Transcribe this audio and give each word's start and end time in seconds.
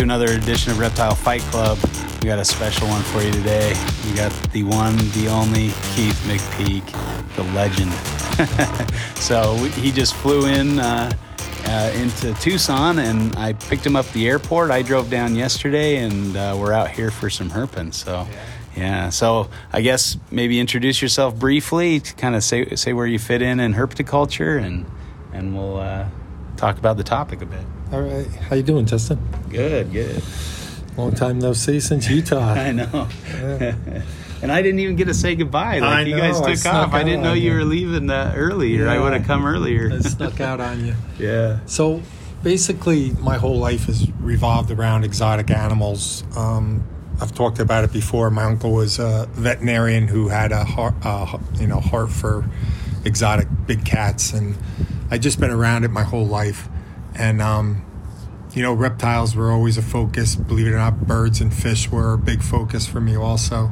to 0.00 0.04
another 0.04 0.32
edition 0.32 0.72
of 0.72 0.78
Reptile 0.78 1.14
Fight 1.14 1.42
Club. 1.42 1.78
We 2.22 2.28
got 2.28 2.38
a 2.38 2.44
special 2.44 2.88
one 2.88 3.02
for 3.02 3.20
you 3.20 3.30
today. 3.32 3.74
We 4.06 4.14
got 4.14 4.32
the 4.50 4.62
one, 4.62 4.96
the 5.12 5.28
only 5.28 5.68
Keith 5.92 6.18
McPeak, 6.26 6.86
the 7.36 7.42
legend. 7.52 7.92
so 9.16 9.56
he 9.78 9.92
just 9.92 10.14
flew 10.14 10.46
in 10.46 10.78
uh, 10.78 11.12
uh, 11.66 11.92
into 11.96 12.32
Tucson, 12.40 12.98
and 12.98 13.36
I 13.36 13.52
picked 13.52 13.84
him 13.84 13.94
up 13.94 14.06
at 14.06 14.12
the 14.14 14.26
airport. 14.26 14.70
I 14.70 14.80
drove 14.80 15.10
down 15.10 15.34
yesterday, 15.34 15.96
and 15.96 16.34
uh, 16.34 16.56
we're 16.58 16.72
out 16.72 16.90
here 16.90 17.10
for 17.10 17.28
some 17.28 17.50
herping. 17.50 17.92
So. 17.92 18.26
Yeah, 18.76 19.10
so 19.10 19.50
I 19.72 19.80
guess 19.80 20.16
maybe 20.30 20.60
introduce 20.60 21.02
yourself 21.02 21.34
briefly, 21.34 21.98
kind 21.98 22.36
of 22.36 22.44
say 22.44 22.76
say 22.76 22.92
where 22.92 23.04
you 23.04 23.18
fit 23.18 23.42
in 23.42 23.58
in 23.58 23.74
herpetoculture, 23.74 24.62
and 24.62 24.86
and 25.32 25.56
we'll 25.56 25.78
uh, 25.78 26.08
talk 26.56 26.78
about 26.78 26.96
the 26.96 27.02
topic 27.02 27.42
a 27.42 27.46
bit. 27.46 27.64
All 27.92 28.00
right. 28.00 28.28
How 28.28 28.54
you 28.54 28.62
doing, 28.62 28.86
Justin? 28.86 29.18
Good, 29.50 29.92
good. 29.92 30.22
Long 30.96 31.12
time 31.14 31.38
no 31.38 31.52
see 31.52 31.80
since 31.80 32.08
Utah. 32.08 32.38
I 32.54 32.72
know. 32.72 33.08
Yeah. 33.28 33.74
and 34.42 34.50
I 34.52 34.62
didn't 34.62 34.80
even 34.80 34.96
get 34.96 35.06
to 35.06 35.14
say 35.14 35.34
goodbye. 35.34 35.78
Like 35.78 35.90
I 35.90 36.00
you 36.02 36.16
guys 36.16 36.40
know, 36.40 36.46
I 36.46 36.54
took 36.54 36.66
off. 36.66 36.92
I 36.94 37.02
didn't 37.04 37.22
know 37.22 37.32
you 37.32 37.50
you. 37.52 37.56
were 37.58 37.64
leaving 37.64 38.10
uh, 38.10 38.32
early, 38.36 38.78
or 38.80 38.88
I 38.88 38.94
Yeah. 38.94 39.02
would 39.02 39.12
have 39.12 39.26
come 39.26 39.46
earlier. 39.46 39.90
I 39.92 39.98
snuck 40.00 40.40
out 40.40 40.60
on 40.60 40.84
you. 40.84 40.94
yeah. 41.18 41.60
So 41.66 42.02
basically, 42.42 43.10
my 43.20 43.36
whole 43.38 43.58
life 43.58 43.84
has 43.86 44.10
revolved 44.20 44.70
around 44.70 45.04
exotic 45.04 45.50
animals. 45.50 46.24
Um, 46.36 46.84
I've 47.20 47.34
talked 47.34 47.58
about 47.58 47.84
it 47.84 47.92
before. 47.92 48.30
My 48.30 48.44
uncle 48.44 48.72
was 48.72 48.98
a 48.98 49.28
veterinarian 49.32 50.08
who 50.08 50.28
had 50.28 50.52
a 50.52 50.64
heart, 50.64 50.94
uh, 51.02 51.38
you 51.58 51.66
know, 51.66 51.80
heart 51.80 52.10
for 52.10 52.48
exotic 53.04 53.46
big 53.66 53.84
cats, 53.84 54.32
and 54.32 54.56
I 55.10 55.18
just 55.18 55.38
been 55.38 55.50
around 55.50 55.84
it 55.84 55.90
my 55.90 56.02
whole 56.02 56.26
life. 56.26 56.68
And 57.14 57.42
um, 57.42 57.84
you 58.52 58.62
know, 58.62 58.72
reptiles 58.72 59.36
were 59.36 59.50
always 59.50 59.78
a 59.78 59.82
focus. 59.82 60.34
Believe 60.34 60.66
it 60.66 60.72
or 60.72 60.76
not, 60.76 61.06
birds 61.06 61.40
and 61.40 61.52
fish 61.52 61.90
were 61.90 62.14
a 62.14 62.18
big 62.18 62.42
focus 62.42 62.86
for 62.86 63.00
me 63.00 63.16
also. 63.16 63.70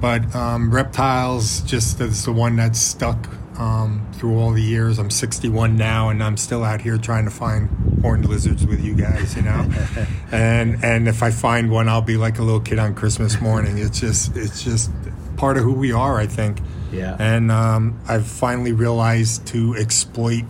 But 0.00 0.34
um, 0.34 0.72
reptiles 0.72 1.60
just 1.62 2.00
is 2.00 2.24
the 2.24 2.32
one 2.32 2.56
that's 2.56 2.78
stuck 2.78 3.28
um, 3.58 4.06
through 4.14 4.38
all 4.38 4.50
the 4.50 4.62
years. 4.62 4.98
I'm 4.98 5.10
61 5.10 5.76
now, 5.76 6.08
and 6.08 6.22
I'm 6.22 6.36
still 6.36 6.64
out 6.64 6.80
here 6.80 6.98
trying 6.98 7.24
to 7.24 7.30
find 7.30 7.68
horned 8.02 8.28
lizards 8.28 8.66
with 8.66 8.82
you 8.82 8.94
guys, 8.94 9.36
you 9.36 9.42
know. 9.42 9.70
and 10.32 10.84
and 10.84 11.08
if 11.08 11.22
I 11.22 11.30
find 11.30 11.70
one, 11.70 11.88
I'll 11.88 12.02
be 12.02 12.16
like 12.16 12.38
a 12.38 12.42
little 12.42 12.60
kid 12.60 12.78
on 12.78 12.94
Christmas 12.94 13.40
morning. 13.40 13.78
It's 13.78 14.00
just 14.00 14.36
it's 14.36 14.62
just 14.62 14.90
part 15.36 15.56
of 15.56 15.62
who 15.64 15.72
we 15.72 15.92
are, 15.92 16.18
I 16.18 16.26
think. 16.26 16.58
Yeah. 16.90 17.16
And 17.18 17.50
um, 17.50 17.98
I've 18.08 18.26
finally 18.26 18.72
realized 18.72 19.46
to 19.48 19.74
exploit 19.76 20.44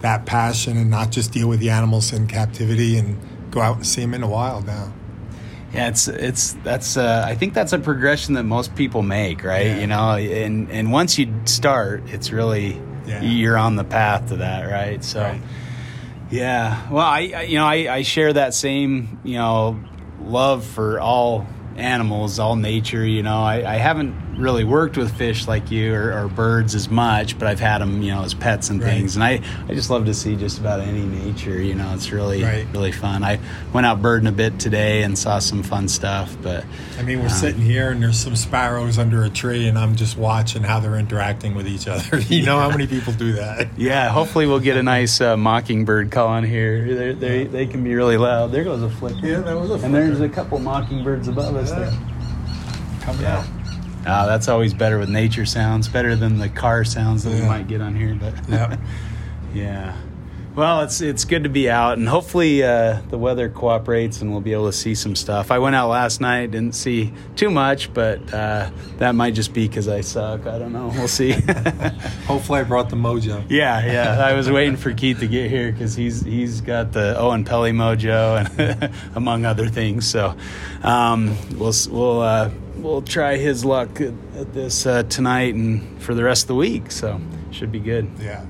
that 0.00 0.26
passion 0.26 0.76
and 0.76 0.90
not 0.90 1.10
just 1.10 1.32
deal 1.32 1.48
with 1.48 1.60
the 1.60 1.70
animals 1.70 2.12
in 2.12 2.26
captivity 2.26 2.96
and 2.96 3.18
go 3.50 3.60
out 3.60 3.76
and 3.76 3.86
see 3.86 4.00
them 4.00 4.14
in 4.14 4.20
the 4.22 4.26
wild 4.26 4.66
now. 4.66 4.92
Yeah, 5.72 5.88
it's 5.88 6.08
it's 6.08 6.54
that's 6.64 6.96
uh, 6.96 7.24
I 7.26 7.34
think 7.36 7.54
that's 7.54 7.72
a 7.72 7.78
progression 7.78 8.34
that 8.34 8.42
most 8.44 8.74
people 8.74 9.02
make, 9.02 9.44
right? 9.44 9.66
Yeah. 9.66 9.80
You 9.80 9.86
know, 9.86 10.10
and 10.16 10.70
and 10.70 10.90
once 10.90 11.16
you 11.18 11.32
start, 11.44 12.02
it's 12.08 12.32
really 12.32 12.80
Yeah. 13.06 13.22
you're 13.22 13.56
on 13.58 13.76
the 13.76 13.84
path 13.84 14.28
to 14.30 14.36
that, 14.38 14.68
right? 14.70 15.02
So, 15.04 15.20
Right. 15.22 15.40
yeah. 16.30 16.88
Well, 16.90 17.06
I, 17.06 17.32
I 17.36 17.42
you 17.42 17.58
know 17.58 17.66
I, 17.66 17.94
I 17.98 18.02
share 18.02 18.32
that 18.32 18.52
same 18.54 19.20
you 19.22 19.34
know 19.38 19.78
love 20.22 20.64
for 20.64 20.98
all 21.00 21.46
animals, 21.76 22.38
all 22.40 22.56
nature. 22.56 23.06
You 23.06 23.22
know, 23.22 23.40
I, 23.42 23.74
I 23.74 23.76
haven't 23.76 24.29
really 24.40 24.64
worked 24.64 24.96
with 24.96 25.12
fish 25.16 25.46
like 25.46 25.70
you 25.70 25.94
or, 25.94 26.12
or 26.24 26.28
birds 26.28 26.74
as 26.74 26.88
much, 26.90 27.38
but 27.38 27.46
I've 27.48 27.60
had 27.60 27.78
them 27.78 28.02
you 28.02 28.12
know 28.12 28.22
as 28.24 28.34
pets 28.34 28.70
and 28.70 28.80
Right. 28.82 28.90
things, 28.94 29.14
and 29.16 29.22
I 29.24 29.40
I 29.68 29.74
just 29.74 29.90
love 29.90 30.06
to 30.06 30.14
see 30.14 30.36
just 30.36 30.58
about 30.58 30.80
any 30.80 31.02
nature. 31.02 31.60
You 31.60 31.74
know, 31.74 31.92
it's 31.94 32.10
really 32.12 32.42
Right. 32.42 32.66
really 32.72 32.92
fun. 32.92 33.22
I 33.22 33.38
went 33.72 33.86
out 33.86 34.00
birding 34.02 34.26
a 34.28 34.32
bit 34.32 34.58
today 34.58 35.02
and 35.02 35.18
saw 35.18 35.38
some 35.38 35.62
fun 35.62 35.88
stuff, 35.88 36.36
but 36.42 36.64
I 36.98 37.02
mean, 37.02 37.18
we're 37.20 37.24
Um, 37.26 37.30
sitting 37.30 37.60
here 37.62 37.90
and 37.90 38.02
there's 38.02 38.18
some 38.18 38.36
sparrows 38.36 38.98
under 38.98 39.22
a 39.22 39.28
tree, 39.30 39.68
and 39.68 39.78
I'm 39.78 39.94
just 39.96 40.16
watching 40.16 40.62
how 40.62 40.80
they're 40.80 40.96
interacting 40.96 41.54
with 41.54 41.66
each 41.68 41.86
other. 41.88 42.18
you 42.28 42.42
know 42.44 42.58
how 42.58 42.70
many 42.70 42.86
people 42.86 43.12
do 43.12 43.32
that? 43.34 43.68
yeah, 43.76 44.08
hopefully 44.08 44.46
we'll 44.46 44.60
get 44.60 44.76
a 44.76 44.82
nice 44.82 45.20
uh, 45.20 45.36
mockingbird 45.36 46.10
call 46.10 46.28
on 46.28 46.44
here. 46.44 46.94
They're, 46.94 47.12
they 47.14 47.44
they 47.44 47.66
can 47.66 47.84
be 47.84 47.94
really 47.94 48.16
loud. 48.16 48.52
There 48.52 48.64
goes 48.64 48.82
a 48.82 48.90
flicker. 48.90 49.26
Yeah, 49.26 49.40
that 49.40 49.56
was 49.58 49.70
a 49.70 49.74
And 49.84 49.94
there's 49.94 50.20
a 50.20 50.28
couple 50.28 50.58
mockingbirds 50.58 51.28
above 51.28 51.54
us 51.56 51.70
there. 51.70 51.92
Coming 53.02 53.22
Yeah. 53.22 53.38
out. 53.38 53.44
Ah, 54.06 54.26
that's 54.26 54.48
always 54.48 54.72
better 54.74 54.98
with 54.98 55.08
nature 55.10 55.44
sounds, 55.46 55.88
better 55.88 56.16
than 56.16 56.38
the 56.38 56.48
car 56.48 56.84
sounds 56.84 57.24
that 57.24 57.34
we 57.34 57.46
might 57.46 57.68
get 57.68 57.80
on 57.80 57.94
here. 57.94 58.14
But 58.18 58.34
Yep. 58.48 58.80
yeah. 59.54 59.96
Well, 60.56 60.80
it's 60.80 61.00
it's 61.00 61.24
good 61.24 61.44
to 61.44 61.48
be 61.48 61.70
out, 61.70 61.96
and 61.96 62.08
hopefully 62.08 62.64
uh, 62.64 63.00
the 63.08 63.16
weather 63.16 63.48
cooperates, 63.48 64.20
and 64.20 64.32
we'll 64.32 64.40
be 64.40 64.52
able 64.52 64.66
to 64.66 64.72
see 64.76 64.96
some 64.96 65.14
stuff. 65.14 65.52
I 65.52 65.60
went 65.60 65.76
out 65.76 65.88
last 65.90 66.20
night, 66.20 66.50
didn't 66.50 66.74
see 66.74 67.12
too 67.36 67.50
much, 67.50 67.94
but 67.94 68.34
uh, 68.34 68.68
that 68.98 69.14
might 69.14 69.34
just 69.34 69.54
be 69.54 69.68
because 69.68 69.86
I 69.86 70.00
suck. 70.00 70.48
I 70.48 70.58
don't 70.58 70.72
know. 70.72 70.90
We'll 70.92 71.06
see. 71.06 71.30
Hopefully, 72.26 72.60
I 72.60 72.64
brought 72.64 72.90
the 72.90 72.96
mojo. 72.96 73.44
yeah, 73.48 73.86
yeah. 73.86 74.24
I 74.24 74.32
was 74.32 74.50
waiting 74.50 74.76
for 74.76 74.92
Keith 74.92 75.20
to 75.20 75.28
get 75.28 75.50
here 75.50 75.70
because 75.70 75.94
he's 75.94 76.20
he's 76.22 76.60
got 76.60 76.92
the 76.92 77.16
Owen 77.16 77.44
Pelly 77.44 77.70
mojo, 77.70 78.44
and 78.58 78.92
among 79.14 79.44
other 79.44 79.68
things. 79.68 80.04
So 80.08 80.34
um, 80.82 81.36
we'll 81.56 81.72
we'll 81.90 82.20
uh, 82.22 82.50
we'll 82.82 83.02
try 83.02 83.36
his 83.36 83.64
luck 83.64 84.00
at, 84.00 84.14
at 84.36 84.52
this 84.52 84.86
uh, 84.86 85.02
tonight 85.04 85.54
and 85.54 86.02
for 86.02 86.14
the 86.14 86.24
rest 86.24 86.44
of 86.44 86.48
the 86.48 86.54
week. 86.54 86.90
So 86.90 87.20
should 87.50 87.72
be 87.72 87.80
good. 87.80 88.10
Yeah. 88.20 88.44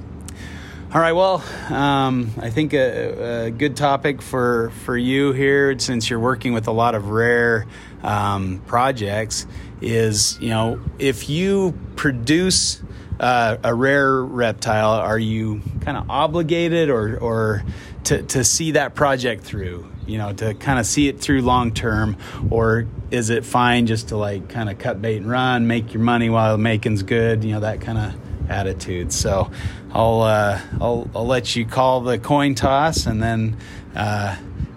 All 0.92 1.00
right. 1.00 1.12
Well, 1.12 1.44
um, 1.68 2.32
I 2.40 2.50
think 2.50 2.72
a, 2.74 3.44
a 3.46 3.50
good 3.50 3.76
topic 3.76 4.20
for 4.20 4.70
for 4.84 4.96
you 4.96 5.32
here, 5.32 5.78
since 5.78 6.10
you're 6.10 6.18
working 6.18 6.52
with 6.52 6.66
a 6.66 6.72
lot 6.72 6.94
of 6.94 7.10
rare 7.10 7.66
um, 8.02 8.60
projects, 8.66 9.46
is 9.80 10.36
you 10.40 10.48
know 10.48 10.80
if 10.98 11.28
you 11.28 11.78
produce 11.94 12.82
uh, 13.20 13.58
a 13.62 13.72
rare 13.72 14.20
reptile, 14.20 14.94
are 14.94 15.18
you 15.18 15.62
kind 15.82 15.96
of 15.96 16.10
obligated 16.10 16.90
or 16.90 17.16
or 17.18 17.62
to 18.04 18.22
to 18.24 18.42
see 18.42 18.72
that 18.72 18.96
project 18.96 19.44
through? 19.44 19.86
You 20.10 20.18
know, 20.18 20.32
to 20.32 20.54
kind 20.54 20.78
of 20.78 20.86
see 20.86 21.08
it 21.08 21.20
through 21.20 21.42
long 21.42 21.72
term, 21.72 22.16
or 22.50 22.86
is 23.10 23.30
it 23.30 23.44
fine 23.44 23.86
just 23.86 24.08
to 24.08 24.16
like 24.16 24.48
kind 24.48 24.68
of 24.68 24.78
cut 24.78 25.00
bait 25.00 25.18
and 25.18 25.30
run, 25.30 25.66
make 25.66 25.94
your 25.94 26.02
money 26.02 26.28
while 26.28 26.52
the 26.52 26.62
making's 26.62 27.02
good? 27.02 27.44
You 27.44 27.52
know, 27.52 27.60
that 27.60 27.80
kind 27.80 27.98
of 27.98 28.50
attitude. 28.50 29.12
So 29.12 29.50
I'll, 29.92 30.22
uh, 30.22 30.60
I'll 30.80 31.08
I'll 31.14 31.26
let 31.26 31.56
you 31.56 31.64
call 31.64 32.00
the 32.00 32.18
coin 32.18 32.54
toss, 32.54 33.06
and 33.06 33.22
then 33.22 33.56
uh, 33.94 34.36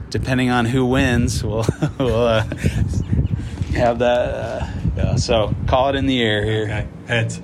depending 0.10 0.50
on 0.50 0.66
who 0.66 0.86
wins, 0.86 1.44
we'll 1.44 1.66
we'll 1.98 2.28
uh, 2.28 2.44
have 3.74 4.00
that. 4.00 4.30
Uh, 4.30 4.68
yeah, 4.96 5.16
so 5.16 5.56
call 5.68 5.90
it 5.90 5.96
in 5.96 6.06
the 6.06 6.22
air 6.22 6.46
here. 6.46 6.63
Okay. 6.63 6.88
Heads. 7.07 7.42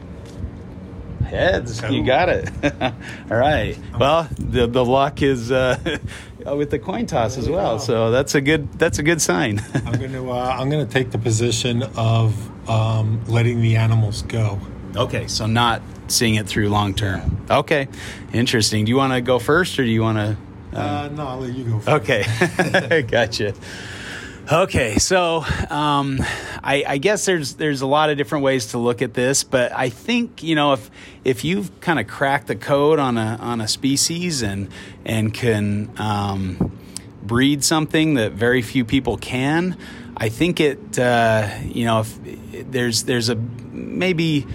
Heads, 1.25 1.83
you 1.91 2.03
got 2.03 2.29
it. 2.29 2.49
All 2.81 3.37
right. 3.37 3.77
Well, 3.99 4.27
the 4.37 4.65
the 4.65 4.83
luck 4.83 5.21
is 5.21 5.51
uh, 5.51 5.99
with 6.45 6.69
the 6.69 6.79
coin 6.79 7.05
toss 7.05 7.37
as 7.37 7.49
well. 7.49 7.79
So 7.79 8.11
that's 8.11 8.35
a 8.35 8.41
good 8.41 8.71
that's 8.73 8.99
a 8.99 9.03
good 9.03 9.21
sign. 9.21 9.61
I'm 9.73 9.99
going 9.99 10.13
to 10.13 10.31
uh, 10.31 10.55
I'm 10.59 10.69
going 10.69 10.85
to 10.85 10.91
take 10.91 11.11
the 11.11 11.17
position 11.17 11.83
of 11.95 12.69
um, 12.69 13.23
letting 13.27 13.61
the 13.61 13.75
animals 13.75 14.21
go. 14.23 14.59
okay, 14.95 15.27
so 15.27 15.45
not 15.45 15.81
seeing 16.07 16.35
it 16.35 16.47
through 16.47 16.69
long 16.69 16.93
term. 16.93 17.45
Okay, 17.49 17.87
interesting. 18.33 18.85
Do 18.85 18.89
you 18.89 18.97
want 18.97 19.13
to 19.13 19.21
go 19.21 19.39
first, 19.39 19.79
or 19.79 19.83
do 19.83 19.89
you 19.89 20.01
want 20.01 20.17
to? 20.17 20.37
Uh, 20.77 21.09
no, 21.09 21.27
I'll 21.27 21.39
let 21.39 21.53
you 21.53 21.63
go. 21.65 21.79
First. 21.79 22.09
Okay, 22.09 23.01
gotcha. 23.07 23.53
Okay, 24.51 24.97
so 24.97 25.45
um, 25.69 26.19
I, 26.63 26.83
I 26.87 26.97
guess 26.97 27.23
there's 27.25 27.53
there's 27.53 27.81
a 27.81 27.85
lot 27.85 28.09
of 28.09 28.17
different 28.17 28.43
ways 28.43 28.67
to 28.67 28.79
look 28.79 29.03
at 29.03 29.13
this, 29.13 29.43
but 29.43 29.71
I 29.71 29.89
think 29.89 30.41
you 30.41 30.55
know 30.55 30.73
if 30.73 30.89
if 31.23 31.43
you've 31.43 31.79
kind 31.81 31.99
of 31.99 32.07
cracked 32.07 32.47
the 32.47 32.55
code 32.55 32.97
on 32.97 33.19
a 33.19 33.37
on 33.39 33.61
a 33.61 33.67
species 33.67 34.41
and 34.41 34.69
and 35.05 35.31
can 35.31 35.91
um, 35.97 36.75
breed 37.21 37.63
something 37.63 38.15
that 38.15 38.31
very 38.31 38.63
few 38.63 38.85
people 38.85 39.17
can, 39.17 39.77
I 40.17 40.29
think 40.29 40.59
it 40.59 40.97
uh, 40.97 41.47
you 41.65 41.85
know 41.85 41.99
if 41.99 42.71
there's 42.71 43.03
there's 43.03 43.29
a 43.29 43.35
maybe 43.35 44.47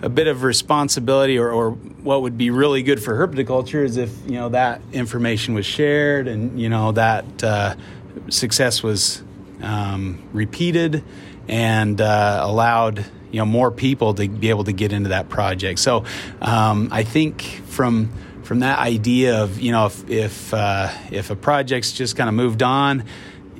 a 0.00 0.08
bit 0.08 0.28
of 0.28 0.44
responsibility 0.44 1.38
or, 1.38 1.50
or 1.50 1.72
what 1.72 2.22
would 2.22 2.38
be 2.38 2.50
really 2.50 2.84
good 2.84 3.02
for 3.02 3.14
herpetoculture 3.26 3.84
is 3.84 3.96
if 3.96 4.16
you 4.26 4.34
know 4.34 4.50
that 4.50 4.80
information 4.92 5.54
was 5.54 5.66
shared 5.66 6.28
and 6.28 6.60
you 6.60 6.68
know 6.68 6.92
that 6.92 7.42
uh, 7.42 7.74
success 8.28 8.80
was 8.80 9.24
um, 9.62 10.22
repeated 10.32 11.04
and 11.48 12.00
uh, 12.00 12.40
allowed 12.42 13.04
you 13.30 13.38
know 13.38 13.46
more 13.46 13.70
people 13.70 14.14
to 14.14 14.28
be 14.28 14.50
able 14.50 14.64
to 14.64 14.72
get 14.72 14.92
into 14.92 15.10
that 15.10 15.28
project. 15.28 15.78
So 15.78 16.04
um, 16.40 16.88
I 16.90 17.04
think 17.04 17.42
from 17.66 18.12
from 18.42 18.60
that 18.60 18.78
idea 18.78 19.42
of 19.42 19.60
you 19.60 19.72
know 19.72 19.86
if 19.86 20.08
if 20.10 20.54
uh, 20.54 20.90
if 21.10 21.30
a 21.30 21.36
project's 21.36 21.92
just 21.92 22.16
kind 22.16 22.28
of 22.28 22.34
moved 22.34 22.62
on 22.62 23.04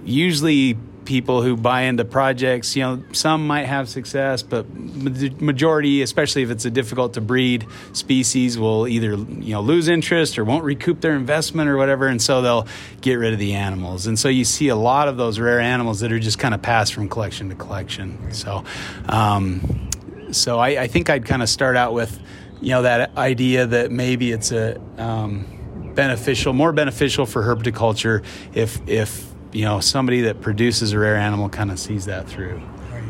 usually 0.05 0.77
people 1.05 1.43
who 1.43 1.57
buy 1.57 1.83
into 1.83 2.05
projects, 2.05 2.77
you 2.77 2.83
know, 2.83 3.03
some 3.13 3.47
might 3.47 3.65
have 3.65 3.89
success, 3.89 4.43
but 4.43 4.67
the 4.73 5.31
majority, 5.41 6.03
especially 6.03 6.43
if 6.43 6.51
it's 6.51 6.65
a 6.65 6.71
difficult 6.71 7.15
to 7.15 7.21
breed 7.21 7.67
species, 7.93 8.59
will 8.59 8.87
either 8.87 9.15
you 9.15 9.55
know 9.55 9.61
lose 9.61 9.89
interest 9.89 10.39
or 10.39 10.45
won't 10.45 10.65
recoup 10.65 11.01
their 11.01 11.15
investment 11.15 11.69
or 11.69 11.77
whatever, 11.77 12.07
and 12.07 12.21
so 12.21 12.43
they'll 12.43 12.67
get 13.01 13.15
rid 13.15 13.33
of 13.33 13.39
the 13.39 13.55
animals. 13.55 14.07
And 14.07 14.19
so 14.19 14.29
you 14.29 14.45
see 14.45 14.69
a 14.69 14.77
lot 14.77 15.09
of 15.09 15.17
those 15.17 15.39
rare 15.39 15.61
animals 15.61 16.01
that 16.01 16.13
are 16.13 16.19
just 16.19 16.39
kind 16.39 16.55
of 16.55 16.63
passed 16.63 16.95
from 16.95 17.09
collection 17.09 17.49
to 17.49 17.55
collection. 17.55 18.33
So, 18.33 18.65
um, 19.09 19.89
so 20.33 20.59
I, 20.59 20.83
I, 20.83 20.87
think 20.87 21.11
I'd 21.11 21.25
kind 21.25 21.43
of 21.43 21.49
start 21.49 21.77
out 21.77 21.93
with 21.93 22.21
you 22.61 22.71
know 22.71 22.83
that 22.83 23.17
idea 23.17 23.67
that 23.67 23.91
maybe 23.91 24.33
it's 24.33 24.53
a 24.53 24.81
um, 24.99 25.93
beneficial, 25.95 26.53
more 26.53 26.73
beneficial 26.73 27.27
for 27.27 27.43
herpetoculture 27.43 28.25
if 28.55 28.81
if 28.89 29.30
you 29.53 29.65
know 29.65 29.81
somebody 29.81 30.23
that 30.23 30.41
produces 30.41 30.93
a 30.93 30.99
rare 30.99 31.17
animal 31.17 31.49
kind 31.49 31.71
of 31.71 31.79
sees 31.79 32.07
that 32.07 32.29
through. 32.29 32.61
Right. 32.93 33.03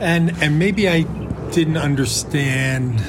And 0.00 0.30
and 0.42 0.58
maybe 0.58 0.88
I 0.88 1.02
didn't 1.52 1.76
understand 1.76 3.00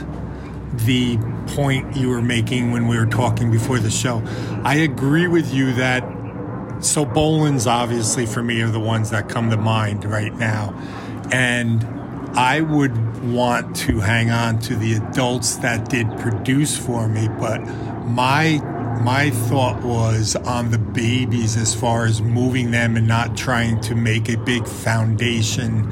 the 0.85 1.17
point 1.47 1.95
you 1.95 2.09
were 2.09 2.21
making 2.21 2.71
when 2.71 2.87
we 2.87 2.97
were 2.97 3.05
talking 3.05 3.51
before 3.51 3.79
the 3.79 3.89
show. 3.89 4.21
I 4.63 4.75
agree 4.75 5.27
with 5.27 5.53
you 5.53 5.73
that 5.73 6.03
so 6.79 7.05
Boelens 7.05 7.65
obviously 7.65 8.25
for 8.25 8.43
me 8.43 8.61
are 8.61 8.69
the 8.69 8.79
ones 8.79 9.09
that 9.09 9.29
come 9.29 9.49
to 9.49 9.57
mind 9.57 10.05
right 10.05 10.33
now. 10.33 10.73
And 11.31 11.83
I 12.37 12.61
would 12.61 13.33
want 13.33 13.75
to 13.77 13.99
hang 13.99 14.29
on 14.29 14.59
to 14.59 14.75
the 14.75 14.93
adults 14.93 15.55
that 15.57 15.89
did 15.89 16.07
produce 16.19 16.77
for 16.77 17.07
me, 17.07 17.27
but 17.39 17.59
my 18.05 18.61
my 18.97 19.29
thought 19.29 19.83
was 19.83 20.35
on 20.35 20.71
the 20.71 20.77
babies 20.77 21.57
as 21.57 21.73
far 21.73 22.05
as 22.05 22.21
moving 22.21 22.71
them 22.71 22.95
and 22.95 23.07
not 23.07 23.37
trying 23.37 23.79
to 23.81 23.95
make 23.95 24.29
a 24.29 24.37
big 24.37 24.67
foundation 24.67 25.91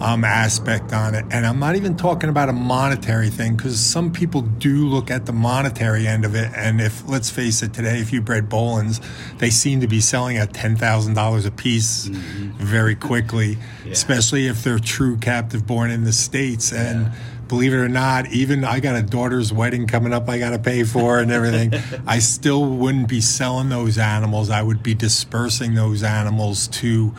um, 0.00 0.24
aspect 0.24 0.92
on 0.92 1.14
it. 1.14 1.24
And 1.30 1.46
I'm 1.46 1.58
not 1.58 1.76
even 1.76 1.96
talking 1.96 2.28
about 2.28 2.48
a 2.48 2.52
monetary 2.52 3.30
thing 3.30 3.56
because 3.56 3.78
some 3.80 4.12
people 4.12 4.42
do 4.42 4.86
look 4.86 5.10
at 5.10 5.26
the 5.26 5.32
monetary 5.32 6.06
end 6.06 6.24
of 6.24 6.34
it. 6.34 6.50
And 6.54 6.80
if, 6.80 7.08
let's 7.08 7.30
face 7.30 7.62
it, 7.62 7.72
today, 7.72 8.00
if 8.00 8.12
you 8.12 8.20
bred 8.20 8.48
Boelens, 8.48 9.02
they 9.38 9.50
seem 9.50 9.80
to 9.80 9.86
be 9.86 10.00
selling 10.00 10.36
at 10.36 10.52
$10,000 10.52 11.46
a 11.46 11.50
piece 11.50 12.08
mm-hmm. 12.08 12.50
very 12.58 12.94
quickly, 12.94 13.58
yeah. 13.84 13.92
especially 13.92 14.46
if 14.46 14.62
they're 14.62 14.78
true 14.78 15.16
captive 15.16 15.66
born 15.66 15.90
in 15.90 16.04
the 16.04 16.12
States. 16.12 16.72
And 16.72 17.06
yeah 17.06 17.14
believe 17.54 17.72
it 17.72 17.76
or 17.76 17.88
not, 17.88 18.32
even 18.32 18.64
I 18.64 18.80
got 18.80 18.96
a 18.96 19.02
daughter's 19.02 19.52
wedding 19.52 19.86
coming 19.86 20.12
up 20.12 20.28
I 20.28 20.40
got 20.40 20.50
to 20.50 20.58
pay 20.58 20.82
for 20.82 21.20
and 21.20 21.30
everything. 21.30 21.72
I 22.06 22.18
still 22.18 22.66
wouldn't 22.66 23.08
be 23.08 23.20
selling 23.20 23.68
those 23.68 23.96
animals. 23.96 24.50
I 24.50 24.60
would 24.60 24.82
be 24.82 24.92
dispersing 24.92 25.74
those 25.74 26.02
animals 26.02 26.66
to 26.68 27.14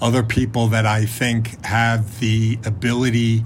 other 0.00 0.22
people 0.22 0.68
that 0.68 0.86
I 0.86 1.06
think 1.06 1.64
have 1.64 2.20
the 2.20 2.56
ability 2.64 3.42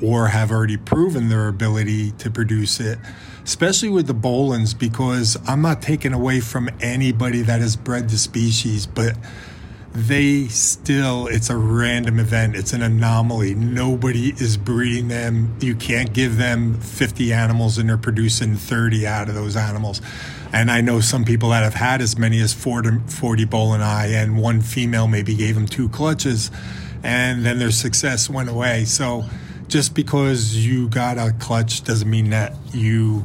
or 0.00 0.28
have 0.28 0.52
already 0.52 0.76
proven 0.76 1.30
their 1.30 1.48
ability 1.48 2.12
to 2.12 2.30
produce 2.30 2.78
it, 2.78 3.00
especially 3.42 3.88
with 3.88 4.06
the 4.06 4.14
Boelens, 4.14 4.78
because 4.78 5.36
I'm 5.48 5.62
not 5.62 5.82
taking 5.82 6.12
away 6.12 6.38
from 6.38 6.70
anybody 6.80 7.42
that 7.42 7.60
has 7.60 7.74
bred 7.74 8.08
the 8.08 8.18
species, 8.18 8.86
but 8.86 9.16
they 10.06 10.46
still 10.46 11.26
it's 11.26 11.50
a 11.50 11.56
random 11.56 12.18
event. 12.20 12.54
It's 12.56 12.72
an 12.72 12.82
anomaly. 12.82 13.54
Nobody 13.54 14.30
is 14.30 14.56
breeding 14.56 15.08
them. 15.08 15.56
You 15.60 15.74
can't 15.74 16.12
give 16.12 16.36
them 16.36 16.80
50 16.80 17.32
animals 17.32 17.78
and 17.78 17.88
they're 17.88 17.98
producing 17.98 18.54
30 18.56 19.06
out 19.06 19.28
of 19.28 19.34
those 19.34 19.56
animals. 19.56 20.00
And 20.52 20.70
i 20.70 20.80
know 20.80 21.00
some 21.00 21.24
people 21.24 21.50
that 21.50 21.62
have 21.62 21.74
had 21.74 22.00
as 22.00 22.16
many 22.16 22.40
as 22.40 22.54
40, 22.54 23.00
40 23.08 23.46
Boeleni 23.46 24.14
and 24.14 24.38
one 24.38 24.62
female 24.62 25.08
maybe 25.08 25.34
gave 25.34 25.54
them 25.54 25.66
two 25.66 25.88
clutches 25.90 26.50
and 27.02 27.44
then 27.44 27.58
their 27.58 27.70
success 27.70 28.30
went 28.30 28.48
away. 28.48 28.84
So 28.84 29.24
just 29.66 29.94
because 29.94 30.56
you 30.56 30.88
got 30.88 31.18
a 31.18 31.32
clutch 31.38 31.84
doesn't 31.84 32.08
mean 32.08 32.30
that 32.30 32.54
you 32.72 33.24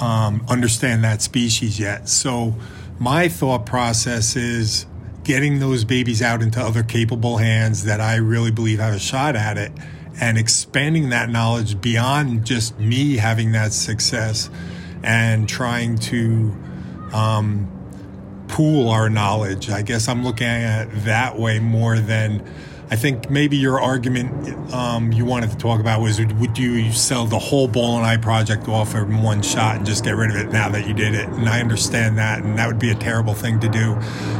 um, 0.00 0.44
understand 0.48 1.04
that 1.04 1.22
species 1.22 1.78
yet. 1.78 2.08
So 2.08 2.54
my 2.98 3.28
thought 3.28 3.64
process 3.66 4.36
is 4.36 4.86
getting 5.24 5.60
those 5.60 5.84
babies 5.84 6.22
out 6.22 6.42
into 6.42 6.60
other 6.60 6.82
capable 6.82 7.38
hands 7.38 7.84
that 7.84 8.00
I 8.00 8.16
really 8.16 8.50
believe 8.50 8.78
have 8.78 8.94
a 8.94 8.98
shot 8.98 9.36
at 9.36 9.58
it 9.58 9.72
and 10.20 10.38
expanding 10.38 11.10
that 11.10 11.30
knowledge 11.30 11.80
beyond 11.80 12.44
just 12.44 12.78
me 12.78 13.16
having 13.16 13.52
that 13.52 13.72
success 13.72 14.50
and 15.02 15.48
trying 15.48 15.96
to 15.98 16.54
um, 17.12 17.70
pool 18.48 18.88
our 18.90 19.08
knowledge. 19.08 19.70
I 19.70 19.82
guess 19.82 20.08
I'm 20.08 20.24
looking 20.24 20.46
at 20.46 20.88
it 20.88 21.04
that 21.04 21.38
way 21.38 21.58
more 21.58 21.98
than 21.98 22.44
I 22.92 22.96
think 22.96 23.30
maybe 23.30 23.56
your 23.56 23.80
argument 23.80 24.74
um, 24.74 25.12
you 25.12 25.24
wanted 25.24 25.50
to 25.50 25.56
talk 25.56 25.78
about 25.78 26.00
was 26.00 26.20
would 26.20 26.58
you 26.58 26.90
sell 26.92 27.24
the 27.24 27.38
whole 27.38 27.68
Boeleni 27.68 28.20
project 28.20 28.66
off 28.66 28.96
in 28.96 29.22
one 29.22 29.42
shot 29.42 29.76
and 29.76 29.86
just 29.86 30.02
get 30.02 30.16
rid 30.16 30.30
of 30.30 30.36
it 30.36 30.50
now 30.50 30.68
that 30.70 30.88
you 30.88 30.92
did 30.92 31.14
it? 31.14 31.28
And 31.28 31.48
I 31.48 31.60
understand 31.60 32.18
that, 32.18 32.42
and 32.42 32.58
that 32.58 32.66
would 32.66 32.80
be 32.80 32.90
a 32.90 32.96
terrible 32.96 33.32
thing 33.32 33.60
to 33.60 33.68
do. 33.68 33.94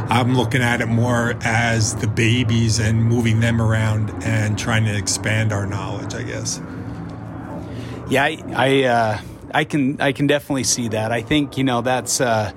I'm 0.09 0.35
looking 0.35 0.61
at 0.61 0.81
it 0.81 0.87
more 0.87 1.35
as 1.43 1.95
the 1.95 2.07
babies 2.07 2.77
and 2.79 3.01
moving 3.01 3.39
them 3.39 3.61
around 3.61 4.11
and 4.25 4.59
trying 4.59 4.83
to 4.83 4.97
expand 4.97 5.53
our 5.53 5.65
knowledge, 5.65 6.13
I 6.13 6.23
guess. 6.23 6.61
Yeah, 8.09 8.25
I 8.25 8.43
I, 8.53 8.83
uh, 8.83 9.21
I 9.53 9.63
can 9.63 10.01
I 10.01 10.11
can 10.11 10.27
definitely 10.27 10.65
see 10.65 10.89
that. 10.89 11.13
I 11.13 11.21
think 11.21 11.57
you 11.57 11.63
know 11.63 11.79
that's. 11.79 12.19
Uh, 12.19 12.51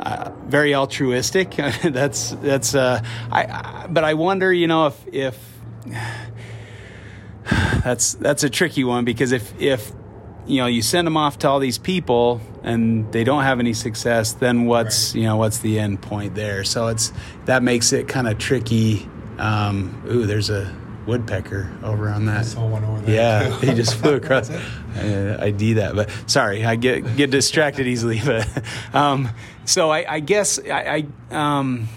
uh, 0.00 0.30
very 0.46 0.74
altruistic. 0.74 1.50
that's 1.82 2.30
that's. 2.30 2.74
Uh, 2.74 3.02
I, 3.30 3.44
I, 3.44 3.86
but 3.88 4.04
I 4.04 4.14
wonder, 4.14 4.52
you 4.52 4.66
know, 4.66 4.86
if 4.86 5.06
if 5.12 5.58
that's 7.84 8.14
that's 8.14 8.44
a 8.44 8.50
tricky 8.50 8.84
one 8.84 9.04
because 9.04 9.32
if 9.32 9.60
if 9.60 9.92
you 10.46 10.58
know 10.58 10.66
you 10.66 10.82
send 10.82 11.06
them 11.06 11.16
off 11.16 11.38
to 11.40 11.48
all 11.48 11.58
these 11.58 11.78
people 11.78 12.40
and 12.62 13.10
they 13.12 13.24
don't 13.24 13.42
have 13.42 13.60
any 13.60 13.72
success, 13.72 14.32
then 14.32 14.66
what's 14.66 15.14
right. 15.14 15.20
you 15.20 15.26
know 15.26 15.36
what's 15.36 15.58
the 15.58 15.78
end 15.78 16.00
point 16.02 16.34
there? 16.34 16.64
So 16.64 16.88
it's 16.88 17.12
that 17.46 17.62
makes 17.62 17.92
it 17.92 18.08
kind 18.08 18.28
of 18.28 18.38
tricky. 18.38 19.08
Um, 19.38 20.02
ooh, 20.10 20.26
there's 20.26 20.50
a 20.50 20.74
woodpecker 21.08 21.70
over 21.82 22.08
on 22.10 22.26
that. 22.26 22.40
I 22.40 22.42
saw 22.42 22.66
one 22.68 22.84
over 22.84 23.00
there. 23.00 23.14
Yeah, 23.14 23.60
he 23.60 23.74
just 23.74 23.94
flew 23.94 24.14
across. 24.16 24.50
I, 24.50 25.38
I 25.40 25.50
do 25.50 25.74
that, 25.74 25.96
but 25.96 26.10
sorry, 26.26 26.64
I 26.64 26.76
get 26.76 27.16
get 27.16 27.30
distracted 27.30 27.86
easily. 27.86 28.20
But 28.28 28.46
um, 28.92 29.30
so 29.68 29.90
I, 29.90 30.14
I 30.14 30.20
guess 30.20 30.58
I, 30.58 31.06
I 31.30 31.58
um, 31.58 31.88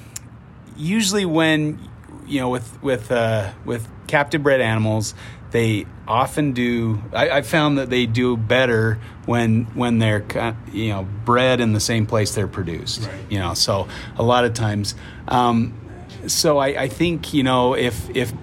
usually 0.75 1.25
when 1.25 1.79
you 2.25 2.41
know 2.41 2.49
with 2.49 2.83
with 2.83 3.11
uh, 3.11 3.53
with 3.65 3.87
captive 4.07 4.43
bred 4.43 4.59
animals, 4.59 5.15
they 5.51 5.85
often 6.07 6.51
do. 6.51 7.01
I, 7.13 7.29
I 7.29 7.41
found 7.43 7.77
that 7.77 7.89
they 7.89 8.05
do 8.05 8.35
better 8.35 8.99
when 9.25 9.63
when 9.73 9.99
they're 9.99 10.25
you 10.73 10.89
know 10.89 11.07
bred 11.25 11.61
in 11.61 11.71
the 11.71 11.79
same 11.79 12.05
place 12.05 12.35
they're 12.35 12.47
produced. 12.47 13.07
Right. 13.07 13.31
You 13.31 13.39
know, 13.39 13.53
so 13.53 13.87
a 14.17 14.23
lot 14.23 14.43
of 14.43 14.53
times. 14.53 14.93
Um, 15.29 15.77
so 16.27 16.57
I, 16.57 16.83
I 16.83 16.87
think 16.89 17.33
you 17.33 17.43
know 17.43 17.75
if 17.75 18.09
if 18.09 18.33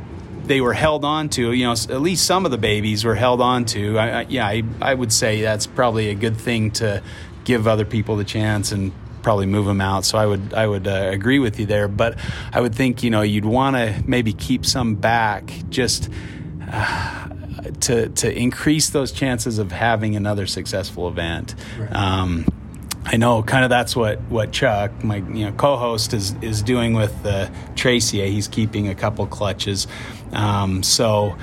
they 0.45 0.63
were 0.63 0.73
held 0.73 1.05
on 1.05 1.29
to, 1.29 1.53
you 1.53 1.67
know, 1.67 1.73
at 1.73 2.01
least 2.01 2.25
some 2.25 2.47
of 2.47 2.51
the 2.51 2.57
babies 2.57 3.05
were 3.05 3.15
held 3.15 3.43
on 3.43 3.67
to. 3.67 3.99
I, 3.99 4.21
I, 4.21 4.27
yeah, 4.31 4.47
I, 4.47 4.63
I 4.81 4.95
would 4.95 5.13
say 5.13 5.43
that's 5.43 5.67
probably 5.67 6.09
a 6.09 6.15
good 6.15 6.39
thing 6.39 6.71
to 6.71 7.03
give 7.45 7.69
other 7.69 7.85
people 7.85 8.17
the 8.17 8.25
chance 8.25 8.73
and 8.73 8.91
probably 9.29 9.45
move 9.45 9.67
them 9.67 9.83
out. 9.83 10.07
So 10.07 10.17
I 10.17 10.25
would 10.25 10.55
I 10.55 10.67
would 10.67 10.89
uh, 10.89 11.11
agree 11.13 11.39
with 11.39 11.61
you 11.61 11.67
there. 11.67 11.87
But 11.87 12.19
I 12.51 12.63
would 12.63 12.75
think 12.75 13.03
you 13.03 13.11
know 13.11 13.21
you'd 13.21 13.45
want 13.45 13.77
to 13.77 14.03
maybe 14.07 14.33
keep 14.33 14.65
some 14.65 14.95
back 14.95 15.53
just. 15.69 16.09
Uh, 16.73 17.27
to 17.81 18.09
to 18.09 18.33
increase 18.35 18.91
those 18.91 19.13
chances 19.13 19.59
of 19.59 19.71
having 19.71 20.17
another 20.17 20.47
successful 20.47 21.09
event. 21.09 21.55
Right. 21.79 21.93
Um, 21.93 22.47
I 23.05 23.17
know 23.17 23.43
kind 23.43 23.65
of 23.65 23.69
that's 23.69 23.95
what, 23.95 24.21
what 24.31 24.53
Chuck, 24.53 25.05
my 25.05 25.17
you 25.17 25.45
know 25.45 25.53
co-host, 25.53 26.15
is 26.15 26.35
is 26.41 26.63
doing 26.63 26.95
with 26.95 27.15
uh, 27.27 27.51
Tracy. 27.75 28.27
He's 28.31 28.49
keeping 28.49 28.89
a 28.89 28.95
couple 28.95 29.27
clutches, 29.27 29.87
um, 30.33 30.83
so 30.83 31.37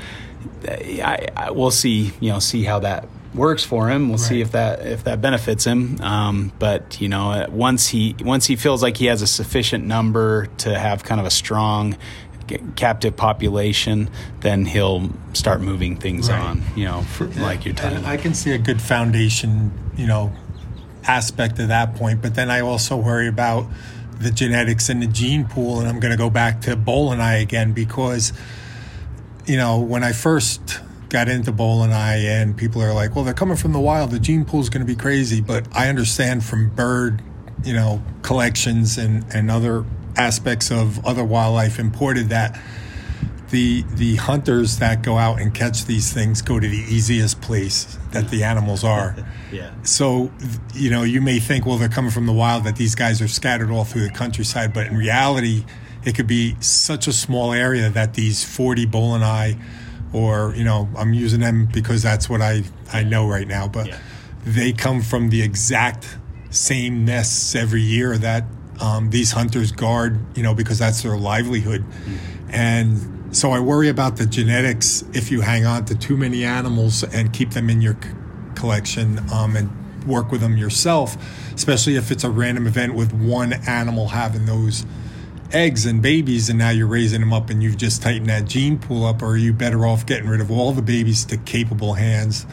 I, 0.68 1.28
I, 1.36 1.52
we'll 1.52 1.70
see 1.70 2.12
you 2.20 2.32
know 2.32 2.40
see 2.40 2.64
how 2.64 2.80
that 2.80 3.08
works 3.36 3.64
for 3.64 3.90
him. 3.90 4.10
We'll 4.10 4.18
right. 4.18 4.28
see 4.28 4.42
if 4.42 4.52
that 4.52 4.86
if 4.86 5.04
that 5.04 5.22
benefits 5.22 5.66
him. 5.66 6.00
Um, 6.02 6.52
but 6.60 7.00
you 7.02 7.10
know, 7.10 7.46
once 7.50 7.88
he 7.90 8.16
once 8.22 8.46
he 8.46 8.56
feels 8.56 8.82
like 8.82 8.98
he 8.98 9.06
has 9.06 9.22
a 9.22 9.28
sufficient 9.28 9.86
number 9.86 10.48
to 10.58 10.78
have 10.78 11.04
kind 11.04 11.20
of 11.20 11.28
a 11.28 11.32
strong 11.32 11.98
captive 12.76 13.16
population, 13.16 14.10
then 14.42 14.66
he'll 14.66 15.10
start 15.34 15.62
moving 15.62 15.98
things 15.98 16.30
right. 16.30 16.40
on. 16.40 16.62
You 16.76 16.86
know, 16.86 17.02
for, 17.02 17.28
like 17.28 17.66
you're 17.66 17.76
talking. 17.76 18.06
I 18.06 18.18
can 18.18 18.34
see 18.34 18.52
a 18.52 18.60
good 18.60 18.82
foundation. 18.82 19.72
You 19.98 20.08
know 20.08 20.32
aspect 21.08 21.60
of 21.60 21.68
that 21.70 21.96
point. 21.96 22.22
But 22.22 22.36
then 22.36 22.50
I 22.50 22.62
also 22.62 22.98
worry 22.98 23.28
about 23.28 23.68
the 24.20 24.32
genetics 24.32 24.90
and 24.90 25.02
the 25.02 25.08
gene 25.08 25.46
pool. 25.46 25.80
And 25.80 25.88
I'm 25.88 26.00
going 26.00 26.12
to 26.12 26.18
go 26.18 26.30
back 26.30 26.62
to 26.62 26.76
Boeleni 26.76 27.42
again 27.42 27.74
because, 27.74 28.34
you 29.46 29.58
know, 29.58 29.80
when 29.80 30.04
I 30.04 30.12
first 30.12 30.80
got 31.10 31.30
into 31.30 31.52
eye, 31.52 32.24
and 32.26 32.58
people 32.58 32.82
are 32.82 32.94
like, 32.94 33.16
well, 33.16 33.24
they're 33.24 33.34
coming 33.34 33.58
from 33.58 33.74
the 33.74 33.80
wild, 33.80 34.12
the 34.12 34.20
gene 34.20 34.46
pool 34.46 34.62
is 34.62 34.70
going 34.70 34.86
to 34.86 34.92
be 34.92 34.96
crazy. 34.96 35.42
But 35.42 35.68
I 35.76 35.90
understand 35.90 36.44
from 36.44 36.70
bird, 36.70 37.22
you 37.64 37.74
know, 37.74 38.02
collections 38.22 38.98
and, 38.98 39.26
and 39.34 39.50
other 39.50 39.86
aspects 40.18 40.72
of 40.72 41.06
other 41.06 41.24
wildlife 41.24 41.80
imported 41.80 42.30
that 42.30 42.60
the 43.50 43.84
the 43.94 44.16
hunters 44.16 44.80
that 44.80 45.04
go 45.04 45.18
out 45.18 45.40
and 45.40 45.54
catch 45.54 45.86
these 45.86 46.12
things 46.12 46.42
go 46.42 46.60
to 46.60 46.68
the 46.68 46.84
easiest 46.90 47.42
place 47.42 47.98
that 48.12 48.30
the 48.30 48.44
animals 48.44 48.84
are. 48.84 49.16
Yeah. 49.52 49.72
So, 49.84 50.32
you 50.74 50.90
know, 50.90 51.04
you 51.04 51.22
may 51.22 51.40
think, 51.40 51.66
well, 51.66 51.78
they're 51.78 51.88
coming 51.88 52.12
from 52.12 52.26
the 52.26 52.34
wild, 52.34 52.66
that 52.66 52.76
these 52.76 52.94
guys 52.94 53.22
are 53.22 53.28
scattered 53.28 53.70
all 53.70 53.86
through 53.86 54.02
the 54.02 54.10
countryside, 54.10 54.74
but 54.74 54.88
in 54.88 54.98
reality, 54.98 55.64
it 56.04 56.14
could 56.14 56.28
be 56.28 56.56
such 56.60 57.08
a 57.08 57.14
small 57.14 57.54
area 57.54 57.90
that 57.90 58.16
these 58.16 58.44
40 58.44 58.88
boeleni, 58.88 59.58
or, 60.16 60.54
you 60.56 60.64
know, 60.64 60.88
I'm 60.96 61.14
using 61.14 61.42
them 61.42 61.68
because 61.74 62.02
that's 62.02 62.30
what 62.30 62.42
I, 62.42 62.64
I 62.94 63.04
know 63.04 63.28
right 63.28 63.48
now, 63.48 63.68
but 63.68 63.88
Yeah. 63.88 63.98
they 64.46 64.72
come 64.72 65.02
from 65.02 65.30
the 65.30 65.42
exact 65.42 66.18
same 66.52 67.04
nests 67.04 67.54
every 67.54 67.82
year 67.82 68.18
that 68.18 68.46
um, 68.80 69.10
these 69.10 69.32
hunters 69.34 69.74
guard, 69.74 70.18
you 70.38 70.42
know, 70.44 70.54
because 70.56 70.80
that's 70.80 71.02
their 71.04 71.18
livelihood. 71.18 71.84
And 72.50 73.36
so 73.36 73.52
I 73.52 73.60
worry 73.60 73.90
about 73.90 74.16
the 74.16 74.26
genetics 74.26 75.04
if 75.14 75.32
you 75.32 75.42
hang 75.42 75.66
on 75.66 75.84
to 75.86 75.96
too 75.96 76.16
many 76.16 76.46
animals 76.46 77.04
and 77.04 77.34
keep 77.34 77.52
them 77.52 77.70
in 77.70 77.82
your 77.82 77.98
c- 78.02 78.10
collection 78.56 79.20
um, 79.34 79.56
and 79.58 79.70
work 80.06 80.32
with 80.32 80.40
them 80.42 80.56
yourself, 80.56 81.18
especially 81.56 81.96
if 81.98 82.10
it's 82.12 82.24
a 82.24 82.30
random 82.30 82.68
event 82.68 82.94
with 82.96 83.12
one 83.12 83.52
animal 83.68 84.08
having 84.10 84.46
those 84.46 84.86
eggs 85.52 85.86
and 85.86 86.02
babies 86.02 86.50
and 86.50 86.58
now 86.58 86.70
you're 86.70 86.88
raising 86.88 87.20
them 87.20 87.32
up 87.34 87.50
and 87.50 87.62
you've 87.62 87.78
just 87.78 88.02
tightened 88.02 88.30
that 88.30 88.46
gene 88.46 88.78
pool 88.78 89.06
up 89.06 89.22
or 89.22 89.28
are 89.28 89.38
you 89.38 89.54
better 89.54 89.86
off 89.86 90.06
getting 90.06 90.28
rid 90.28 90.42
of 90.42 90.50
all 90.52 90.72
the 90.72 90.82
babies 90.82 91.26
to 91.26 91.38
capable 91.38 91.94
hands 91.94 92.46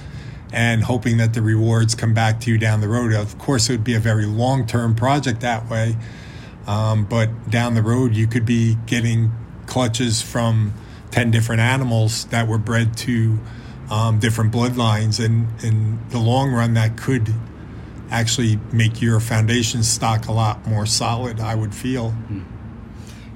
and 0.52 0.84
hoping 0.84 1.16
that 1.16 1.32
the 1.32 1.40
rewards 1.40 1.94
come 1.94 2.12
back 2.12 2.40
to 2.40 2.50
you 2.50 2.58
down 2.58 2.80
the 2.80 2.88
road? 2.88 3.12
Of 3.12 3.38
course 3.38 3.68
it 3.68 3.72
would 3.72 3.84
be 3.84 3.94
a 3.94 4.00
very 4.00 4.26
long-term 4.26 4.94
project 4.94 5.40
that 5.40 5.68
way 5.68 5.96
um, 6.66 7.04
but 7.04 7.50
down 7.50 7.74
the 7.74 7.82
road 7.82 8.14
you 8.14 8.26
could 8.26 8.44
be 8.44 8.76
getting 8.86 9.32
clutches 9.66 10.20
from 10.20 10.72
10 11.12 11.30
different 11.30 11.60
animals 11.60 12.26
that 12.26 12.46
were 12.46 12.58
bred 12.58 12.96
to 12.98 13.38
um, 13.90 14.18
different 14.18 14.52
bloodlines 14.52 15.22
and 15.24 15.46
in 15.64 15.98
the 16.10 16.18
long 16.18 16.52
run 16.52 16.74
that 16.74 16.96
could 16.96 17.32
actually 18.10 18.58
make 18.72 19.00
your 19.00 19.18
foundation 19.20 19.82
stock 19.82 20.28
a 20.28 20.32
lot 20.32 20.66
more 20.66 20.84
solid 20.84 21.40
i 21.40 21.54
would 21.54 21.74
feel 21.74 22.14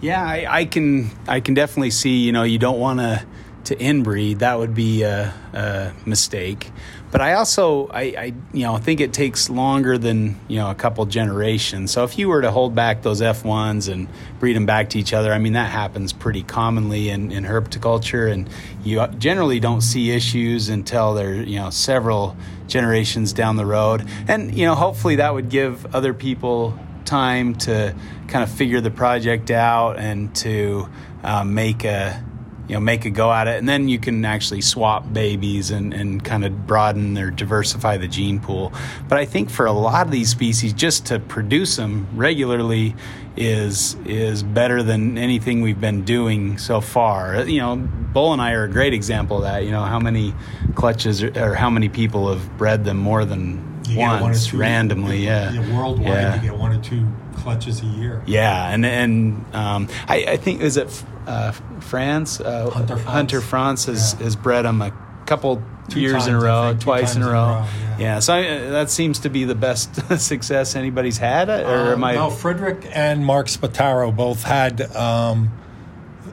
Yeah, 0.01 0.23
I, 0.23 0.47
I 0.49 0.65
can 0.67 1.11
I 1.27 1.41
can 1.41 1.55
definitely 1.55 1.91
see. 1.91 2.19
You 2.19 2.33
know, 2.33 2.43
you 2.43 2.59
don't 2.59 2.79
want 2.79 3.01
to 3.01 3.25
to 3.65 3.77
inbreed. 3.77 4.39
That 4.39 4.59
would 4.59 4.75
be 4.75 5.03
a, 5.03 5.35
a 5.53 5.93
mistake. 6.07 6.71
But 7.11 7.21
I 7.21 7.35
also 7.35 7.89
I, 7.89 8.03
I 8.03 8.35
you 8.53 8.65
know 8.65 8.77
think 8.77 9.01
it 9.01 9.13
takes 9.13 9.49
longer 9.49 9.97
than 9.97 10.39
you 10.49 10.59
know 10.59 10.71
a 10.71 10.75
couple 10.75 11.05
generations. 11.07 11.93
So 11.93 12.05
if 12.05 12.19
you 12.19 12.29
were 12.29 12.43
to 12.43 12.51
hold 12.51 12.75
back 12.75 13.03
those 13.03 13.23
F 13.23 13.45
ones 13.45 13.89
and 13.89 14.09
breed 14.39 14.55
them 14.55 14.67
back 14.67 14.91
to 14.91 14.99
each 14.99 15.13
other, 15.13 15.33
I 15.33 15.39
mean 15.39 15.55
that 15.55 15.71
happens 15.71 16.13
pretty 16.13 16.43
commonly 16.43 17.09
in, 17.09 17.33
in 17.33 17.45
herpetoculture, 17.45 18.31
and 18.31 18.49
you 18.85 19.01
uh, 19.01 19.09
generally 19.09 19.61
don't 19.61 19.81
see 19.81 20.11
issues 20.11 20.69
until 20.69 21.15
they're 21.15 21.35
you 21.35 21.59
know 21.59 21.71
several 21.71 22.37
generations 22.67 23.33
down 23.33 23.57
the 23.57 23.67
road. 23.67 24.07
And 24.29 24.57
you 24.57 24.67
know 24.67 24.75
hopefully 24.75 25.17
that 25.17 25.33
would 25.33 25.49
give 25.49 25.95
other 25.95 26.13
people 26.13 26.79
time 27.07 27.55
to 27.55 27.95
kind 28.29 28.43
of 28.43 28.51
figure 28.51 28.81
the 28.81 28.91
project 28.91 29.51
out 29.51 29.99
and 29.99 30.35
to 30.37 30.89
um, 31.23 31.55
make 31.55 31.85
a 31.85 32.23
you 32.69 32.75
know 32.75 32.81
make 32.81 33.05
a 33.05 33.11
go 33.11 33.33
at 33.33 33.47
it. 33.47 33.59
And 33.59 33.69
then 33.69 33.89
you 33.89 33.99
can 33.99 34.25
actually 34.25 34.61
swap 34.61 35.13
babies 35.13 35.71
and, 35.71 35.95
and 35.95 36.25
kind 36.25 36.45
of 36.45 36.67
broaden 36.67 37.17
or 37.17 37.31
diversify 37.31 37.97
the 37.97 38.09
gene 38.09 38.41
pool. 38.41 38.73
But 39.09 39.19
i 39.19 39.25
think 39.25 39.51
for 39.51 39.67
a 39.67 39.73
lot 39.73 40.07
of 40.07 40.13
these 40.13 40.29
species 40.31 40.73
just 40.73 41.07
to 41.07 41.21
produce 41.21 41.77
them 41.77 42.09
regularly 42.15 42.95
is 43.37 43.97
is 44.07 44.43
better 44.43 44.83
than 44.83 45.19
anything 45.19 45.61
we've 45.61 45.81
been 45.81 46.05
doing 46.05 46.59
so 46.59 46.81
far. 46.81 47.45
You 47.45 47.61
know 47.61 47.77
Boeleni 48.13 48.53
are 48.55 48.65
a 48.65 48.69
great 48.69 48.95
example 48.95 49.37
of 49.39 49.43
that. 49.45 49.65
You 49.65 49.71
know 49.71 49.83
how 49.83 50.01
many 50.01 50.35
clutches 50.75 51.23
or, 51.23 51.31
or 51.39 51.55
how 51.55 51.71
many 51.71 51.89
people 51.89 52.29
have 52.33 52.57
bred 52.59 52.85
them 52.85 52.97
more 52.97 53.25
than 53.25 53.81
You 53.87 53.97
get 53.97 54.09
one 54.09 54.19
or 54.19 54.23
once 54.23 54.47
two- 54.49 54.57
randomly. 54.59 55.25
Yeah. 55.25 55.53
Worldwide 55.77 56.09
Yeah. 56.09 56.35
you 56.43 56.51
get 56.51 56.59
one 56.59 56.73
or 56.73 56.81
two 56.83 57.07
clutches 57.37 57.83
a 57.83 57.87
year 57.87 58.23
yeah, 58.27 58.71
and 58.73 58.85
and 58.87 59.45
um, 59.55 59.89
I, 60.09 60.25
I 60.29 60.37
think 60.37 60.61
is 60.63 60.77
it 60.77 61.05
uh, 61.27 61.53
France? 61.81 62.41
Uh, 62.41 62.71
Hunter 62.71 62.97
France. 62.97 63.09
Hunter 63.11 63.41
France 63.41 63.85
has, 63.87 64.15
Yeah. 64.19 64.25
has 64.25 64.37
bred 64.37 64.65
them 64.65 64.81
a 64.83 64.93
couple 65.27 65.63
Two 65.89 66.01
years 66.01 66.27
in 66.27 66.35
a 66.35 66.41
row, 66.41 66.71
think, 66.71 66.81
twice 66.83 67.15
in 67.15 67.23
a 67.23 67.27
times 67.27 67.33
row. 67.33 67.49
yeah. 67.49 67.99
yeah. 67.99 68.19
so 68.19 68.35
I, 68.35 68.47
uh, 68.49 68.71
that 68.71 68.91
seems 68.91 69.21
to 69.21 69.29
be 69.31 69.45
the 69.45 69.55
best 69.55 69.95
success 70.21 70.75
anybody's 70.75 71.19
had, 71.19 71.49
or 71.49 71.53
am 71.93 71.95
Um, 71.95 72.05
I? 72.05 72.15
No, 72.15 72.31
Frederick 72.31 72.89
and 72.93 73.25
Mark 73.25 73.47
Spataro 73.47 74.15
both 74.15 74.43
had 74.43 74.81
um, 74.97 75.51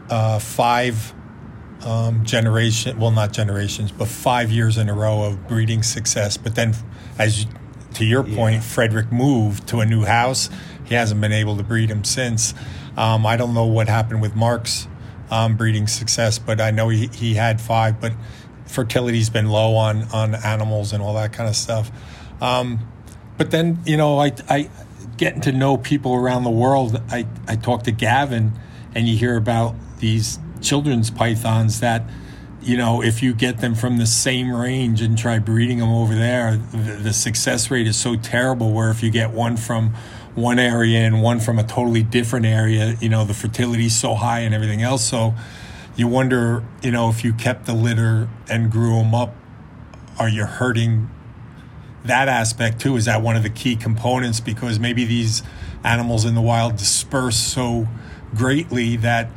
uh, 0.10 0.40
five 0.40 1.14
um, 1.86 2.24
generation. 2.26 3.00
Well, 3.00 3.12
not 3.12 3.32
generations, 3.34 3.92
but 3.92 4.08
five 4.08 4.52
years 4.52 4.78
in 4.78 4.90
a 4.90 4.94
row 4.94 5.22
of 5.24 5.48
breeding 5.48 5.84
success. 5.84 6.36
But 6.38 6.56
then, 6.56 6.74
as 7.20 7.44
you, 7.44 7.50
to 7.96 8.06
your 8.06 8.24
point, 8.24 8.64
Frederick 8.64 9.12
moved 9.12 9.68
to 9.70 9.80
a 9.80 9.86
new 9.86 10.04
house. 10.04 10.50
He 10.86 10.96
hasn't 10.96 11.22
been 11.22 11.32
able 11.32 11.58
to 11.58 11.64
breed 11.64 11.90
him 11.90 12.04
since. 12.04 12.54
Um, 12.98 13.26
I 13.26 13.38
don't 13.38 13.54
know 13.54 13.66
what 13.66 13.88
happened 13.88 14.22
with 14.22 14.36
Mark's 14.36 14.88
um, 15.32 15.56
breeding 15.58 15.88
success, 15.88 16.38
but 16.40 16.62
I 16.62 16.72
know 16.72 16.90
he, 16.90 17.08
he 17.08 17.34
had 17.34 17.60
five. 17.60 18.00
But 18.00 18.14
fertility's 18.66 19.30
been 19.30 19.50
low 19.50 19.76
on 19.76 20.04
on 20.14 20.36
animals 20.36 20.94
and 20.94 21.02
all 21.02 21.14
that 21.16 21.34
kind 21.34 21.50
of 21.50 21.56
stuff. 21.56 21.92
Um, 22.42 22.80
but 23.38 23.52
then 23.52 23.80
you 23.86 23.98
know 23.98 24.20
I, 24.20 24.34
I 24.50 24.70
getting 25.18 25.42
to 25.42 25.52
know 25.52 25.78
people 25.78 26.14
around 26.14 26.44
the 26.44 26.50
world 26.50 27.00
I, 27.10 27.28
I 27.48 27.56
talk 27.56 27.84
to 27.84 27.92
gavin 27.92 28.54
and 28.96 29.08
you 29.08 29.16
hear 29.16 29.38
about 29.38 29.76
these 30.00 30.40
children's 30.62 31.12
pythons 31.12 31.80
that 31.82 32.04
you 32.64 32.78
know 32.78 33.04
if 33.04 33.22
you 33.22 33.34
get 33.34 33.60
them 33.60 33.76
from 33.76 33.98
the 33.98 34.06
same 34.06 34.52
range 34.52 35.02
and 35.02 35.18
try 35.18 35.38
breeding 35.40 35.80
them 35.80 35.90
over 35.90 36.16
there 36.16 36.58
the, 36.58 36.94
the 37.04 37.14
success 37.14 37.70
rate 37.70 37.88
is 37.88 37.98
so 37.98 38.16
terrible 38.16 38.72
where 38.72 38.90
if 38.90 39.04
you 39.04 39.12
get 39.12 39.32
one 39.32 39.58
from 39.58 39.94
one 40.36 40.58
area 40.58 41.00
and 41.00 41.22
one 41.22 41.40
from 41.40 41.60
a 41.60 41.64
totally 41.64 42.04
different 42.04 42.46
area 42.46 42.96
you 43.00 43.10
know 43.10 43.26
the 43.26 43.34
fertility 43.34 43.86
is 43.86 43.96
so 43.96 44.16
high 44.16 44.40
and 44.40 44.54
everything 44.54 44.82
else. 44.82 45.04
So 45.04 45.34
you 45.96 46.08
wonder 46.08 46.64
you 46.82 46.92
know 46.92 47.10
if 47.10 47.24
you 47.24 47.34
kept 47.34 47.66
the 47.66 47.74
litter 47.74 48.30
and 48.50 48.72
grew 48.72 48.96
them 48.98 49.14
up 49.14 49.36
are 50.18 50.30
you 50.30 50.46
hurting 50.46 51.10
that 52.06 52.28
aspect 52.28 52.80
too? 52.80 52.96
Is 52.96 53.06
that 53.06 53.22
one 53.22 53.36
of 53.36 53.44
the 53.44 53.50
key 53.50 53.76
components? 53.76 54.40
Because 54.40 54.80
maybe 54.80 55.06
these 55.06 55.42
animals 55.84 56.26
in 56.26 56.36
the 56.36 56.42
wild 56.42 56.78
disperse 56.78 57.38
so 57.38 57.88
greatly 58.36 58.96
that 58.98 59.30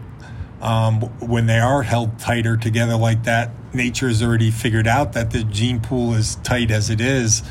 um, 0.61 1.01
when 1.21 1.47
they 1.47 1.59
are 1.59 1.83
held 1.83 2.19
tighter 2.19 2.57
together 2.57 2.97
like 2.97 3.25
that 3.25 3.51
nature 3.75 4.09
has 4.09 4.23
already 4.23 4.51
figured 4.51 4.87
out 4.87 5.13
that 5.13 5.31
the 5.31 5.45
gene 5.45 5.81
pool 5.81 6.15
is 6.15 6.37
tight 6.37 6.71
as 6.71 6.91
it 6.91 7.01
is. 7.01 7.43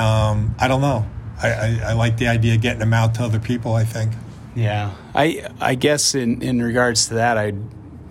Um, 0.00 0.54
i 0.58 0.68
don't 0.68 0.80
know. 0.80 1.06
I, 1.42 1.50
I, 1.52 1.80
I 1.86 1.92
like 1.94 2.16
the 2.16 2.28
idea 2.28 2.54
of 2.54 2.60
getting 2.60 2.80
them 2.80 2.92
out 2.92 3.14
to 3.16 3.22
other 3.24 3.40
people 3.40 3.74
i 3.74 3.84
think. 3.84 4.12
Yeah, 4.54 4.94
I 5.14 5.48
I 5.60 5.74
guess 5.74 6.14
in 6.14 6.42
in 6.42 6.62
regards 6.62 7.08
to 7.08 7.14
that, 7.14 7.36
I'd 7.36 7.58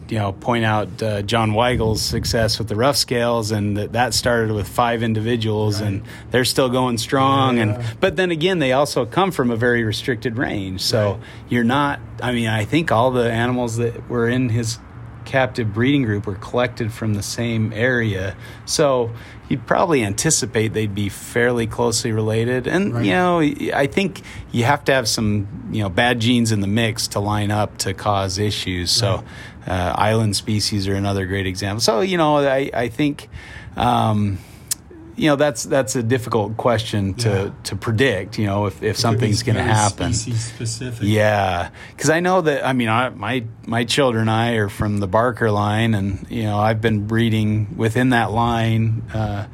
you 0.10 0.18
know 0.20 0.34
point 0.34 0.66
out 0.66 1.02
uh, 1.02 1.22
John 1.22 1.54
Weigel's 1.54 2.02
success 2.02 2.60
with 2.60 2.68
the 2.68 2.76
rough 2.76 2.96
scales, 2.98 3.52
and 3.52 3.78
that 3.78 3.94
that 3.94 4.14
started 4.14 4.52
with 4.54 4.68
five 4.68 5.04
individuals, 5.04 5.80
and 5.82 6.04
they're 6.32 6.46
still 6.46 6.70
going 6.70 6.98
strong. 6.98 7.58
Yeah. 7.58 7.64
And 7.64 8.00
but 8.00 8.16
then 8.16 8.32
again, 8.32 8.60
they 8.60 8.72
also 8.74 9.06
come 9.06 9.32
from 9.32 9.52
a 9.52 9.56
very 9.56 9.84
restricted 9.84 10.38
range, 10.38 10.82
so 10.82 11.12
Right. 11.14 11.20
you're 11.50 11.64
not. 11.64 12.00
I 12.22 12.32
mean, 12.32 12.48
I 12.48 12.66
think 12.66 12.92
all 12.92 13.12
the 13.12 13.32
animals 13.32 13.78
that 13.78 14.10
were 14.10 14.28
in 14.28 14.50
his 14.50 14.80
captive 15.26 15.74
breeding 15.74 16.04
group 16.04 16.28
were 16.28 16.36
collected 16.36 16.92
from 16.92 17.14
the 17.14 17.24
same 17.24 17.72
area, 17.74 18.36
so 18.66 19.10
you'd 19.50 19.66
probably 19.66 20.04
anticipate 20.04 20.74
they'd 20.74 20.94
be 20.96 21.08
fairly 21.10 21.66
closely 21.68 22.12
related. 22.12 22.68
And 22.68 22.94
Right. 22.94 23.06
you 23.06 23.12
know, 23.12 23.40
I 23.74 23.88
think 23.88 24.22
you 24.52 24.64
have 24.66 24.84
to 24.86 24.94
have 24.94 25.08
some 25.08 25.48
you 25.72 25.82
know 25.82 25.90
bad 25.90 26.20
genes 26.20 26.52
in 26.52 26.60
the 26.60 26.68
mix 26.68 27.08
to 27.10 27.20
line 27.22 27.52
up 27.52 27.78
to 27.80 27.94
cause 27.94 28.38
issues. 28.38 28.92
So, 28.92 29.24
uh, 29.68 29.94
island 29.96 30.36
species 30.36 30.88
are 30.88 30.96
another 30.96 31.26
great 31.26 31.48
example. 31.48 31.82
So 31.82 32.02
you 32.02 32.18
know, 32.18 32.38
I 32.38 32.70
I 32.74 32.90
think. 32.90 33.30
Um, 33.78 34.38
you 35.16 35.28
know 35.30 35.36
that's 35.36 35.62
that's 35.64 35.96
a 35.96 36.02
difficult 36.02 36.58
question 36.58 37.14
to, 37.14 37.30
Yeah. 37.30 37.52
to 37.66 37.76
predict. 37.76 38.40
You 38.40 38.48
know 38.48 38.66
if, 38.66 38.82
if 38.82 38.96
It 38.98 39.00
something's 39.00 39.44
going 39.44 39.58
to 39.58 39.62
happen. 39.64 40.12
specific 40.12 41.04
Yeah, 41.08 41.70
because 41.96 42.10
I 42.10 42.20
know 42.20 42.42
that. 42.42 42.66
I 42.66 42.74
mean, 42.74 42.90
I, 42.90 43.10
my 43.10 43.44
my 43.68 43.84
children 43.86 44.22
and 44.24 44.32
I 44.32 44.54
are 44.54 44.70
from 44.70 44.98
the 44.98 45.08
Barker 45.08 45.52
line, 45.52 45.94
and 45.94 46.26
you 46.32 46.44
know 46.44 46.58
I've 46.58 46.82
been 46.82 47.06
breeding 47.06 47.78
within 47.78 48.10
that 48.10 48.32
line 48.32 49.04
uh, 49.14 49.46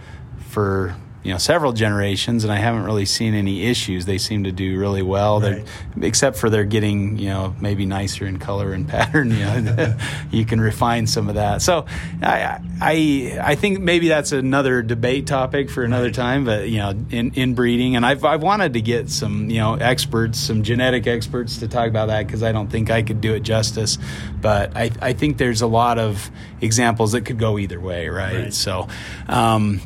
for 0.48 0.96
you 1.24 1.34
know 1.34 1.38
several 1.38 1.74
generations, 1.74 2.46
and 2.46 2.54
I 2.54 2.58
haven't 2.58 2.84
really 2.84 3.06
seen 3.06 3.34
any 3.34 3.66
issues. 3.66 4.06
They 4.06 4.18
seem 4.18 4.46
to 4.46 4.52
do 4.52 4.80
really 4.80 5.02
well. 5.02 5.42
Right. 5.42 5.66
Except 6.02 6.38
for 6.38 6.50
they're 6.50 6.64
getting 6.64 7.18
you 7.18 7.30
know 7.30 7.56
maybe 7.60 7.86
nicer 7.86 8.26
in 8.26 8.40
color 8.40 8.72
and 8.72 8.88
pattern. 8.88 9.32
You 9.32 9.46
know, 9.46 9.98
you 10.32 10.46
can 10.46 10.62
refine 10.62 11.08
some 11.08 11.28
of 11.28 11.36
that. 11.36 11.62
So 11.62 11.86
I 12.22 12.62
I 12.80 13.40
I 13.42 13.56
think 13.56 13.80
maybe 13.80 14.08
that's 14.08 14.32
another 14.32 14.82
debate 14.82 15.28
topic 15.28 15.70
for 15.70 15.84
another 15.84 16.06
right. 16.06 16.14
time. 16.14 16.46
But 16.46 16.70
you 16.70 16.78
know, 16.78 16.92
in 17.10 17.34
in 17.34 17.54
breeding, 17.54 17.98
and 17.98 18.06
I've 18.06 18.24
I've 18.24 18.42
wanted 18.42 18.74
to 18.74 18.82
get 18.82 19.10
some 19.10 19.50
you 19.50 19.58
know 19.58 19.74
experts, 19.76 20.40
some 20.40 20.64
genetic 20.64 21.06
experts 21.06 21.58
to 21.58 21.68
talk 21.68 21.90
about 21.90 22.08
that 22.08 22.28
because 22.28 22.44
I 22.44 22.54
don't 22.54 22.70
think 22.70 22.90
I 22.90 23.02
could 23.02 23.20
do 23.20 23.34
it 23.34 23.42
justice. 23.42 23.98
But 24.42 24.78
I 24.78 24.92
I 25.02 25.12
think 25.12 25.38
there's 25.38 25.62
a 25.62 25.68
lot 25.68 26.00
of 26.00 26.32
examples 26.62 27.12
that 27.12 27.22
could 27.22 27.40
go 27.40 27.60
either 27.60 27.80
way, 27.80 28.08
right? 28.08 28.36
right. 28.36 28.54
So. 28.54 28.88
Um, 29.28 29.82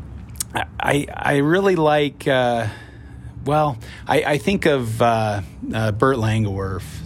I 0.53 1.07
I 1.13 1.37
really 1.37 1.75
like. 1.75 2.27
Uh, 2.27 2.67
well, 3.45 3.77
I, 4.07 4.23
I, 4.23 4.37
think 4.37 4.65
of 4.65 5.01
uh, 5.01 5.41
uh. 5.73 5.91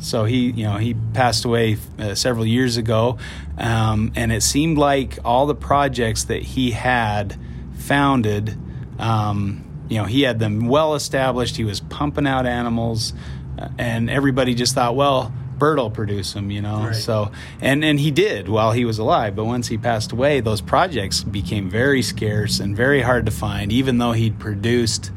So 0.01 0.25
he, 0.25 0.51
you 0.51 0.65
know, 0.65 0.77
he 0.77 0.93
passed 1.13 1.45
away 1.45 1.77
uh, 1.97 2.13
several 2.13 2.45
years 2.45 2.77
ago, 2.77 3.17
um, 3.57 4.11
and 4.15 4.31
it 4.31 4.43
seemed 4.43 4.77
like 4.77 5.17
all 5.25 5.47
the 5.47 5.55
projects 5.55 6.25
that 6.25 6.43
he 6.43 6.71
had 6.71 7.39
founded, 7.73 8.55
um, 8.99 9.65
you 9.89 9.97
know, 9.97 10.05
he 10.05 10.21
had 10.21 10.37
them 10.37 10.67
well 10.67 10.93
established. 10.93 11.57
He 11.57 11.63
was 11.63 11.79
pumping 11.79 12.27
out 12.27 12.45
animals, 12.45 13.13
uh, 13.57 13.69
and 13.79 14.07
everybody 14.07 14.53
just 14.53 14.75
thought, 14.75 14.95
well, 14.95 15.33
Bert 15.57 15.77
will 15.77 15.91
produce 15.91 16.33
them, 16.33 16.51
you 16.51 16.61
know. 16.61 16.87
Right. 16.87 16.95
So 16.95 17.31
and 17.61 17.83
and 17.83 17.99
he 17.99 18.11
did 18.11 18.49
while 18.49 18.71
he 18.71 18.85
was 18.85 18.99
alive, 18.99 19.35
but 19.35 19.45
once 19.45 19.67
he 19.67 19.77
passed 19.77 20.11
away, 20.11 20.39
those 20.39 20.61
projects 20.61 21.23
became 21.23 21.69
very 21.69 22.01
scarce 22.01 22.59
and 22.59 22.75
very 22.75 23.01
hard 23.01 23.25
to 23.25 23.31
find, 23.31 23.71
even 23.71 23.97
though 23.97 24.11
he'd 24.11 24.39
produced, 24.39 25.11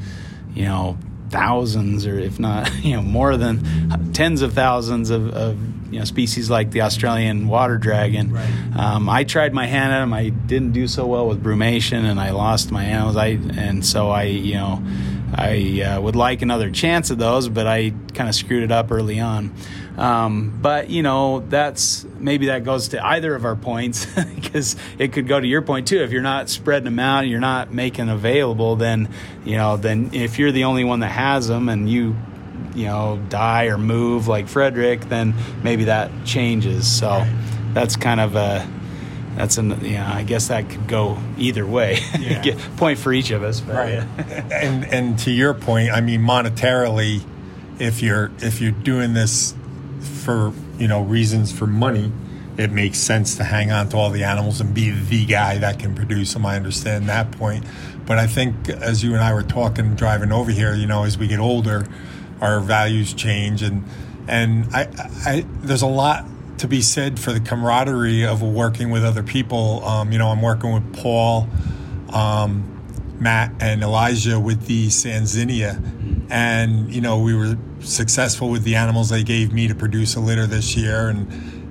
you 0.55 0.65
know, 0.65 0.99
thousands 1.31 2.07
or 2.07 2.19
if 2.19 2.39
not, 2.39 2.73
you 2.85 2.97
know, 2.97 3.03
more 3.03 3.37
than 3.37 4.13
tens 4.13 4.43
of 4.43 4.53
thousands 4.53 5.11
of, 5.11 5.33
of 5.35 5.59
you 5.93 5.99
know 5.99 6.05
species 6.05 6.51
like 6.51 6.71
the 6.71 6.83
Australian 6.83 7.49
water 7.49 7.79
dragon. 7.79 8.33
Right. 8.33 8.77
Um, 8.77 9.09
I 9.09 9.25
tried 9.25 9.53
my 9.53 9.67
hand 9.67 9.93
at 9.93 10.01
them. 10.01 10.13
I 10.13 10.29
didn't 10.29 10.73
do 10.73 10.87
so 10.87 11.07
well 11.07 11.27
with 11.27 11.43
brumation, 11.43 12.05
and 12.05 12.21
I 12.21 12.31
lost 12.31 12.71
my 12.71 12.85
animals. 12.85 13.17
I 13.17 13.39
and 13.57 13.85
so 13.85 14.11
I 14.11 14.25
you 14.25 14.55
know 14.55 14.83
I 15.35 15.83
uh, 15.83 16.01
would 16.01 16.17
like 16.17 16.43
another 16.43 16.71
chance 16.71 17.11
at 17.11 17.19
those, 17.19 17.49
but 17.49 17.67
I 17.67 17.93
kind 18.15 18.29
of 18.29 18.35
screwed 18.35 18.63
it 18.63 18.73
up 18.73 18.91
early 18.91 19.21
on. 19.21 19.55
Um, 20.01 20.59
but 20.63 20.89
you 20.89 21.03
know, 21.03 21.41
that's 21.41 22.07
maybe 22.19 22.47
that 22.47 22.65
goes 22.65 22.89
to 22.89 23.05
either 23.05 23.35
of 23.35 23.45
our 23.45 23.55
points 23.55 24.07
because 24.35 24.75
it 24.99 25.13
could 25.13 25.29
go 25.29 25.39
to 25.39 25.47
your 25.47 25.61
point 25.61 25.89
too. 25.89 26.03
If 26.03 26.11
you're 26.11 26.23
not 26.23 26.49
spreading 26.49 26.87
them 26.87 26.99
out, 26.99 27.25
and 27.25 27.31
you're 27.31 27.39
not 27.39 27.71
making 27.71 28.09
available, 28.09 28.77
then 28.77 29.11
you 29.45 29.59
know, 29.59 29.77
then 29.77 30.11
if 30.15 30.39
you're 30.39 30.53
the 30.53 30.65
only 30.65 30.85
one 30.85 31.01
that 31.01 31.11
has 31.11 31.49
them 31.49 31.69
and 31.69 31.89
you 31.89 32.17
you 32.75 32.87
know 32.87 33.21
die 33.29 33.67
or 33.67 33.77
move 33.77 34.27
like 34.27 34.49
Frederick, 34.49 35.03
then 35.11 35.35
maybe 35.63 35.85
that 35.85 36.11
changes. 36.25 36.91
So 36.91 37.09
right. 37.09 37.45
that's 37.75 37.97
kind 37.97 38.21
of 38.21 38.37
a 38.37 38.67
that's 39.37 39.59
an 39.59 39.85
yeah. 39.85 40.11
I 40.11 40.23
guess 40.23 40.49
that 40.49 40.71
could 40.71 40.89
go 40.89 41.19
either 41.37 41.67
way. 41.67 41.99
Yeah. 42.21 42.59
point 42.79 42.99
for 42.99 43.13
each 43.13 43.33
of 43.33 43.43
us, 43.43 43.61
but, 43.61 43.75
right? 43.75 43.93
Yeah. 43.93 44.49
and 44.51 44.85
and 44.87 45.19
to 45.21 45.31
your 45.31 45.53
point, 45.53 45.91
I 45.91 46.01
mean 46.01 46.23
monetarily, 46.23 47.23
if 47.79 48.03
you're 48.03 48.31
if 48.39 48.63
you're 48.63 48.71
doing 48.71 49.13
this 49.13 49.55
for 50.01 50.53
you 50.79 50.89
know 50.89 51.03
reasons 51.03 51.53
for 51.53 51.67
money, 51.67 52.13
it 52.57 52.71
makes 52.71 52.99
sense 52.99 53.37
to 53.37 53.45
hang 53.45 53.71
on 53.71 53.89
to 53.91 53.97
all 53.97 54.11
the 54.11 54.25
animals 54.25 54.61
and 54.61 54.75
be 54.75 54.91
the 54.91 55.25
guy 55.25 55.59
that 55.59 55.79
can 55.79 55.95
produce 55.95 56.35
them. 56.35 56.47
I 56.47 56.57
understand 56.57 57.09
that 57.09 57.33
point, 57.33 57.65
but 58.07 58.19
I 58.19 58.27
think 58.27 58.69
as 58.69 59.03
you 59.03 59.15
and 59.15 59.23
I 59.23 59.33
were 59.35 59.43
talking 59.43 59.95
driving 59.95 60.33
over 60.33 60.51
here, 60.51 60.75
you 60.75 60.87
know, 60.87 61.05
as 61.05 61.19
we 61.19 61.27
get 61.27 61.39
older, 61.39 61.87
our 62.41 62.61
values 62.61 63.15
change, 63.15 63.63
and 63.63 63.85
and 64.29 64.67
I, 64.75 64.89
I 65.27 65.47
there's 65.63 65.83
a 65.83 65.87
lot 65.87 66.25
to 66.59 66.69
be 66.69 66.83
said 66.83 67.19
for 67.19 67.33
the 67.33 67.41
camaraderie 67.41 68.27
of 68.27 68.43
working 68.43 68.91
with 68.91 69.05
other 69.05 69.23
people. 69.23 69.85
Um, 69.85 70.13
you 70.13 70.19
know, 70.19 70.29
I'm 70.29 70.43
working 70.43 70.73
with 70.73 70.95
Paul. 70.95 71.49
Um, 72.13 72.71
Matt 73.21 73.53
and 73.61 73.83
Elijah 73.83 74.41
with 74.41 74.67
the 74.67 74.89
Sanzinia. 74.89 75.79
And, 76.31 76.95
you 76.95 77.01
know, 77.01 77.19
we 77.19 77.35
were 77.35 77.59
successful 77.81 78.51
with 78.51 78.63
the 78.63 78.77
animals 78.77 79.09
they 79.09 79.25
gave 79.25 79.53
me 79.53 79.67
to 79.69 79.75
produce 79.75 80.15
a 80.15 80.21
litter 80.21 80.47
this 80.47 80.77
year. 80.77 81.09
And 81.09 81.29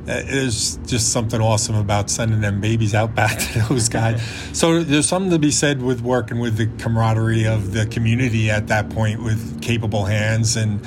uh, 0.10 0.14
it 0.14 0.30
is 0.30 0.78
just 0.86 1.14
something 1.14 1.40
awesome 1.40 1.76
about 1.76 2.10
sending 2.10 2.42
them 2.42 2.60
babies 2.60 2.94
out 2.94 3.16
back 3.16 3.40
to 3.40 3.60
those 3.70 3.88
guys. 3.88 4.22
so 4.52 4.84
there's 4.84 5.08
something 5.08 5.32
to 5.32 5.40
be 5.40 5.52
said 5.52 5.82
with 5.82 6.02
working 6.02 6.40
with 6.40 6.58
the 6.58 6.68
camaraderie 6.84 7.46
of 7.46 7.74
the 7.74 7.86
community 7.86 8.50
at 8.50 8.68
that 8.68 8.90
point 8.90 9.24
with 9.24 9.62
capable 9.62 10.06
hands 10.06 10.58
and, 10.58 10.86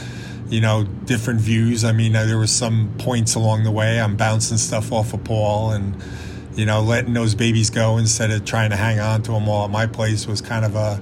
you 0.49 0.61
know, 0.61 0.85
different 0.85 1.41
views. 1.41 1.83
I 1.83 1.93
mean, 1.93 2.13
there 2.13 2.39
was 2.39 2.51
some 2.51 2.93
points 2.99 3.35
along 3.35 3.65
the 3.65 3.71
way. 3.71 4.01
I'm 4.01 4.17
bouncing 4.17 4.59
stuff 4.59 4.93
off 4.93 5.15
of 5.15 5.25
Paul 5.25 5.71
and, 5.71 5.97
you 6.55 6.67
know, 6.67 6.83
letting 6.83 7.15
those 7.15 7.35
babies 7.35 7.71
go 7.71 7.97
instead 7.97 8.31
of 8.31 8.45
trying 8.45 8.69
to 8.71 8.77
hang 8.77 9.01
on 9.01 9.23
to 9.23 9.33
them 9.33 9.49
all 9.49 9.65
at 9.65 9.71
my 9.71 9.87
place 9.87 10.27
was 10.27 10.43
kind 10.43 10.67
of 10.67 10.75
a 10.75 11.01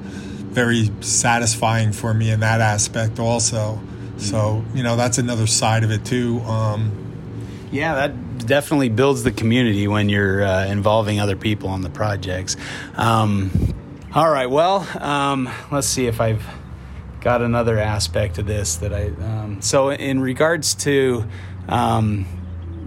very 0.51 0.91
satisfying 1.01 1.93
for 1.93 2.13
me 2.13 2.31
in 2.31 2.41
that 2.41 2.61
aspect 2.61 3.19
also. 3.19 3.81
So, 4.17 4.65
you 4.75 4.83
know, 4.83 4.97
that's 4.97 5.19
another 5.19 5.47
side 5.47 5.85
of 5.85 5.91
it 5.91 6.05
too. 6.05 6.41
Um, 6.41 6.93
yeah, 7.73 7.95
that 7.95 8.47
definitely 8.47 8.89
builds 8.89 9.23
the 9.23 9.31
community 9.31 9.87
when 9.87 10.09
you're 10.09 10.43
uh, 10.43 10.67
involving 10.67 11.21
other 11.21 11.37
people 11.37 11.69
on 11.69 11.83
the 11.83 11.91
projects. 11.91 12.57
Um, 12.97 13.51
all 14.15 14.31
right, 14.31 14.51
well, 14.51 14.87
um, 15.01 15.49
let's 15.71 15.87
see 15.87 16.07
if 16.07 16.21
I've 16.21 16.45
got 17.21 17.43
another 17.43 17.79
aspect 17.79 18.39
of 18.39 18.47
this 18.47 18.77
that 18.77 18.93
I. 18.93 19.07
Um, 19.07 19.63
so, 19.63 19.91
in 19.91 20.21
regards 20.21 20.75
to 20.77 21.25
um, 21.69 22.27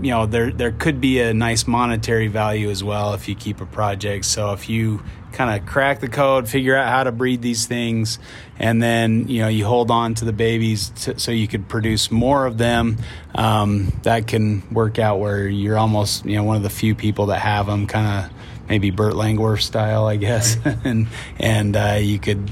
you 0.02 0.12
know 0.12 0.26
there 0.26 0.52
there 0.52 0.72
could 0.72 1.00
be 1.00 1.22
a 1.22 1.34
nice 1.34 1.66
monetary 1.66 2.28
value 2.28 2.70
as 2.70 2.84
well 2.84 3.14
if 3.14 3.30
you 3.30 3.36
keep 3.36 3.62
a 3.62 3.66
project. 3.66 4.26
So 4.26 4.52
if 4.52 4.70
you 4.70 5.02
kind 5.34 5.60
of 5.60 5.68
crack 5.68 6.00
the 6.00 6.08
code, 6.08 6.48
figure 6.48 6.76
out 6.76 6.88
how 6.88 7.04
to 7.04 7.12
breed 7.12 7.42
these 7.42 7.66
things, 7.66 8.20
and 8.58 8.82
then 8.82 9.28
you 9.28 9.42
know 9.42 9.48
you 9.48 9.66
hold 9.66 9.92
on 9.92 10.14
to 10.16 10.26
the 10.26 10.34
babies 10.34 10.90
to, 10.90 11.20
so 11.20 11.32
you 11.32 11.48
could 11.48 11.68
produce 11.68 12.12
more 12.12 12.46
of 12.46 12.58
them. 12.58 12.98
Um, 13.36 13.92
that 14.04 14.28
can 14.28 14.64
work 14.74 15.00
out 15.00 15.20
where 15.20 15.48
you're 15.48 15.78
almost 15.78 16.26
you 16.26 16.36
know 16.36 16.44
one 16.44 16.58
of 16.58 16.64
the 16.64 16.70
few 16.70 16.96
people 16.96 17.28
that 17.28 17.40
have 17.40 17.66
them, 17.66 17.88
kind 17.88 18.26
of 18.26 18.32
maybe 18.70 18.92
Bert 18.92 19.14
Langerwerf 19.14 19.62
style, 19.62 20.06
I 20.06 20.16
guess, 20.16 20.58
and 20.84 21.08
and 21.40 21.76
uh, 21.76 21.98
you 22.00 22.20
could 22.20 22.50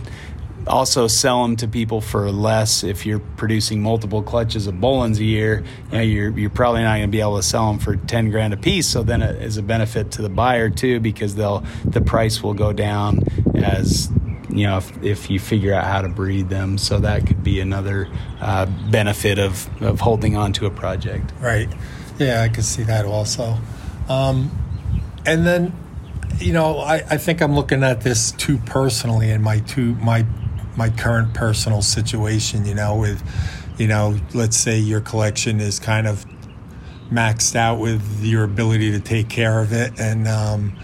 also 0.68 1.08
sell 1.08 1.44
them 1.44 1.56
to 1.58 1.68
people 1.68 2.02
for 2.02 2.32
less 2.32 2.84
if 2.84 3.06
you're 3.06 3.20
producing 3.20 3.82
multiple 3.82 4.22
clutches 4.22 4.68
of 4.68 4.76
Boelens 4.76 5.18
a 5.20 5.24
year. 5.24 5.64
You 5.92 5.98
know, 5.98 6.04
you're 6.04 6.38
you're 6.38 6.50
probably 6.50 6.84
not 6.84 6.98
going 6.98 7.04
to 7.04 7.08
be 7.08 7.22
able 7.22 7.38
to 7.38 7.44
sell 7.44 7.68
them 7.68 7.80
for 7.80 7.96
ten 7.96 8.32
grand 8.32 8.54
a 8.54 8.58
piece. 8.58 8.88
So 8.88 9.04
then 9.04 9.22
it 9.22 9.42
is 9.42 9.58
a 9.58 9.64
benefit 9.64 10.12
to 10.12 10.22
the 10.22 10.30
buyer 10.30 10.70
too 10.70 11.00
because 11.00 11.36
they'll 11.36 11.64
the 11.86 12.02
price 12.02 12.42
will 12.44 12.54
go 12.54 12.74
down 12.74 13.20
as 13.56 14.12
you 14.50 14.68
know 14.68 14.78
if, 14.78 15.04
if 15.04 15.30
you 15.30 15.40
figure 15.40 15.74
out 15.74 15.86
how 15.86 16.02
to 16.02 16.10
breed 16.10 16.50
them. 16.50 16.78
So 16.78 17.00
that 17.00 17.28
could 17.28 17.44
be 17.44 17.60
another 17.60 18.08
uh, 18.40 18.66
benefit 18.90 19.40
of 19.40 19.70
of 19.82 20.00
holding 20.00 20.36
on 20.36 20.54
to 20.54 20.66
a 20.66 20.72
project. 20.72 21.32
Right. 21.40 21.70
Yeah, 22.20 22.42
I 22.42 22.50
could 22.50 22.66
see 22.66 22.84
that 22.84 23.06
also. 23.06 23.58
Um, 24.10 24.52
and 25.26 25.46
then 25.46 25.74
you 26.40 26.54
know, 26.54 26.80
I, 26.80 26.96
I 26.96 27.18
think 27.18 27.42
I'm 27.42 27.56
looking 27.56 27.84
at 27.84 28.02
this 28.02 28.32
too 28.32 28.58
personally 28.58 29.30
in 29.30 29.42
my 29.42 29.60
two 29.60 29.96
my 29.96 30.26
my 30.76 30.90
current 30.90 31.34
personal 31.34 31.82
situation, 31.82 32.66
you 32.66 32.76
know, 32.76 32.96
with, 32.96 33.24
you 33.78 33.88
know, 33.88 34.18
let's 34.34 34.58
say 34.58 34.80
your 34.80 35.02
collection 35.02 35.60
is 35.60 35.80
kind 35.80 36.08
of 36.08 36.26
maxed 37.12 37.56
out 37.56 37.80
with 37.80 38.24
your 38.24 38.44
ability 38.44 38.92
to 38.92 39.00
take 39.00 39.30
care 39.30 39.60
of 39.60 39.74
it. 39.74 40.00
And, 40.00 40.28
um, 40.28 40.78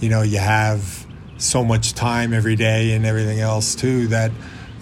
you 0.00 0.08
know, 0.08 0.22
you 0.22 0.38
have 0.38 1.06
so 1.36 1.64
much 1.64 1.94
time 1.94 2.32
every 2.32 2.56
day 2.56 2.92
and 2.92 3.04
everything 3.04 3.40
else 3.40 3.74
too 3.74 4.08
that, 4.08 4.30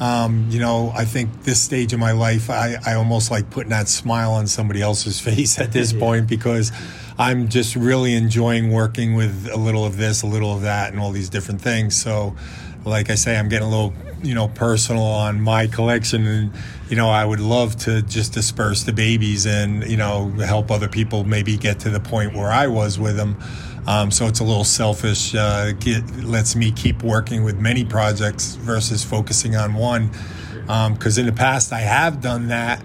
um, 0.01 0.47
you 0.51 0.61
know, 0.61 0.93
I 0.95 1.05
think 1.05 1.43
this 1.43 1.61
stage 1.61 1.93
of 1.93 2.01
my 2.01 2.13
life, 2.13 2.51
I, 2.51 2.77
I 2.85 2.95
almost 2.95 3.31
like 3.31 3.51
putting 3.51 3.71
that 3.71 3.89
smile 3.89 4.33
on 4.33 4.47
somebody 4.47 4.81
else's 4.81 5.21
face 5.29 5.59
at 5.59 5.73
this 5.73 5.93
yeah. 5.93 6.01
point 6.01 6.29
because 6.29 6.73
I'm 7.19 7.49
just 7.49 7.77
really 7.77 8.15
enjoying 8.15 8.73
working 8.73 9.15
with 9.15 9.49
a 9.53 9.57
little 9.57 9.85
of 9.85 9.97
this, 9.97 10.23
a 10.23 10.27
little 10.27 10.55
of 10.55 10.63
that, 10.63 10.93
and 10.93 11.01
all 11.01 11.11
these 11.11 11.29
different 11.29 11.61
things. 11.61 11.95
So, 12.01 12.35
like 12.85 13.11
I 13.11 13.15
say, 13.15 13.37
I'm 13.37 13.49
getting 13.49 13.69
a 13.69 13.71
little, 13.71 13.95
you 14.23 14.35
know, 14.35 14.49
personal 14.49 15.03
on 15.03 15.41
my 15.41 15.67
collection, 15.67 16.27
and 16.27 16.53
you 16.89 16.97
know, 16.97 17.09
I 17.09 17.25
would 17.25 17.41
love 17.41 17.77
to 17.81 18.03
just 18.03 18.33
disperse 18.33 18.85
the 18.85 18.93
babies 18.93 19.47
and 19.47 19.85
you 19.89 19.97
know 19.97 20.29
help 20.31 20.71
other 20.71 20.89
people 20.89 21.25
maybe 21.25 21.57
get 21.57 21.81
to 21.81 21.91
the 21.91 22.01
point 22.01 22.35
where 22.35 22.51
I 22.51 22.67
was 22.67 22.99
with 22.99 23.17
them. 23.17 23.37
Um, 23.87 24.11
so 24.11 24.27
it's 24.27 24.41
a 24.41 24.45
little 24.45 24.65
selfish. 24.65 25.35
Uh, 25.35 25.73
get, 25.73 26.25
lets 26.25 26.55
me 26.55 26.71
keep 26.71 27.03
working 27.03 27.43
with 27.43 27.59
many 27.59 27.85
projects 27.85 28.55
versus 28.55 29.03
focusing 29.05 29.57
on 29.57 29.75
one. 29.75 30.11
Because 30.63 31.19
um, 31.19 31.23
in 31.23 31.27
the 31.27 31.37
past 31.37 31.73
I 31.73 31.81
have 31.81 32.21
done 32.21 32.49
that 32.49 32.81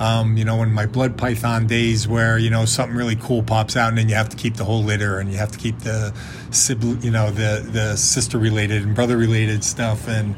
um, 0.00 0.38
you 0.38 0.46
know, 0.46 0.62
in 0.62 0.72
my 0.72 0.86
blood 0.86 1.18
python 1.18 1.66
days 1.66 2.08
where, 2.08 2.38
you 2.38 2.48
know, 2.48 2.64
something 2.64 2.96
really 2.96 3.16
cool 3.16 3.42
pops 3.42 3.76
out 3.76 3.90
and 3.90 3.98
then 3.98 4.08
you 4.08 4.14
have 4.14 4.30
to 4.30 4.36
keep 4.36 4.56
the 4.56 4.64
whole 4.64 4.82
litter 4.82 5.18
and 5.18 5.30
you 5.30 5.36
have 5.36 5.52
to 5.52 5.58
keep 5.58 5.78
the 5.80 6.14
sibling, 6.50 7.02
you 7.02 7.10
know, 7.10 7.30
the, 7.30 7.68
the 7.70 7.96
sister 7.96 8.38
related 8.38 8.82
and 8.82 8.94
brother 8.94 9.18
related 9.18 9.62
stuff. 9.62 10.08
And, 10.08 10.34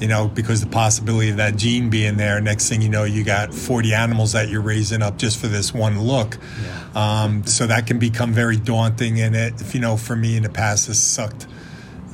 you 0.00 0.08
know, 0.08 0.28
because 0.28 0.60
the 0.60 0.66
possibility 0.66 1.30
of 1.30 1.36
that 1.36 1.56
gene 1.56 1.90
being 1.90 2.16
there, 2.16 2.40
next 2.40 2.68
thing 2.68 2.82
you 2.82 2.88
know, 2.88 3.04
you 3.04 3.24
got 3.24 3.54
40 3.54 3.94
animals 3.94 4.32
that 4.32 4.48
you're 4.48 4.60
raising 4.60 5.02
up 5.02 5.16
just 5.16 5.38
for 5.38 5.46
this 5.46 5.72
one 5.72 6.00
look. 6.00 6.38
Yeah. 6.62 7.22
Um, 7.22 7.46
so 7.46 7.66
that 7.66 7.86
can 7.86 7.98
become 7.98 8.32
very 8.32 8.56
daunting. 8.56 9.20
And 9.20 9.34
it, 9.34 9.60
if, 9.60 9.74
you 9.74 9.80
know, 9.80 9.96
for 9.96 10.16
me 10.16 10.36
in 10.36 10.42
the 10.42 10.50
past, 10.50 10.88
this 10.88 11.02
sucked 11.02 11.46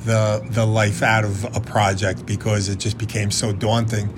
the 0.05 0.45
the 0.49 0.65
life 0.65 1.01
out 1.01 1.23
of 1.23 1.45
a 1.55 1.61
project 1.61 2.25
because 2.25 2.67
it 2.67 2.77
just 2.77 2.97
became 2.97 3.31
so 3.31 3.53
daunting 3.53 4.13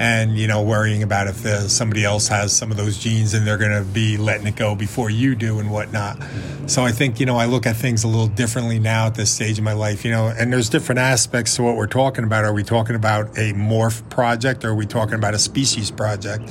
and 0.00 0.38
you 0.38 0.48
know 0.48 0.62
worrying 0.62 1.02
about 1.02 1.28
if 1.28 1.42
the, 1.42 1.68
somebody 1.68 2.04
else 2.04 2.26
has 2.26 2.56
some 2.56 2.70
of 2.70 2.76
those 2.78 2.98
genes 2.98 3.34
and 3.34 3.46
they're 3.46 3.58
going 3.58 3.70
to 3.70 3.84
be 3.84 4.16
letting 4.16 4.46
it 4.46 4.56
go 4.56 4.74
before 4.74 5.10
you 5.10 5.36
do 5.36 5.60
and 5.60 5.70
whatnot. 5.70 6.18
So 6.66 6.82
i 6.84 6.90
think 6.90 7.20
you 7.20 7.26
know 7.26 7.36
i 7.36 7.44
look 7.44 7.66
at 7.66 7.76
things 7.76 8.02
a 8.02 8.08
little 8.08 8.26
differently 8.26 8.78
now 8.78 9.06
at 9.06 9.14
this 9.14 9.30
stage 9.30 9.58
of 9.58 9.64
my 9.64 9.74
life 9.74 10.04
you 10.04 10.10
know 10.10 10.28
and 10.28 10.52
there's 10.52 10.70
different 10.70 10.98
aspects 10.98 11.54
to 11.56 11.62
what 11.62 11.76
we're 11.76 11.86
talking 11.86 12.24
about. 12.24 12.44
Are 12.44 12.52
we 12.52 12.64
talking 12.64 12.96
about 12.96 13.26
a 13.38 13.52
morph 13.52 14.08
project? 14.08 14.64
Or 14.64 14.70
are 14.70 14.74
we 14.74 14.86
talking 14.86 15.14
about 15.14 15.34
a 15.34 15.38
species 15.38 15.90
project? 15.90 16.50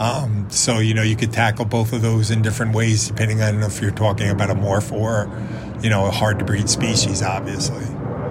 Um, 0.00 0.50
so 0.50 0.80
you 0.80 0.94
know 0.94 1.02
you 1.02 1.16
could 1.16 1.32
tackle 1.32 1.64
both 1.66 1.92
of 1.92 2.02
those 2.02 2.30
in 2.30 2.42
different 2.42 2.74
ways 2.74 3.06
depending 3.06 3.42
on 3.42 3.62
if 3.62 3.80
you're 3.80 3.90
talking 3.92 4.28
about 4.28 4.50
a 4.50 4.54
morph 4.54 4.92
or 4.92 5.30
you 5.82 5.90
know 5.90 6.06
a 6.06 6.10
hard 6.10 6.40
to 6.40 6.44
breed 6.44 6.68
species 6.68 7.22
obviously 7.22 7.84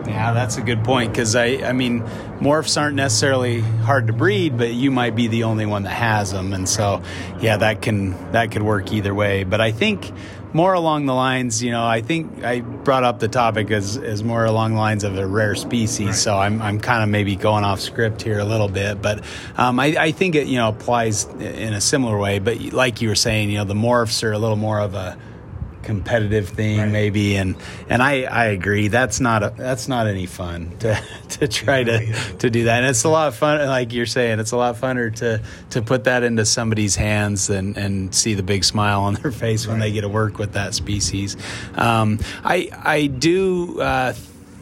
yeah, 0.08 0.34
that's 0.34 0.58
a 0.58 0.62
good 0.62 0.84
point 0.84 1.12
because 1.12 1.36
I, 1.36 1.46
I 1.46 1.74
mean, 1.74 2.02
morphs 2.40 2.80
aren't 2.80 2.96
necessarily 2.96 3.62
hard 3.62 4.08
to 4.08 4.14
breed, 4.14 4.58
but 4.58 4.74
you 4.74 4.92
might 4.92 5.16
be 5.16 5.28
the 5.28 5.44
only 5.44 5.66
one 5.66 5.84
that 5.84 5.90
has 5.90 6.32
them, 6.32 6.54
and 6.54 6.68
so 6.68 7.02
yeah, 7.40 7.58
that 7.58 7.82
can 7.82 8.32
that 8.32 8.52
could 8.52 8.64
work 8.64 8.92
either 8.92 9.14
way. 9.14 9.44
But 9.44 9.62
I 9.62 9.72
think 9.72 10.12
more 10.54 10.74
along 10.74 11.06
the 11.06 11.14
lines, 11.14 11.62
you 11.62 11.72
know, 11.72 11.86
I 11.86 12.02
think 12.02 12.44
I 12.44 12.62
brought 12.62 13.04
up 13.04 13.20
the 13.20 13.28
topic 13.28 13.70
as, 13.70 13.98
as 13.98 14.24
more 14.24 14.46
along 14.46 14.74
the 14.74 14.80
lines 14.80 15.04
of 15.04 15.18
a 15.18 15.28
rare 15.28 15.56
species. 15.56 16.08
Right. 16.08 16.16
So 16.16 16.38
I'm, 16.38 16.62
I'm 16.62 16.80
kind 16.80 17.04
of 17.04 17.10
maybe 17.10 17.36
going 17.36 17.64
off 17.64 17.80
script 17.80 18.22
here 18.22 18.40
a 18.40 18.46
little 18.46 18.70
bit, 18.70 19.02
but 19.02 19.24
um, 19.58 19.80
I, 19.80 19.96
I 19.98 20.12
think 20.12 20.36
it, 20.36 20.48
you 20.48 20.58
know, 20.58 20.70
applies 20.70 21.26
in 21.26 21.74
a 21.74 21.82
similar 21.82 22.18
way. 22.18 22.40
But 22.40 22.60
like 22.74 23.02
you 23.02 23.10
were 23.10 23.16
saying, 23.16 23.50
you 23.50 23.58
know, 23.58 23.66
the 23.66 23.76
morphs 23.76 24.24
are 24.24 24.32
a 24.32 24.40
little 24.40 24.56
more 24.56 24.80
of 24.80 24.96
a, 24.96 25.18
competitive 25.88 26.50
thing 26.50 26.80
right. 26.80 26.92
maybe 26.92 27.38
and 27.38 27.56
and 27.88 28.04
I, 28.04 28.24
I 28.24 28.48
agree 28.48 28.90
that's 28.90 29.22
not 29.22 29.42
a, 29.42 29.54
that's 29.56 29.88
not 29.88 30.06
any 30.06 30.26
fun 30.26 30.76
to 30.80 31.02
to 31.30 31.48
try 31.48 31.82
to 31.82 32.14
to 32.40 32.50
do 32.50 32.66
that 32.66 32.80
and 32.80 32.88
it's 32.88 33.06
a 33.06 33.10
lot 33.10 33.30
of 33.30 33.38
fun 33.38 33.66
like 33.70 33.94
you're 33.94 34.06
saying 34.06 34.42
it's 34.42 34.52
a 34.52 34.58
lot 34.58 34.76
funner 34.76 35.16
to 35.16 35.42
to 35.70 35.82
put 35.82 36.04
that 36.04 36.24
into 36.24 36.46
somebody's 36.46 36.98
hands 36.98 37.50
and 37.50 37.78
and 37.78 38.14
see 38.14 38.34
the 38.34 38.44
big 38.44 38.66
smile 38.66 39.04
on 39.04 39.14
their 39.14 39.32
face 39.32 39.66
right. 39.66 39.72
when 39.72 39.80
they 39.80 39.94
get 39.94 40.02
to 40.02 40.10
work 40.10 40.38
with 40.38 40.52
that 40.54 40.74
species 40.74 41.38
um, 41.76 42.20
I 42.44 42.70
I 42.84 43.08
do 43.08 43.80
uh, 43.80 44.14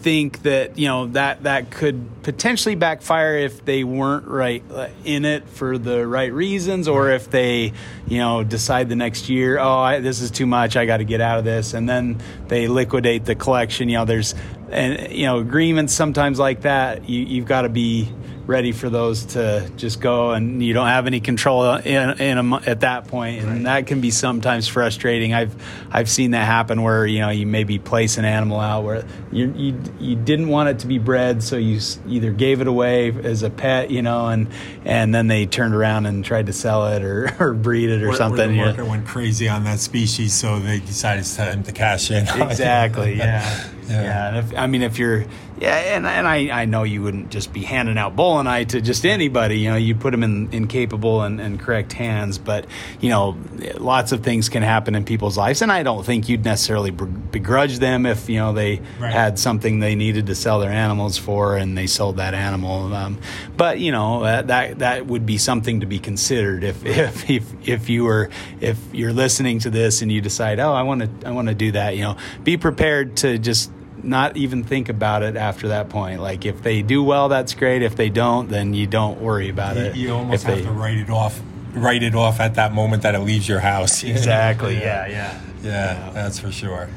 think 0.05 0.43
that 0.43 0.77
you 0.77 0.87
know 0.87 1.07
that 1.07 1.41
that 1.43 1.71
could 1.71 2.21
potentially 2.21 2.75
backfire 2.75 3.37
if 3.37 3.65
they 3.65 3.83
weren't 3.83 4.27
right 4.27 4.63
uh, 4.71 4.87
in 5.03 5.25
it 5.25 5.49
for 5.49 5.79
the 5.79 6.05
right 6.05 6.31
reasons, 6.31 6.87
or 6.87 7.09
if 7.09 7.31
they 7.31 7.73
you 8.07 8.19
know 8.19 8.43
decide 8.43 8.87
the 8.87 8.95
next 8.95 9.29
year, 9.29 9.57
oh, 9.57 9.79
I, 9.79 10.01
this 10.01 10.21
is 10.21 10.29
too 10.29 10.45
much, 10.45 10.77
I 10.77 10.85
got 10.85 10.97
to 10.97 11.05
get 11.05 11.21
out 11.21 11.39
of 11.39 11.43
this, 11.43 11.73
and 11.73 11.89
then 11.89 12.21
they 12.49 12.67
liquidate 12.67 13.25
the 13.25 13.33
collection. 13.33 13.89
You 13.89 13.97
know, 13.97 14.05
there's 14.05 14.35
and 14.69 15.11
you 15.11 15.25
know 15.25 15.39
agreements 15.39 15.91
sometimes 15.91 16.37
like 16.37 16.61
that. 16.61 17.09
You, 17.09 17.21
you've 17.25 17.47
got 17.47 17.63
to 17.63 17.69
be 17.69 18.07
ready 18.47 18.71
for 18.71 18.89
those 18.89 19.25
to 19.25 19.69
just 19.75 19.99
go 19.99 20.31
and 20.31 20.63
you 20.63 20.73
don't 20.73 20.87
have 20.87 21.07
any 21.07 21.19
control 21.19 21.75
in, 21.75 22.21
in 22.21 22.37
a, 22.37 22.55
at 22.67 22.81
that 22.81 23.07
point. 23.07 23.41
And 23.41 23.49
right. 23.49 23.63
that 23.63 23.87
can 23.87 24.01
be 24.01 24.11
sometimes 24.11 24.67
frustrating. 24.67 25.33
I've 25.33 25.55
I've 25.91 26.09
seen 26.09 26.31
that 26.31 26.45
happen 26.45 26.81
where 26.81 27.05
you 27.05 27.19
know 27.19 27.29
you 27.29 27.47
maybe 27.47 27.79
place 27.79 28.17
an 28.17 28.25
animal 28.25 28.59
out 28.59 28.83
where 28.83 29.05
you 29.31 29.53
you, 29.55 29.81
you 29.99 30.15
didn't 30.15 30.49
want 30.49 30.69
it 30.69 30.79
to 30.79 30.87
be 30.87 30.97
bred 30.97 31.43
so 31.43 31.57
you 31.57 31.79
either 32.07 32.31
gave 32.31 32.61
it 32.61 32.67
away 32.67 33.11
as 33.11 33.43
a 33.43 33.49
pet 33.49 33.91
you 33.91 34.01
know 34.01 34.27
and 34.27 34.47
and 34.83 35.13
then 35.13 35.27
they 35.27 35.45
turned 35.45 35.73
around 35.73 36.05
and 36.05 36.23
tried 36.23 36.45
to 36.47 36.53
sell 36.53 36.87
it 36.87 37.03
or, 37.03 37.31
or 37.39 37.53
breed 37.53 37.89
it 37.89 38.03
or, 38.03 38.09
or 38.09 38.15
something 38.15 38.51
or 38.51 38.53
the 38.53 38.55
market 38.55 38.85
went 38.85 39.05
crazy 39.07 39.47
on 39.47 39.63
that 39.63 39.79
species 39.79 40.33
so 40.33 40.59
they 40.59 40.79
decided 40.79 41.25
time 41.25 41.63
to 41.63 41.71
cash 41.71 42.11
in 42.11 42.27
exactly 42.41 43.15
yeah 43.15 43.67
yeah, 43.87 44.01
yeah 44.01 44.39
if, 44.39 44.57
I 44.57 44.67
mean 44.67 44.81
if 44.81 44.99
you're 44.99 45.25
yeah, 45.57 45.95
and 45.95 46.05
and 46.05 46.27
I, 46.27 46.49
I 46.63 46.65
know 46.65 46.83
you 46.83 47.01
wouldn't 47.01 47.31
just 47.31 47.53
be 47.53 47.61
handing 47.61 47.97
out 47.97 48.13
boeleni 48.13 48.67
to 48.69 48.81
just 48.81 49.05
anybody. 49.05 49.59
You 49.59 49.69
know, 49.69 49.77
you 49.77 49.95
put 49.95 50.11
them 50.11 50.21
in, 50.21 50.51
in 50.51 50.67
capable 50.67 51.21
and, 51.21 51.39
and 51.39 51.57
correct 51.57 51.93
hands. 51.93 52.37
But 52.37 52.65
you 52.99 53.09
know, 53.09 53.37
lots 53.77 54.11
of 54.11 54.21
things 54.21 54.49
can 54.49 54.63
happen 54.63 54.95
in 54.95 55.05
people's 55.05 55.37
lives, 55.37 55.61
and 55.61 55.71
I 55.71 55.83
don't 55.83 56.05
think 56.05 56.27
you'd 56.27 56.43
necessarily 56.43 56.91
begrudge 56.91 57.79
them 57.79 58.05
if 58.05 58.27
you 58.27 58.35
know 58.35 58.51
they 58.51 58.81
right. 58.99 59.13
had 59.13 59.39
something 59.39 59.79
they 59.79 59.95
needed 59.95 60.27
to 60.27 60.35
sell 60.35 60.59
their 60.59 60.71
animals 60.71 61.17
for, 61.17 61.55
and 61.55 61.77
they 61.77 61.87
sold 61.87 62.17
that 62.17 62.33
animal. 62.33 62.93
Um, 62.93 63.17
but 63.55 63.79
you 63.79 63.93
know, 63.93 64.23
uh, 64.23 64.41
that 64.41 64.79
that 64.79 65.05
would 65.05 65.25
be 65.25 65.37
something 65.37 65.79
to 65.79 65.85
be 65.85 65.99
considered 65.99 66.65
if 66.65 66.85
if 66.85 67.29
if, 67.29 67.53
if 67.67 67.89
you 67.89 68.03
were 68.03 68.29
if 68.59 68.77
you're 68.91 69.13
listening 69.13 69.59
to 69.59 69.69
this 69.69 70.01
and 70.01 70.11
you 70.11 70.19
decide, 70.19 70.59
oh, 70.59 70.73
I 70.73 70.81
want 70.81 71.21
to 71.21 71.27
I 71.29 71.31
want 71.31 71.47
to 71.47 71.55
do 71.55 71.71
that. 71.71 71.95
You 71.95 72.03
know, 72.03 72.17
be 72.43 72.57
prepared 72.57 73.15
to 73.17 73.37
just 73.37 73.71
not 74.05 74.37
even 74.37 74.63
think 74.63 74.89
about 74.89 75.23
it 75.23 75.35
after 75.35 75.69
that 75.69 75.89
point. 75.89 76.21
Like 76.21 76.45
if 76.45 76.61
they 76.61 76.81
do 76.81 77.03
well, 77.03 77.29
that's 77.29 77.53
great. 77.53 77.81
If 77.81 77.95
they 77.95 78.09
don't, 78.09 78.49
then 78.49 78.73
you 78.73 78.87
don't 78.87 79.19
worry 79.21 79.49
about 79.49 79.75
you, 79.75 79.81
it. 79.83 79.95
You 79.95 80.13
almost 80.13 80.43
if 80.43 80.49
have 80.49 80.57
they, 80.59 80.63
to 80.63 80.71
write 80.71 80.97
it 80.97 81.09
off. 81.09 81.41
Write 81.73 82.03
it 82.03 82.15
off 82.15 82.39
at 82.39 82.55
that 82.55 82.73
moment 82.73 83.03
that 83.03 83.15
it 83.15 83.19
leaves 83.19 83.47
your 83.49 83.59
house. 83.59 84.03
Exactly. 84.15 84.75
yeah. 84.79 85.07
Yeah. 85.07 85.41
Yeah. 85.61 86.03
Yeah. 86.03 86.09
That's 86.11 86.39
for 86.39 86.51
sure. 86.51 86.89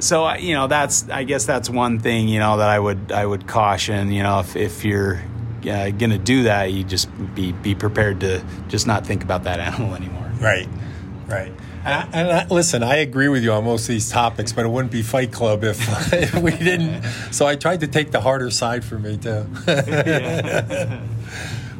So 0.00 0.32
you 0.34 0.54
know 0.54 0.66
that's 0.66 1.08
I 1.10 1.24
guess 1.24 1.44
that's 1.44 1.68
one 1.68 1.98
thing 1.98 2.28
you 2.28 2.38
know 2.38 2.56
that 2.56 2.68
I 2.68 2.78
would 2.78 3.12
I 3.12 3.24
would 3.24 3.46
caution 3.46 4.10
you 4.10 4.22
know 4.22 4.40
if 4.40 4.56
if 4.56 4.84
you're 4.84 5.22
uh, 5.62 5.90
going 5.90 6.08
to 6.10 6.18
do 6.18 6.44
that 6.44 6.72
you 6.72 6.84
just 6.84 7.08
be 7.34 7.52
be 7.52 7.74
prepared 7.74 8.20
to 8.20 8.42
just 8.68 8.86
not 8.86 9.06
think 9.06 9.22
about 9.22 9.44
that 9.44 9.60
animal 9.68 9.94
anymore. 9.94 10.30
Right. 10.40 10.68
Right. 11.26 11.52
And, 11.84 12.14
and 12.14 12.30
I, 12.30 12.46
listen, 12.48 12.82
I 12.82 12.96
agree 12.96 13.28
with 13.28 13.42
you 13.42 13.52
on 13.52 13.64
most 13.64 13.82
of 13.82 13.88
these 13.88 14.10
topics, 14.10 14.52
but 14.52 14.66
it 14.66 14.68
wouldn't 14.68 14.92
be 14.92 15.02
Fight 15.02 15.32
Club 15.32 15.64
if, 15.64 15.78
if 16.12 16.34
we 16.34 16.50
didn't. 16.50 17.02
So 17.32 17.46
I 17.46 17.56
tried 17.56 17.80
to 17.80 17.86
take 17.86 18.10
the 18.10 18.20
harder 18.20 18.50
side 18.50 18.84
for 18.84 18.98
me 18.98 19.16
too. 19.16 19.46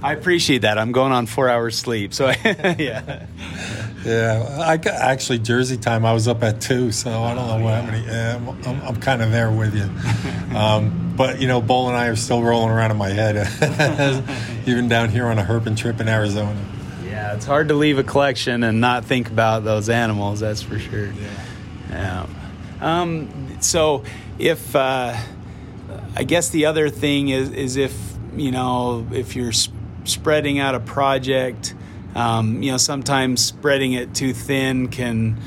I 0.03 0.15
appreciate 0.15 0.63
that. 0.63 0.79
I'm 0.79 0.93
going 0.93 1.13
on 1.13 1.27
four 1.27 1.49
hours 1.51 1.77
sleep, 1.77 2.15
so 2.15 2.29
yeah. 2.45 3.27
Yeah, 4.05 4.65
I 4.65 4.79
got, 4.79 4.95
actually 4.95 5.41
Jersey 5.41 5.77
time. 5.77 6.07
I 6.07 6.15
was 6.15 6.27
up 6.27 6.43
at 6.43 6.63
two, 6.63 6.91
so 6.91 7.11
I 7.23 7.35
don't 7.35 7.47
know 7.47 7.63
what, 7.63 7.85
how 7.85 7.91
many. 7.91 8.07
Yeah, 8.07 8.37
I'm, 8.37 8.49
I'm, 8.49 8.83
I'm 8.83 8.97
kind 8.97 9.21
of 9.21 9.31
there 9.31 9.51
with 9.51 9.75
you. 9.75 10.57
Um, 10.57 11.13
but 11.17 11.39
you 11.39 11.47
know, 11.47 11.61
Boeleni 11.61 12.11
are 12.11 12.17
still 12.17 12.43
rolling 12.43 12.71
around 12.71 12.93
in 12.93 12.97
my 12.97 13.11
head, 13.11 13.37
even 14.67 14.89
down 14.89 15.11
here 15.11 15.27
on 15.27 15.39
a 15.39 15.43
herping 15.43 15.77
trip 15.77 16.01
in 16.01 16.09
Arizona. 16.09 16.59
Yeah, 17.31 17.37
it's 17.37 17.47
hard 17.47 17.69
to 17.69 17.75
leave 17.75 17.97
a 17.97 18.03
collection 18.03 18.65
and 18.65 18.81
not 18.81 19.05
think 19.05 19.29
about 19.29 19.63
those 19.63 19.89
animals. 19.89 20.41
That's 20.41 20.63
for 20.63 20.81
sure. 20.81 21.13
Yeah. 21.13 21.29
yeah. 21.91 22.27
Um, 22.81 23.57
so, 23.61 24.03
if 24.41 24.75
uh, 24.75 25.17
I 26.17 26.25
guess 26.25 26.49
the 26.49 26.67
other 26.67 26.91
thing 26.91 27.29
is 27.29 27.51
is 27.51 27.77
if 27.77 27.97
you 28.35 28.51
know 28.51 29.07
if 29.13 29.37
you're 29.37 29.53
sp- 29.55 29.79
spreading 30.05 30.59
out 30.59 30.75
a 30.75 30.81
project, 30.81 31.73
um, 32.17 32.65
you 32.65 32.73
know 32.73 32.79
sometimes 32.79 33.45
spreading 33.45 33.93
it 33.93 34.13
too 34.13 34.33
thin 34.33 34.89
can 34.89 35.39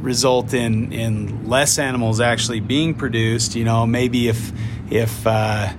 result 0.00 0.54
in 0.54 0.94
in 0.94 1.46
less 1.46 1.78
animals 1.78 2.22
actually 2.22 2.60
being 2.60 2.94
produced. 2.94 3.54
You 3.54 3.64
know, 3.64 3.86
maybe 3.86 4.28
if 4.28 4.50
if 4.90 5.26
uh, 5.26 5.70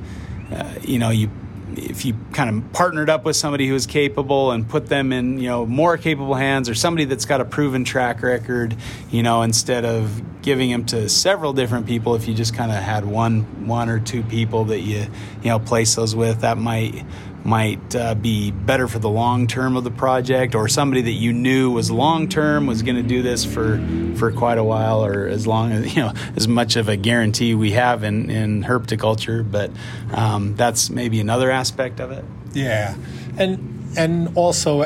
uh, 0.51 0.73
you 0.83 0.99
know 0.99 1.09
you 1.09 1.31
if 1.77 2.05
you 2.05 2.15
kind 2.31 2.49
of 2.49 2.73
partnered 2.73 3.09
up 3.09 3.25
with 3.25 3.35
somebody 3.35 3.67
who 3.67 3.75
is 3.75 3.85
capable 3.85 4.51
and 4.51 4.67
put 4.67 4.87
them 4.87 5.11
in 5.11 5.39
you 5.39 5.47
know 5.47 5.65
more 5.65 5.97
capable 5.97 6.35
hands 6.35 6.69
or 6.69 6.75
somebody 6.75 7.05
that's 7.05 7.25
got 7.25 7.41
a 7.41 7.45
proven 7.45 7.83
track 7.83 8.21
record 8.21 8.75
you 9.09 9.23
know 9.23 9.41
instead 9.41 9.85
of 9.85 10.21
giving 10.41 10.71
them 10.71 10.85
to 10.85 11.09
several 11.09 11.53
different 11.53 11.85
people 11.85 12.15
if 12.15 12.27
you 12.27 12.33
just 12.33 12.53
kind 12.53 12.71
of 12.71 12.77
had 12.77 13.05
one 13.05 13.67
one 13.67 13.89
or 13.89 13.99
two 13.99 14.23
people 14.23 14.65
that 14.65 14.79
you 14.79 14.99
you 15.43 15.49
know 15.49 15.59
place 15.59 15.95
those 15.95 16.15
with 16.15 16.41
that 16.41 16.57
might 16.57 17.05
might 17.49 17.95
uh, 17.95 18.13
be 18.13 18.51
better 18.51 18.87
for 18.87 18.99
the 18.99 19.09
long 19.09 19.47
term 19.47 19.75
of 19.75 19.83
the 19.83 19.91
project 19.91 20.53
or 20.53 20.67
somebody 20.67 21.01
that 21.01 21.13
you 21.13 21.33
knew 21.33 21.71
was 21.71 21.89
long 21.89 22.29
term 22.29 22.67
was 22.67 22.83
going 22.83 22.95
to 22.95 23.01
do 23.01 23.23
this 23.23 23.43
for 23.43 23.83
for 24.15 24.31
quite 24.31 24.59
a 24.59 24.63
while 24.63 25.03
or 25.03 25.27
as 25.27 25.47
long 25.47 25.71
as 25.71 25.95
you 25.95 26.01
know 26.01 26.13
as 26.35 26.47
much 26.47 26.75
of 26.75 26.87
a 26.87 26.95
guarantee 26.95 27.55
we 27.55 27.71
have 27.71 28.03
in 28.03 28.29
in 28.29 28.63
herpetoculture 28.63 29.49
but 29.49 29.71
um, 30.13 30.55
that's 30.55 30.91
maybe 30.91 31.19
another 31.19 31.49
aspect 31.49 31.99
of 31.99 32.11
it 32.11 32.23
yeah 32.53 32.95
and 33.39 33.97
and 33.97 34.37
also 34.37 34.85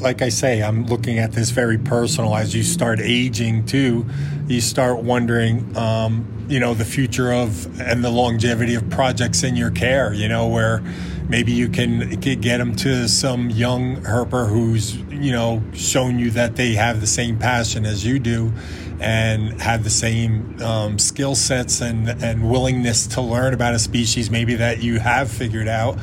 like 0.00 0.20
I 0.20 0.30
say, 0.30 0.62
I'm 0.62 0.86
looking 0.86 1.20
at 1.20 1.30
this 1.30 1.50
very 1.50 1.78
personal. 1.78 2.34
As 2.34 2.56
you 2.56 2.64
start 2.64 2.98
aging 2.98 3.66
too, 3.66 4.04
you 4.48 4.60
start 4.60 4.98
wondering, 4.98 5.76
um, 5.76 6.44
you 6.48 6.58
know, 6.58 6.74
the 6.74 6.84
future 6.84 7.32
of 7.32 7.80
and 7.80 8.04
the 8.04 8.10
longevity 8.10 8.74
of 8.74 8.90
projects 8.90 9.44
in 9.44 9.54
your 9.54 9.70
care. 9.70 10.12
You 10.12 10.28
know, 10.28 10.48
where 10.48 10.82
maybe 11.28 11.52
you 11.52 11.68
can 11.68 12.10
get 12.20 12.58
them 12.58 12.74
to 12.76 13.08
some 13.08 13.50
young 13.50 13.96
herper 14.02 14.48
who's 14.48 14.96
you 15.10 15.32
know 15.32 15.62
shown 15.72 16.18
you 16.18 16.30
that 16.30 16.56
they 16.56 16.74
have 16.74 17.00
the 17.00 17.06
same 17.06 17.38
passion 17.38 17.84
as 17.86 18.04
you 18.04 18.18
do 18.18 18.52
and 19.00 19.60
have 19.60 19.82
the 19.82 19.90
same 19.90 20.60
um, 20.62 20.98
skill 20.98 21.34
sets 21.34 21.80
and, 21.80 22.08
and 22.22 22.48
willingness 22.48 23.06
to 23.08 23.20
learn 23.20 23.52
about 23.52 23.74
a 23.74 23.78
species 23.78 24.30
maybe 24.30 24.54
that 24.54 24.82
you 24.82 25.00
have 25.00 25.30
figured 25.30 25.68
out 25.68 25.98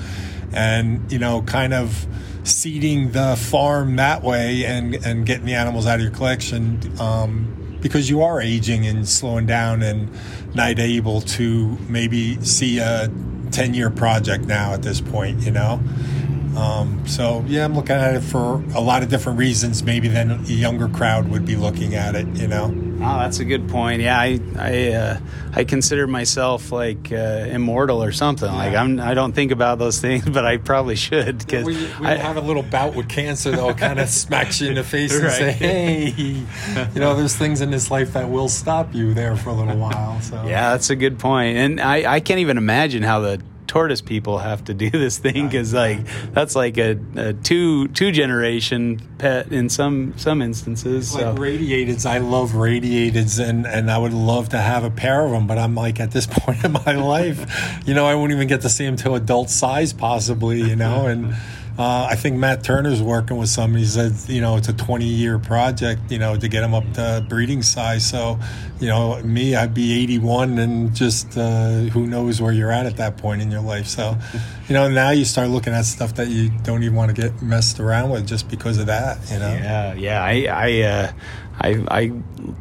and 0.51 1.11
you 1.11 1.19
know, 1.19 1.41
kind 1.43 1.73
of 1.73 2.07
seeding 2.43 3.11
the 3.11 3.35
farm 3.35 3.97
that 3.97 4.23
way 4.23 4.65
and 4.65 4.95
and 5.05 5.25
getting 5.25 5.45
the 5.45 5.53
animals 5.53 5.85
out 5.85 5.95
of 5.95 6.01
your 6.01 6.11
collection 6.11 6.79
um, 6.99 7.77
because 7.81 8.09
you 8.09 8.21
are 8.21 8.41
aging 8.41 8.85
and 8.85 9.07
slowing 9.07 9.45
down 9.45 9.81
and 9.81 10.09
not 10.55 10.79
able 10.79 11.21
to 11.21 11.77
maybe 11.87 12.41
see 12.43 12.79
a 12.79 13.07
10 13.51 13.73
year 13.73 13.89
project 13.89 14.45
now 14.45 14.73
at 14.73 14.81
this 14.81 15.01
point 15.01 15.41
you 15.41 15.51
know? 15.51 15.81
Um, 16.57 17.03
so 17.07 17.43
yeah 17.47 17.65
i'm 17.65 17.75
looking 17.75 17.95
at 17.95 18.15
it 18.15 18.21
for 18.21 18.63
a 18.75 18.81
lot 18.81 19.03
of 19.03 19.09
different 19.09 19.37
reasons. 19.37 19.83
Maybe 19.83 20.07
than 20.07 20.31
a 20.31 20.43
younger 20.43 20.89
crowd 20.89 21.29
would 21.29 21.45
be 21.45 21.55
looking 21.55 21.95
at 21.95 22.15
it 22.15 22.27
you 22.27 22.47
know 22.47 22.88
Oh, 23.01 23.19
that's 23.19 23.39
a 23.39 23.45
good 23.45 23.69
point. 23.69 24.01
Yeah, 24.01 24.19
I 24.19 24.39
I 24.57 24.87
uh, 24.91 25.19
I 25.53 25.63
consider 25.63 26.05
myself 26.05 26.71
like 26.71 27.11
uh, 27.11 27.47
immortal 27.49 28.03
or 28.03 28.11
something. 28.11 28.51
Like 28.51 28.75
I'm 28.75 28.99
I 28.99 29.13
don't 29.13 29.33
think 29.33 29.51
about 29.51 29.79
those 29.79 29.99
things, 30.01 30.29
but 30.29 30.45
I 30.45 30.57
probably 30.57 30.95
should 30.95 31.39
because 31.39 31.65
we, 31.65 31.75
we 31.75 32.05
I, 32.05 32.15
have 32.15 32.37
a 32.37 32.41
little 32.41 32.63
bout 32.63 32.95
with 32.95 33.07
cancer 33.07 33.51
that'll 33.51 33.73
kind 33.87 33.99
of 33.99 34.09
smack 34.09 34.59
you 34.59 34.69
in 34.69 34.75
the 34.75 34.83
face 34.83 35.17
and 35.17 35.31
say, 35.31 35.51
"Hey, 35.51 36.09
you 36.09 36.99
know, 36.99 37.15
there's 37.15 37.35
things 37.35 37.61
in 37.61 37.71
this 37.71 37.89
life 37.89 38.13
that 38.13 38.29
will 38.29 38.49
stop 38.49 38.93
you 38.93 39.13
there 39.13 39.35
for 39.35 39.49
a 39.49 39.53
little 39.53 39.77
while." 39.77 40.19
So 40.21 40.35
Yeah, 40.45 40.71
that's 40.71 40.89
a 40.89 40.95
good 40.95 41.19
point, 41.19 41.57
and 41.57 41.79
I, 41.79 42.15
I 42.15 42.19
can't 42.19 42.39
even 42.39 42.57
imagine 42.57 43.03
how 43.03 43.21
the 43.21 43.41
tortoise 43.69 44.01
people 44.01 44.39
have 44.39 44.63
to 44.65 44.73
do 44.73 44.89
this 44.89 45.19
thing 45.19 45.47
because 45.47 45.73
like 45.73 45.99
that's 46.33 46.55
like 46.55 46.77
a, 46.77 46.99
a 47.15 47.33
two 47.33 47.87
two 47.89 48.11
generation 48.11 48.99
pet 49.19 49.51
in 49.51 49.69
some 49.69 50.17
some 50.17 50.41
instances. 50.41 51.13
like 51.13 51.23
So 51.23 51.35
radiateds, 51.35 52.05
I 52.05 52.17
love 52.17 52.51
radiateds, 52.51 53.39
and 53.39 53.65
and 53.67 53.91
I 53.91 53.97
would 53.97 54.13
love 54.13 54.49
to 54.49 54.57
have 54.57 54.83
a 54.83 54.89
pair 54.89 55.23
of 55.23 55.31
them. 55.31 55.45
But 55.45 55.59
I'm 55.59 55.75
like 55.75 55.99
at 55.99 56.11
this 56.11 56.25
point 56.31 56.65
in 56.65 56.71
my 56.73 56.93
life, 56.93 57.81
you 57.85 57.93
know, 57.93 58.05
I 58.05 58.15
won't 58.15 58.31
even 58.31 58.47
get 58.47 58.61
to 58.61 58.69
see 58.69 58.85
them 58.85 58.97
to 58.97 59.13
adult 59.13 59.49
size, 59.51 59.93
possibly. 59.93 60.61
You 60.61 60.75
know, 60.75 61.05
and 61.05 61.35
uh, 61.79 62.07
I 62.11 62.15
think 62.15 62.35
Matt 62.35 62.61
Turner's 62.61 63.01
working 63.01 63.37
with 63.37 63.47
some. 63.47 63.73
He 63.73 63.85
said, 63.85 64.11
you 64.27 64.41
know, 64.41 64.57
it's 64.57 64.67
a 64.67 64.73
20 64.73 65.05
year 65.05 65.39
project, 65.39 66.11
you 66.11 66.19
know, 66.19 66.35
to 66.35 66.49
get 66.49 66.61
him 66.61 66.73
up 66.73 66.83
to 66.95 67.25
breeding 67.29 67.63
size. 67.63 68.05
So, 68.05 68.37
you 68.81 68.87
know, 68.89 69.23
me, 69.23 69.55
I'd 69.55 69.73
be 69.73 70.03
81, 70.03 70.59
and 70.59 70.93
just 70.93 71.37
uh, 71.37 71.83
who 71.93 72.05
knows 72.05 72.41
where 72.41 72.51
you're 72.51 72.73
at 72.73 72.85
at 72.85 72.97
that 72.97 73.15
point 73.15 73.41
in 73.41 73.49
your 73.49 73.61
life. 73.61 73.87
So, 73.87 74.17
you 74.67 74.73
know, 74.73 74.89
now 74.89 75.11
you 75.11 75.23
start 75.23 75.47
looking 75.47 75.71
at 75.71 75.85
stuff 75.85 76.15
that 76.15 76.27
you 76.27 76.49
don't 76.63 76.83
even 76.83 76.97
want 76.97 77.15
to 77.15 77.21
get 77.21 77.41
messed 77.41 77.79
around 77.79 78.09
with 78.09 78.27
just 78.27 78.49
because 78.49 78.77
of 78.77 78.87
that. 78.87 79.17
You 79.31 79.39
know. 79.39 79.47
yeah, 79.47 79.93
yeah, 79.93 80.21
I 80.21 80.47
I 80.51 80.81
uh, 80.81 81.11
I, 81.61 81.83
I 81.89 82.11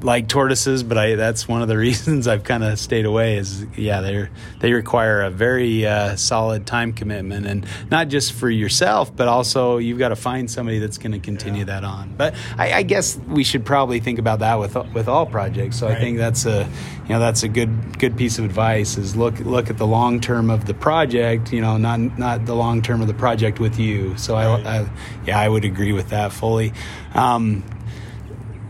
like 0.02 0.28
tortoises, 0.28 0.82
but 0.82 0.98
I 0.98 1.14
that's 1.14 1.46
one 1.46 1.62
of 1.62 1.68
the 1.68 1.76
reasons 1.88 2.26
I've 2.26 2.44
kind 2.44 2.64
of 2.64 2.78
stayed 2.78 3.04
away. 3.04 3.37
Is 3.37 3.64
yeah, 3.76 4.00
they 4.00 4.28
they 4.61 4.72
require 4.72 5.22
a 5.22 5.30
very 5.30 5.87
uh, 5.87 6.16
solid 6.16 6.66
time 6.66 6.92
commitment, 6.92 7.46
and 7.46 7.66
not 7.90 8.08
just 8.08 8.32
for 8.32 8.50
yourself, 8.50 9.14
but 9.14 9.28
also 9.28 9.78
you've 9.78 9.98
got 9.98 10.08
to 10.08 10.16
find 10.16 10.50
somebody 10.50 10.78
that's 10.78 10.98
going 10.98 11.12
to 11.12 11.18
continue 11.18 11.64
that 11.66 11.84
on. 11.84 12.14
But 12.16 12.34
I, 12.56 12.72
I 12.74 12.82
guess 12.82 13.18
we 13.28 13.44
should 13.44 13.64
probably 13.64 14.00
think 14.00 14.18
about 14.18 14.40
that 14.40 14.58
with 14.58 14.76
with 14.92 15.08
all 15.08 15.26
projects. 15.26 15.78
So 15.78 15.87
I 15.87 15.94
think 15.94 16.18
that's 16.18 16.46
a 16.46 16.68
you 17.04 17.08
know 17.11 17.20
that's 17.20 17.42
a 17.42 17.48
good 17.48 17.98
good 17.98 18.16
piece 18.16 18.38
of 18.38 18.44
advice. 18.44 18.96
Is 18.96 19.14
look 19.16 19.38
look 19.40 19.70
at 19.70 19.78
the 19.78 19.87
long 19.87 20.20
term 20.20 20.50
of 20.50 20.66
the 20.66 20.74
project. 20.74 21.52
You 21.52 21.61
know, 21.61 21.76
not 21.76 22.00
not 22.18 22.46
the 22.46 22.54
long 22.54 22.82
term 22.82 23.00
of 23.00 23.06
the 23.06 23.14
project 23.14 23.61
with 23.61 23.78
you. 23.78 24.16
So 24.16 24.34
Right. 24.34 24.66
I, 24.66 24.78
I 24.80 24.90
yeah, 25.26 25.38
I 25.38 25.48
would 25.48 25.64
agree 25.64 25.92
with 25.92 26.11
that 26.11 26.32
fully. 26.32 26.72
Um, 27.14 27.64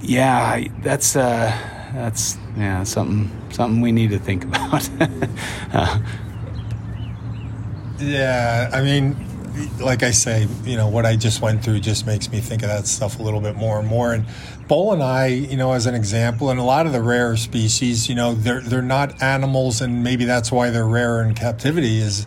yeah, 0.00 0.64
that's 0.80 1.16
uh, 1.16 1.50
that's 1.94 2.36
yeah 2.56 2.82
something 2.84 3.30
something 3.52 3.80
we 3.80 3.92
need 3.92 4.10
to 4.10 4.18
think 4.18 4.44
about. 4.44 4.88
uh, 5.72 5.98
Yeah, 8.00 8.70
I 8.72 8.80
mean, 8.82 9.16
like 9.80 10.04
I 10.04 10.12
say, 10.12 10.46
you 10.62 10.76
know, 10.76 10.88
what 10.88 11.04
I 11.04 11.16
just 11.16 11.42
went 11.42 11.64
through 11.64 11.80
just 11.80 12.06
makes 12.06 12.30
me 12.30 12.38
think 12.38 12.62
of 12.62 12.68
that 12.68 12.86
stuff 12.86 13.18
a 13.18 13.22
little 13.22 13.40
bit 13.40 13.56
more 13.56 13.80
and 13.80 13.88
more. 13.88 14.12
And 14.12 14.24
Boeleni, 14.68 15.50
you 15.50 15.56
know, 15.56 15.72
as 15.72 15.86
an 15.86 15.96
example, 15.96 16.50
and 16.50 16.60
a 16.60 16.62
lot 16.62 16.86
of 16.86 16.92
the 16.92 17.02
rare 17.02 17.36
species, 17.36 18.08
you 18.08 18.14
know, 18.14 18.34
they're 18.34 18.60
they're 18.60 18.82
not 18.82 19.20
animals, 19.20 19.80
and 19.80 20.04
maybe 20.04 20.24
that's 20.24 20.52
why 20.52 20.70
they're 20.70 20.86
rare 20.86 21.22
in 21.22 21.34
captivity. 21.34 21.98
Is 21.98 22.24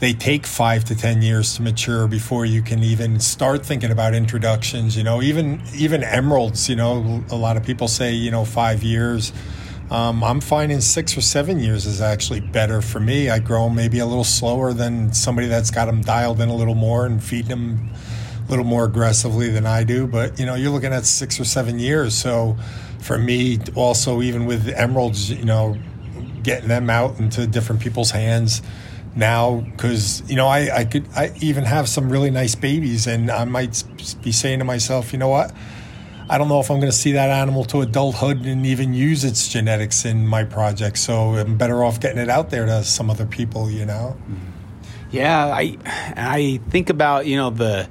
they 0.00 0.12
take 0.12 0.46
five 0.46 0.84
to 0.84 0.94
ten 0.94 1.22
years 1.22 1.56
to 1.56 1.62
mature 1.62 2.06
before 2.06 2.44
you 2.44 2.62
can 2.62 2.84
even 2.84 3.18
start 3.18 3.66
thinking 3.66 3.90
about 3.90 4.14
introductions. 4.14 4.96
You 4.96 5.02
know, 5.02 5.20
even 5.22 5.60
even 5.74 6.04
emeralds. 6.04 6.68
You 6.68 6.76
know, 6.76 7.24
a 7.30 7.36
lot 7.36 7.56
of 7.56 7.64
people 7.64 7.88
say 7.88 8.12
you 8.12 8.30
know 8.30 8.44
five 8.44 8.82
years. 8.82 9.32
Um, 9.90 10.22
I'm 10.22 10.40
finding 10.40 10.82
six 10.82 11.16
or 11.16 11.22
seven 11.22 11.58
years 11.58 11.86
is 11.86 12.02
actually 12.02 12.40
better 12.40 12.82
for 12.82 13.00
me. 13.00 13.30
I 13.30 13.38
grow 13.38 13.66
'em 13.66 13.74
maybe 13.74 14.00
a 14.00 14.06
little 14.06 14.22
slower 14.22 14.74
than 14.74 15.14
somebody 15.14 15.48
that's 15.48 15.70
got 15.70 15.86
them 15.86 16.02
dialed 16.02 16.42
in 16.42 16.50
a 16.50 16.54
little 16.54 16.74
more 16.74 17.06
and 17.06 17.24
feeding 17.24 17.48
them 17.48 17.90
a 18.46 18.50
little 18.50 18.66
more 18.66 18.84
aggressively 18.84 19.48
than 19.48 19.64
I 19.64 19.84
do. 19.84 20.06
But 20.06 20.38
you 20.38 20.44
know, 20.44 20.54
you're 20.54 20.70
looking 20.70 20.92
at 20.92 21.06
six 21.06 21.40
or 21.40 21.44
seven 21.44 21.78
years. 21.78 22.14
So 22.14 22.56
for 23.00 23.18
me, 23.18 23.58
also 23.74 24.20
even 24.20 24.44
with 24.44 24.68
emeralds, 24.68 25.30
you 25.30 25.44
know, 25.44 25.78
getting 26.42 26.68
them 26.68 26.90
out 26.90 27.18
into 27.18 27.46
different 27.46 27.80
people's 27.80 28.10
hands 28.10 28.62
now 29.18 29.60
because 29.60 30.22
you 30.30 30.36
know 30.36 30.46
I, 30.46 30.78
I 30.78 30.84
could 30.84 31.06
I 31.14 31.32
even 31.40 31.64
have 31.64 31.88
some 31.88 32.08
really 32.08 32.30
nice 32.30 32.54
babies 32.54 33.06
and 33.06 33.30
I 33.30 33.44
might 33.44 33.82
be 34.22 34.32
saying 34.32 34.60
to 34.60 34.64
myself, 34.64 35.12
you 35.12 35.18
know 35.18 35.28
what? 35.28 35.52
I 36.30 36.36
don't 36.36 36.48
know 36.48 36.60
if 36.60 36.70
I'm 36.70 36.78
going 36.78 36.92
to 36.92 36.96
see 36.96 37.12
that 37.12 37.30
animal 37.30 37.64
to 37.66 37.80
adulthood 37.80 38.44
and 38.44 38.66
even 38.66 38.92
use 38.92 39.24
its 39.24 39.48
genetics 39.48 40.04
in 40.04 40.26
my 40.26 40.44
project. 40.44 40.98
So 40.98 41.36
I'm 41.36 41.56
better 41.56 41.82
off 41.82 42.00
getting 42.00 42.18
it 42.18 42.28
out 42.28 42.50
there 42.50 42.66
to 42.66 42.84
some 42.84 43.08
other 43.08 43.24
people, 43.24 43.70
you 43.70 43.86
know? 43.86 44.14
yeah, 45.10 45.46
I 45.46 45.78
I 46.16 46.60
think 46.70 46.90
about 46.90 47.26
you 47.26 47.36
know 47.36 47.50
the. 47.50 47.88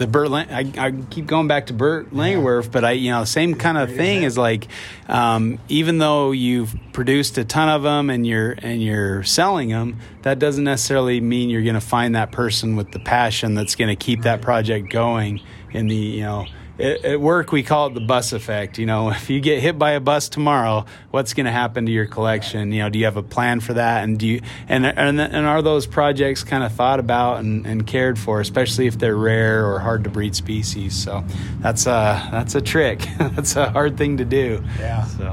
The 0.00 0.06
Bert, 0.06 0.30
Lang- 0.30 0.50
I, 0.50 0.86
I 0.86 0.92
keep 1.10 1.26
going 1.26 1.46
back 1.46 1.66
to 1.66 1.74
Bert 1.74 2.10
Langerwerf, 2.14 2.72
but 2.72 2.86
I, 2.86 2.92
you 2.92 3.10
know, 3.10 3.24
same 3.24 3.54
kind 3.54 3.76
of 3.76 3.94
thing 3.94 4.22
is 4.22 4.38
like, 4.38 4.66
um, 5.08 5.58
even 5.68 5.98
though 5.98 6.30
you've 6.30 6.74
produced 6.94 7.36
a 7.36 7.44
ton 7.44 7.68
of 7.68 7.82
them 7.82 8.08
and 8.08 8.26
you're 8.26 8.52
and 8.52 8.82
you're 8.82 9.22
selling 9.24 9.68
them, 9.68 9.98
that 10.22 10.38
doesn't 10.38 10.64
necessarily 10.64 11.20
mean 11.20 11.50
you're 11.50 11.60
going 11.60 11.74
to 11.74 11.82
find 11.82 12.14
that 12.14 12.32
person 12.32 12.76
with 12.76 12.92
the 12.92 12.98
passion 12.98 13.52
that's 13.52 13.74
going 13.74 13.90
to 13.90 13.94
keep 13.94 14.22
that 14.22 14.40
project 14.40 14.88
going. 14.88 15.42
In 15.72 15.86
the, 15.86 15.94
you 15.94 16.22
know, 16.22 16.46
at, 16.80 17.04
at 17.04 17.20
work 17.20 17.52
we 17.52 17.62
call 17.62 17.88
it 17.88 17.94
the 17.94 18.00
bus 18.00 18.32
effect. 18.32 18.78
You 18.78 18.86
know, 18.86 19.10
if 19.10 19.30
you 19.30 19.40
get 19.40 19.60
hit 19.60 19.78
by 19.78 19.92
a 19.92 20.00
bus 20.00 20.28
tomorrow, 20.28 20.86
what's 21.10 21.34
going 21.34 21.46
to 21.46 21.52
happen 21.52 21.86
to 21.86 21.92
your 21.92 22.06
collection? 22.06 22.72
You 22.72 22.82
know, 22.82 22.90
do 22.90 22.98
you 22.98 23.04
have 23.04 23.16
a 23.16 23.22
plan 23.22 23.60
for 23.60 23.74
that? 23.74 24.04
And 24.04 24.18
do 24.18 24.26
you 24.26 24.42
and 24.68 24.86
and, 24.86 25.20
and 25.20 25.46
are 25.46 25.62
those 25.62 25.86
projects 25.86 26.44
kind 26.44 26.64
of 26.64 26.72
thought 26.72 27.00
about 27.00 27.40
and, 27.40 27.66
and 27.66 27.86
cared 27.86 28.18
for, 28.18 28.40
especially 28.40 28.86
if 28.86 28.98
they're 28.98 29.16
rare 29.16 29.66
or 29.66 29.78
hard 29.78 30.04
to 30.04 30.10
breed 30.10 30.34
species? 30.34 30.94
So 30.94 31.24
that's 31.60 31.86
a 31.86 32.28
that's 32.30 32.54
a 32.54 32.60
trick. 32.60 33.06
that's 33.18 33.56
a 33.56 33.70
hard 33.70 33.96
thing 33.96 34.16
to 34.18 34.24
do. 34.24 34.64
Yeah. 34.78 35.04
So. 35.04 35.32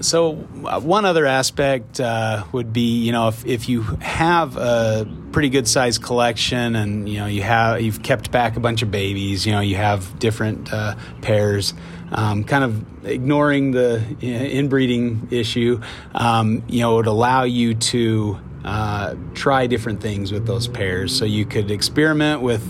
So 0.00 0.48
uh, 0.64 0.80
one 0.80 1.04
other 1.04 1.26
aspect 1.26 2.00
uh, 2.00 2.44
would 2.52 2.72
be, 2.72 3.04
you 3.04 3.12
know, 3.12 3.28
if, 3.28 3.44
if 3.44 3.68
you 3.68 3.82
have 3.82 4.56
a 4.56 5.06
pretty 5.32 5.48
good 5.48 5.68
sized 5.68 6.02
collection 6.02 6.74
and 6.74 7.08
you 7.08 7.18
know 7.18 7.26
you 7.26 7.42
have 7.42 7.80
you've 7.80 8.02
kept 8.02 8.30
back 8.30 8.56
a 8.56 8.60
bunch 8.60 8.82
of 8.82 8.90
babies, 8.90 9.46
you 9.46 9.52
know, 9.52 9.60
you 9.60 9.76
have 9.76 10.18
different 10.18 10.72
uh, 10.72 10.96
pairs, 11.22 11.74
um, 12.12 12.44
kind 12.44 12.64
of 12.64 13.06
ignoring 13.06 13.72
the 13.72 14.02
know, 14.22 14.44
inbreeding 14.44 15.28
issue, 15.30 15.80
um, 16.14 16.62
you 16.68 16.80
know, 16.80 16.94
it 16.94 16.96
would 16.96 17.06
allow 17.06 17.44
you 17.44 17.74
to 17.74 18.38
uh, 18.64 19.14
try 19.34 19.66
different 19.66 20.00
things 20.00 20.32
with 20.32 20.46
those 20.46 20.68
pairs. 20.68 21.16
So 21.16 21.24
you 21.24 21.46
could 21.46 21.70
experiment 21.70 22.42
with, 22.42 22.62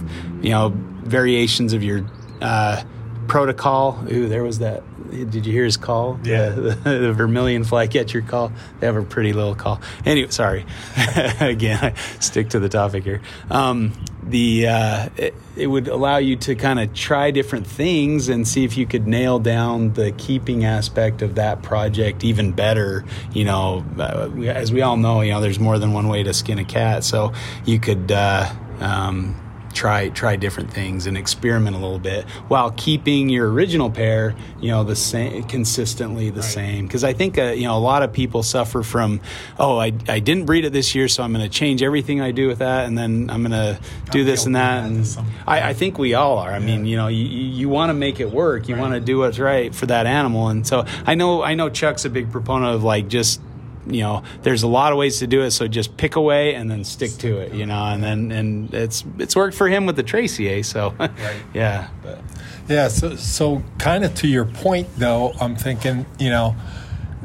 you 0.43 0.51
know, 0.51 0.73
variations 0.75 1.73
of 1.73 1.83
your 1.83 2.07
uh, 2.41 2.83
protocol. 3.27 4.05
Ooh, 4.11 4.29
there 4.29 4.43
was 4.43 4.61
that. 4.61 4.83
Did 5.11 5.47
you 5.47 5.53
hear 5.53 5.65
his 5.65 5.77
call? 5.77 6.19
Yeah. 6.25 6.51
The, 6.71 6.75
the 6.99 7.13
Vermilion 7.13 7.65
flycatcher 7.65 8.21
call. 8.23 8.53
They 8.79 8.87
have 8.87 8.97
a 8.97 9.03
pretty 9.03 9.33
little 9.33 9.55
call. 9.55 9.81
Anyway, 10.05 10.31
sorry. 10.31 10.65
Again, 11.41 11.79
I 11.83 11.95
stick 12.21 12.51
to 12.51 12.61
the 12.61 12.69
topic 12.69 13.05
here. 13.05 13.21
Um, 13.51 13.93
the 14.23 14.69
uh, 14.69 15.09
it, 15.17 15.35
it 15.57 15.67
would 15.67 15.89
allow 15.89 16.19
you 16.19 16.37
to 16.37 16.55
kind 16.55 16.79
of 16.79 16.95
try 16.95 17.31
different 17.31 17.67
things 17.67 18.29
and 18.29 18.47
see 18.47 18.65
if 18.65 18.77
you 18.77 18.87
could 18.87 19.07
nail 19.07 19.39
down 19.39 19.95
the 19.95 20.13
keeping 20.13 20.65
aspect 20.65 21.23
of 21.23 21.35
that 21.37 21.63
project 21.63 22.25
even 22.25 22.53
better. 22.53 23.05
You 23.33 23.45
know, 23.45 23.85
uh, 23.99 24.31
as 24.47 24.73
we 24.73 24.83
all 24.83 24.97
know, 24.97 25.23
you 25.23 25.33
know, 25.33 25.41
there's 25.41 25.59
more 25.59 25.79
than 25.79 25.93
one 25.93 26.09
way 26.09 26.23
to 26.23 26.33
skin 26.33 26.59
a 26.59 26.65
cat. 26.65 27.05
So 27.05 27.33
you 27.65 27.81
could. 27.81 28.13
Uh, 28.13 28.53
um, 28.81 29.37
try 29.73 30.09
try 30.09 30.37
different 30.37 30.73
things 30.73 31.07
and 31.07 31.17
experiment 31.17 31.77
a 31.77 31.79
little 31.79 31.99
bit 31.99 32.25
while 32.49 32.71
keeping 32.73 33.29
your 33.29 33.51
original 33.51 33.91
pair 33.91 34.35
you 34.61 34.71
know 34.71 34.85
the 34.85 34.97
same 34.97 35.43
consistently 35.45 36.31
the 36.31 36.43
same. 36.43 36.87
Because 36.87 37.05
i 37.05 37.13
think 37.13 37.39
uh, 37.39 37.45
you 37.45 37.65
know 37.65 37.77
a 37.77 37.81
lot 37.81 38.03
of 38.03 38.13
people 38.13 38.43
suffer 38.43 38.83
from 38.83 39.21
oh 39.59 39.79
I, 39.79 39.93
I 40.09 40.19
didn't 40.21 40.47
breed 40.47 40.65
it 40.65 40.73
this 40.73 40.95
year 40.95 41.09
so 41.09 41.23
i'm 41.23 41.33
going 41.33 41.45
to 41.45 41.51
change 41.51 41.83
everything 41.83 42.21
i 42.21 42.31
do 42.31 42.49
with 42.49 42.59
that 42.59 42.87
and 42.87 42.97
then 42.97 43.31
i'm 43.31 43.43
going 43.43 43.53
to 43.53 43.81
do 44.11 44.25
this 44.25 44.47
and 44.47 44.57
that 44.57 44.89
build 44.89 45.05
that 45.05 45.13
to 45.15 45.21
and 45.21 45.29
I, 45.47 45.71
I 45.71 45.75
think 45.75 45.99
we 45.99 46.15
all 46.15 46.39
are. 46.39 46.51
I 46.51 46.59
mean 46.59 46.85
you 46.85 46.97
know 46.97 47.09
you, 47.09 47.25
you 47.25 47.69
want 47.69 47.91
to 47.91 47.95
make 47.95 48.21
it 48.21 48.31
work. 48.31 48.69
You 48.69 48.77
want 48.77 48.95
to 48.95 49.01
do 49.01 49.19
what's 49.19 49.39
right 49.39 49.75
for 49.75 49.87
that 49.87 50.07
animal 50.07 50.49
and 50.49 50.67
so 50.67 50.85
i 51.07 51.15
know 51.15 51.43
i 51.43 51.55
know 51.55 51.69
chuck's 51.69 52.05
a 52.05 52.11
big 52.11 52.31
proponent 52.31 52.75
of 52.75 52.85
like 52.85 53.09
just 53.09 53.41
you 53.87 54.01
know, 54.01 54.23
there's 54.43 54.63
a 54.63 54.69
lot 54.69 54.93
of 54.93 54.99
ways 54.99 55.19
to 55.21 55.27
do 55.27 55.43
it. 55.43 55.53
So 55.53 55.67
just 55.69 55.97
pick 55.97 56.17
away 56.17 56.55
and 56.55 56.71
then 56.71 56.85
stick 56.85 57.13
to 57.19 57.39
it, 57.39 57.55
you 57.55 57.67
know, 57.67 57.85
and 57.85 58.03
then 58.03 58.31
and 58.33 58.75
it's 58.75 59.05
it's 59.19 59.35
worked 59.35 59.57
for 59.57 59.69
him 59.69 59.87
with 59.87 59.97
the 59.97 60.03
Tracy, 60.03 60.49
eh? 60.49 60.63
So 60.63 60.91
right. 60.99 61.11
yeah, 61.55 61.89
but. 62.03 62.21
Yeah, 62.69 62.87
so 62.87 63.17
so 63.17 63.63
kind 63.79 64.05
of 64.05 64.15
to 64.17 64.29
your 64.29 64.45
point 64.45 64.89
though, 64.97 65.33
I'm 65.41 65.57
thinking, 65.57 66.07
you 66.19 66.31
know, 66.31 66.55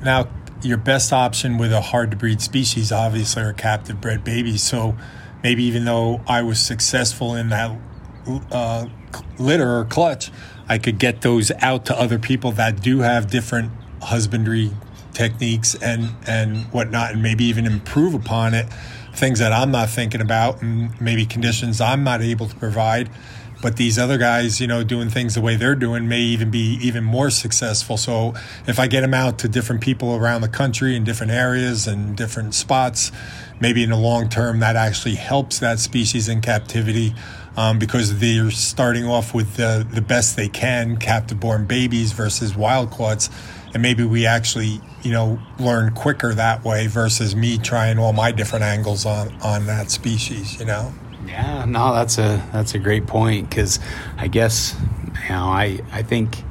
now 0.04 0.28
your 0.64 0.78
best 0.78 1.14
option 1.14 1.58
with 1.58 1.72
a 1.72 1.82
hard 1.82 2.10
to 2.12 2.18
breed 2.18 2.42
species 2.42 2.92
obviously 2.92 3.44
are 3.44 3.54
captive 3.54 4.02
bred 4.02 4.24
babies. 4.24 4.64
So 4.64 4.98
maybe 5.44 5.64
even 5.66 5.86
though 5.86 6.22
I 6.28 6.42
was 6.42 6.60
successful 6.60 7.36
in 7.36 7.50
that 7.50 7.78
uh, 8.52 8.88
litter 9.38 9.78
or 9.78 9.86
clutch, 9.86 10.32
I 10.68 10.80
could 10.80 10.98
get 10.98 11.22
those 11.22 11.52
out 11.60 11.86
to 11.86 12.00
other 12.00 12.18
people 12.18 12.52
that 12.54 12.82
do 12.82 13.00
have 13.00 13.30
different 13.30 13.72
husbandry 14.02 14.72
techniques 15.16 15.74
and 15.76 16.10
and 16.28 16.66
whatnot, 16.66 17.14
and 17.14 17.24
maybe 17.24 17.46
even 17.46 17.66
improve 17.66 18.14
upon 18.14 18.54
it. 18.54 18.68
Things 19.14 19.40
that 19.40 19.54
I'm 19.54 19.72
not 19.72 19.90
thinking 19.90 20.22
about, 20.22 20.62
and 20.62 21.00
maybe 21.02 21.26
conditions 21.26 21.82
I'm 21.82 22.04
not 22.04 22.22
able 22.22 22.48
to 22.48 22.56
provide. 22.56 23.10
But 23.62 23.78
these 23.78 23.98
other 23.98 24.18
guys, 24.18 24.62
you 24.62 24.68
know, 24.68 24.84
doing 24.84 25.10
things 25.10 25.34
the 25.34 25.42
way 25.42 25.56
they're 25.56 25.76
doing 25.76 26.08
may 26.08 26.20
even 26.20 26.52
be 26.52 26.78
even 26.82 27.04
more 27.04 27.30
successful. 27.30 27.98
So 27.98 28.36
if 28.68 28.80
I 28.80 28.88
get 28.88 29.02
them 29.02 29.14
out 29.14 29.40
to 29.40 29.48
different 29.48 29.82
people 29.82 30.16
around 30.16 30.42
the 30.42 30.50
country 30.50 30.96
in 30.96 31.04
different 31.04 31.32
areas 31.32 31.88
and 31.88 32.16
different 32.16 32.54
spots, 32.54 33.12
maybe 33.60 33.84
in 33.84 33.90
the 33.90 33.98
long 33.98 34.30
term 34.30 34.60
that 34.60 34.76
actually 34.76 35.16
helps 35.16 35.60
that 35.60 35.80
species 35.80 36.28
in 36.28 36.42
captivity 36.42 37.16
um, 37.58 37.80
because 37.80 38.20
they're 38.20 38.52
starting 38.52 39.06
off 39.08 39.34
with 39.34 39.56
the, 39.56 39.88
the 39.90 40.02
best 40.02 40.36
they 40.36 40.50
can, 40.50 40.98
captive 40.98 41.40
born 41.40 41.66
babies 41.66 42.12
versus 42.12 42.56
wild 42.56 42.92
caughts. 42.92 43.30
And 43.76 43.82
maybe 43.82 44.06
we 44.06 44.26
actually, 44.26 44.80
you 45.04 45.12
know, 45.12 45.38
learn 45.60 45.94
quicker 45.94 46.34
that 46.34 46.64
way 46.64 46.88
versus 46.88 47.36
me 47.36 47.58
trying 47.58 48.00
all 48.00 48.14
my 48.14 48.32
different 48.32 48.64
angles 48.64 49.06
on, 49.06 49.36
on 49.42 49.66
that 49.66 49.92
species, 49.92 50.58
you 50.62 50.66
know? 50.66 50.94
Yeah, 51.28 51.66
no, 51.66 51.94
that's 51.94 52.18
a 52.18 52.42
that's 52.54 52.74
a 52.74 52.80
great 52.80 53.06
point 53.06 53.50
because 53.50 53.80
I 54.16 54.28
guess 54.28 54.76
you 55.24 55.30
know 55.30 55.44
I 55.48 55.82
I 55.92 56.04
think 56.04 56.42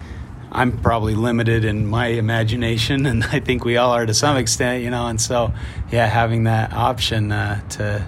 I'm 0.52 0.78
probably 0.78 1.14
limited 1.14 1.64
in 1.64 1.87
my 1.87 2.08
imagination, 2.08 3.06
and 3.06 3.24
I 3.32 3.40
think 3.40 3.64
we 3.64 3.76
all 3.78 3.92
are 3.92 4.04
to 4.04 4.14
some 4.14 4.37
extent, 4.37 4.82
you 4.82 4.90
know. 4.90 5.06
And 5.06 5.20
so, 5.20 5.54
yeah, 5.90 6.06
having 6.06 6.44
that 6.44 6.74
option 6.74 7.32
uh, 7.32 7.66
to 7.70 8.06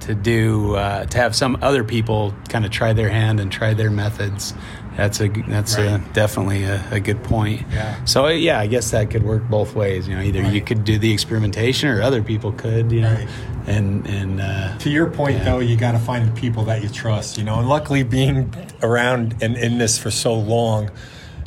to 0.00 0.14
do 0.14 0.74
uh, 0.74 1.04
to 1.04 1.18
have 1.18 1.36
some 1.36 1.58
other 1.60 1.84
people 1.84 2.34
kind 2.48 2.64
of 2.64 2.70
try 2.70 2.92
their 2.92 3.10
hand 3.10 3.40
and 3.40 3.52
try 3.52 3.74
their 3.74 3.90
methods. 3.90 4.54
That's 4.98 5.20
a 5.20 5.28
that's 5.28 5.78
right. 5.78 5.86
a, 5.86 6.12
definitely 6.12 6.64
a, 6.64 6.84
a, 6.90 6.98
good 6.98 7.22
point. 7.22 7.62
Yeah. 7.70 8.04
So 8.04 8.26
yeah, 8.26 8.58
I 8.58 8.66
guess 8.66 8.90
that 8.90 9.12
could 9.12 9.22
work 9.22 9.48
both 9.48 9.76
ways. 9.76 10.08
You 10.08 10.16
know, 10.16 10.22
either 10.22 10.42
right. 10.42 10.52
you 10.52 10.60
could 10.60 10.82
do 10.82 10.98
the 10.98 11.12
experimentation, 11.12 11.88
or 11.88 12.02
other 12.02 12.20
people 12.20 12.50
could. 12.50 12.90
You 12.90 13.02
know, 13.02 13.14
right. 13.14 13.28
and 13.68 14.04
and 14.08 14.40
uh, 14.40 14.76
to 14.78 14.90
your 14.90 15.08
point 15.08 15.36
yeah. 15.36 15.44
though, 15.44 15.60
you 15.60 15.76
got 15.76 15.92
to 15.92 16.00
find 16.00 16.26
the 16.26 16.32
people 16.32 16.64
that 16.64 16.82
you 16.82 16.88
trust. 16.88 17.38
You 17.38 17.44
know, 17.44 17.60
and 17.60 17.68
luckily 17.68 18.02
being 18.02 18.52
around 18.82 19.36
and 19.40 19.56
in 19.56 19.78
this 19.78 19.98
for 19.98 20.10
so 20.10 20.34
long, 20.34 20.90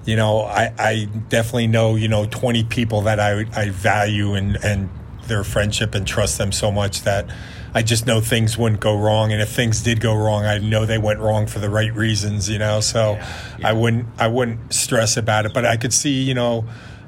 you 0.05 0.15
know, 0.15 0.43
I, 0.43 0.73
I 0.79 1.09
definitely 1.27 1.67
know 1.67 1.95
you 1.95 2.07
know 2.07 2.27
twenty 2.27 2.63
people 2.63 3.01
that 3.01 3.19
I 3.19 3.45
I 3.53 3.69
value 3.71 4.33
and 4.33 4.57
and 4.63 4.89
their 5.27 5.43
friendship 5.43 5.93
and 5.93 6.07
trust 6.07 6.37
them 6.37 6.53
so 6.53 6.71
much 6.71 7.01
that 7.01 7.29
I 7.73 7.81
just 7.83 8.05
know 8.05 8.19
things 8.19 8.57
wouldn't 8.57 8.81
go 8.81 8.97
wrong, 8.97 9.31
and 9.31 9.41
if 9.41 9.49
things 9.49 9.81
did 9.81 10.01
go 10.01 10.15
wrong, 10.15 10.45
I 10.45 10.57
know 10.57 10.85
they 10.85 10.97
went 10.97 11.19
wrong 11.19 11.47
for 11.47 11.59
the 11.59 11.69
right 11.69 11.93
reasons, 11.93 12.49
you 12.49 12.59
know. 12.59 12.81
So 12.81 13.13
yeah, 13.13 13.27
yeah. 13.59 13.69
I 13.69 13.73
wouldn't 13.73 14.07
I 14.17 14.27
wouldn't 14.27 14.73
stress 14.73 15.17
about 15.17 15.45
it, 15.45 15.53
but 15.53 15.65
I 15.65 15.77
could 15.77 15.93
see, 15.93 16.21
you 16.23 16.33
know, 16.33 16.65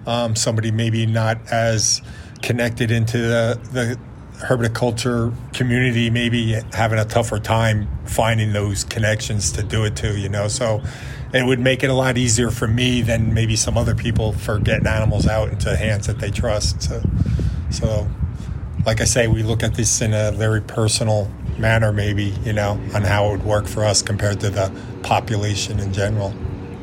um, 0.07 0.35
somebody 0.35 0.71
maybe 0.71 1.05
not 1.05 1.37
as 1.51 2.01
connected 2.41 2.91
into 2.91 3.17
the 3.17 3.59
the 3.71 3.99
herpetoculture 4.45 5.33
community, 5.53 6.09
maybe 6.09 6.59
having 6.73 6.99
a 6.99 7.05
tougher 7.05 7.39
time 7.39 7.87
finding 8.05 8.53
those 8.53 8.83
connections 8.83 9.51
to 9.53 9.63
do 9.63 9.85
it 9.85 9.95
to, 9.97 10.17
you 10.17 10.29
know. 10.29 10.47
So 10.47 10.81
it 11.33 11.45
would 11.45 11.59
make 11.59 11.83
it 11.83 11.89
a 11.89 11.93
lot 11.93 12.17
easier 12.17 12.51
for 12.51 12.67
me 12.67 13.01
than 13.01 13.33
maybe 13.33 13.55
some 13.55 13.77
other 13.77 13.95
people 13.95 14.33
for 14.33 14.59
getting 14.59 14.87
animals 14.87 15.27
out 15.27 15.49
into 15.49 15.75
hands 15.75 16.07
that 16.07 16.19
they 16.19 16.29
trust. 16.29 16.83
So, 16.83 17.01
so 17.71 18.07
like 18.85 19.01
I 19.01 19.05
say, 19.05 19.27
we 19.27 19.43
look 19.43 19.63
at 19.63 19.75
this 19.75 20.01
in 20.01 20.13
a 20.13 20.31
very 20.31 20.61
personal 20.61 21.29
manner, 21.57 21.93
maybe, 21.93 22.33
you 22.43 22.53
know, 22.53 22.71
on 22.93 23.03
how 23.03 23.27
it 23.27 23.31
would 23.31 23.45
work 23.45 23.67
for 23.67 23.83
us 23.83 24.01
compared 24.01 24.39
to 24.41 24.49
the 24.49 24.71
population 25.03 25.79
in 25.79 25.93
general. 25.93 26.33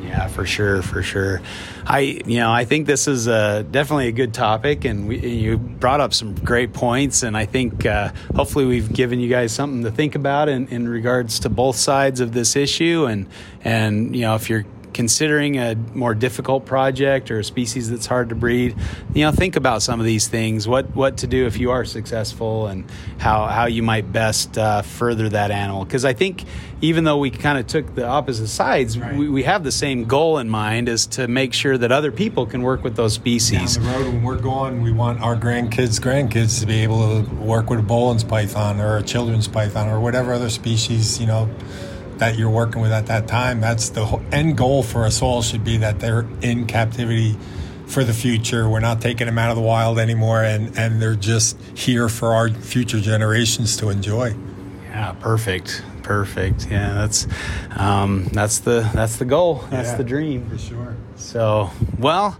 Yeah, 0.03 0.27
for 0.27 0.45
sure, 0.45 0.83
for 0.83 1.05
sure. 1.05 1.41
I, 1.87 2.21
you 2.27 2.39
know, 2.39 2.51
I 2.51 2.65
think 2.65 2.89
this 2.89 3.07
is 3.07 3.29
a, 3.29 3.63
definitely 3.63 4.09
a 4.09 4.13
good 4.13 4.35
topic, 4.35 4.85
and 4.85 5.07
we, 5.07 5.21
you 5.21 5.57
brought 5.57 6.01
up 6.01 6.13
some 6.13 6.35
great 6.35 6.73
points, 6.73 7.23
and 7.23 7.37
I 7.37 7.47
think 7.47 7.87
uh, 7.87 8.11
hopefully 8.35 8.65
we've 8.65 8.93
given 8.93 9.21
you 9.21 9.29
guys 9.29 9.53
something 9.53 9.85
to 9.85 9.91
think 9.93 10.17
about 10.17 10.49
in, 10.49 10.67
in 10.67 10.89
regards 10.89 11.39
to 11.41 11.49
both 11.49 11.77
sides 11.77 12.19
of 12.19 12.33
this 12.33 12.57
issue, 12.57 13.05
and 13.05 13.29
and 13.63 14.17
you 14.17 14.23
know, 14.23 14.35
if 14.35 14.51
you're 14.51 14.65
considering 14.93 15.59
a 15.59 15.75
more 15.95 16.15
difficult 16.15 16.67
project 16.67 17.31
or 17.31 17.39
a 17.39 17.45
species 17.45 17.91
that's 17.91 18.07
hard 18.07 18.29
to 18.31 18.35
breed, 18.35 18.77
you 19.15 19.25
know, 19.25 19.33
think 19.33 19.57
about 19.57 19.83
some 19.83 20.01
of 20.01 20.07
these 20.07 20.29
things. 20.29 20.67
What 20.67 20.95
what 20.95 21.19
to 21.19 21.27
do 21.27 21.47
if 21.47 21.59
you 21.59 21.71
are 21.71 21.85
successful, 21.85 22.67
and 22.67 22.91
how 23.19 23.47
how 23.47 23.67
you 23.67 23.83
might 23.83 24.13
best 24.13 24.59
uh, 24.59 24.83
further 24.83 25.29
that 25.29 25.51
animal. 25.51 25.85
Because 25.85 26.05
I 26.05 26.13
think 26.13 26.45
even 26.81 27.05
though 27.05 27.19
we 27.19 27.31
kind 27.31 27.59
of 27.59 27.67
took 27.67 27.95
the 27.95 28.07
opposite 28.07 28.49
sides, 28.49 28.99
right. 28.99 29.15
we, 29.15 29.29
we 29.29 29.43
have 29.43 29.65
the 29.65 29.73
same 29.73 30.05
goal 30.05 30.39
in 30.39 30.49
mind: 30.49 30.89
is 30.89 31.07
to 31.09 31.29
make 31.29 31.53
sure 31.53 31.77
that 31.77 31.93
other 31.93 32.13
people 32.13 32.47
can 32.47 32.63
work 32.63 32.83
with 32.83 32.97
those 32.97 33.15
species. 33.15 33.77
Down 33.77 33.85
the 33.85 33.91
road, 33.91 34.07
when 34.15 34.23
we're 34.23 34.39
gone, 34.39 34.83
we 34.83 34.93
want 34.93 35.21
our 35.21 35.37
grandkids' 35.37 36.01
grandkids 36.01 36.61
to 36.61 36.67
be 36.67 36.83
able 36.83 37.23
to 37.23 37.35
work 37.35 37.71
with 37.71 37.81
a 37.81 37.83
Boelen's 37.83 38.25
python 38.25 38.81
or 38.81 38.99
a 38.99 39.03
children's 39.03 39.49
python 39.49 39.89
or 39.89 40.01
whatever 40.01 40.33
other 40.33 40.51
species, 40.51 41.21
you 41.21 41.27
know 41.27 41.49
that 42.21 42.39
you're 42.39 42.51
working 42.51 42.81
with 42.81 42.93
at 42.93 43.07
that 43.07 43.27
time. 43.27 43.61
That's 43.61 43.91
the 43.91 44.07
end 44.31 44.57
goal 44.57 44.83
for 44.83 45.05
us 45.05 45.21
all 45.21 45.43
should 45.43 45.65
be 45.65 45.79
that 45.79 46.01
they're 46.01 46.27
in 46.41 46.67
captivity 46.67 47.37
for 47.87 48.05
the 48.05 48.13
future. 48.13 48.69
We're 48.69 48.81
not 48.81 49.01
taking 49.01 49.27
them 49.27 49.39
out 49.39 49.51
of 49.51 49.57
the 49.57 49.63
wild 49.63 49.99
anymore, 49.99 50.45
and, 50.45 50.79
and 50.79 51.03
they're 51.03 51.17
just 51.17 51.61
here 51.75 52.09
for 52.09 52.33
our 52.35 52.49
future 52.49 53.01
generations 53.01 53.77
to 53.79 53.91
enjoy. 53.91 54.35
Yeah, 54.85 55.13
perfect, 55.19 55.83
perfect. 56.03 56.71
Yeah, 56.71 56.95
that's 56.95 57.27
um, 57.77 58.29
that's 58.33 58.61
the 58.61 58.89
that's 58.95 59.17
the 59.17 59.25
goal. 59.25 59.65
That's 59.71 59.91
yeah, 59.91 59.97
the 59.97 60.05
dream 60.05 60.49
for 60.49 60.59
sure. 60.59 60.97
So, 61.17 61.71
well. 61.99 62.39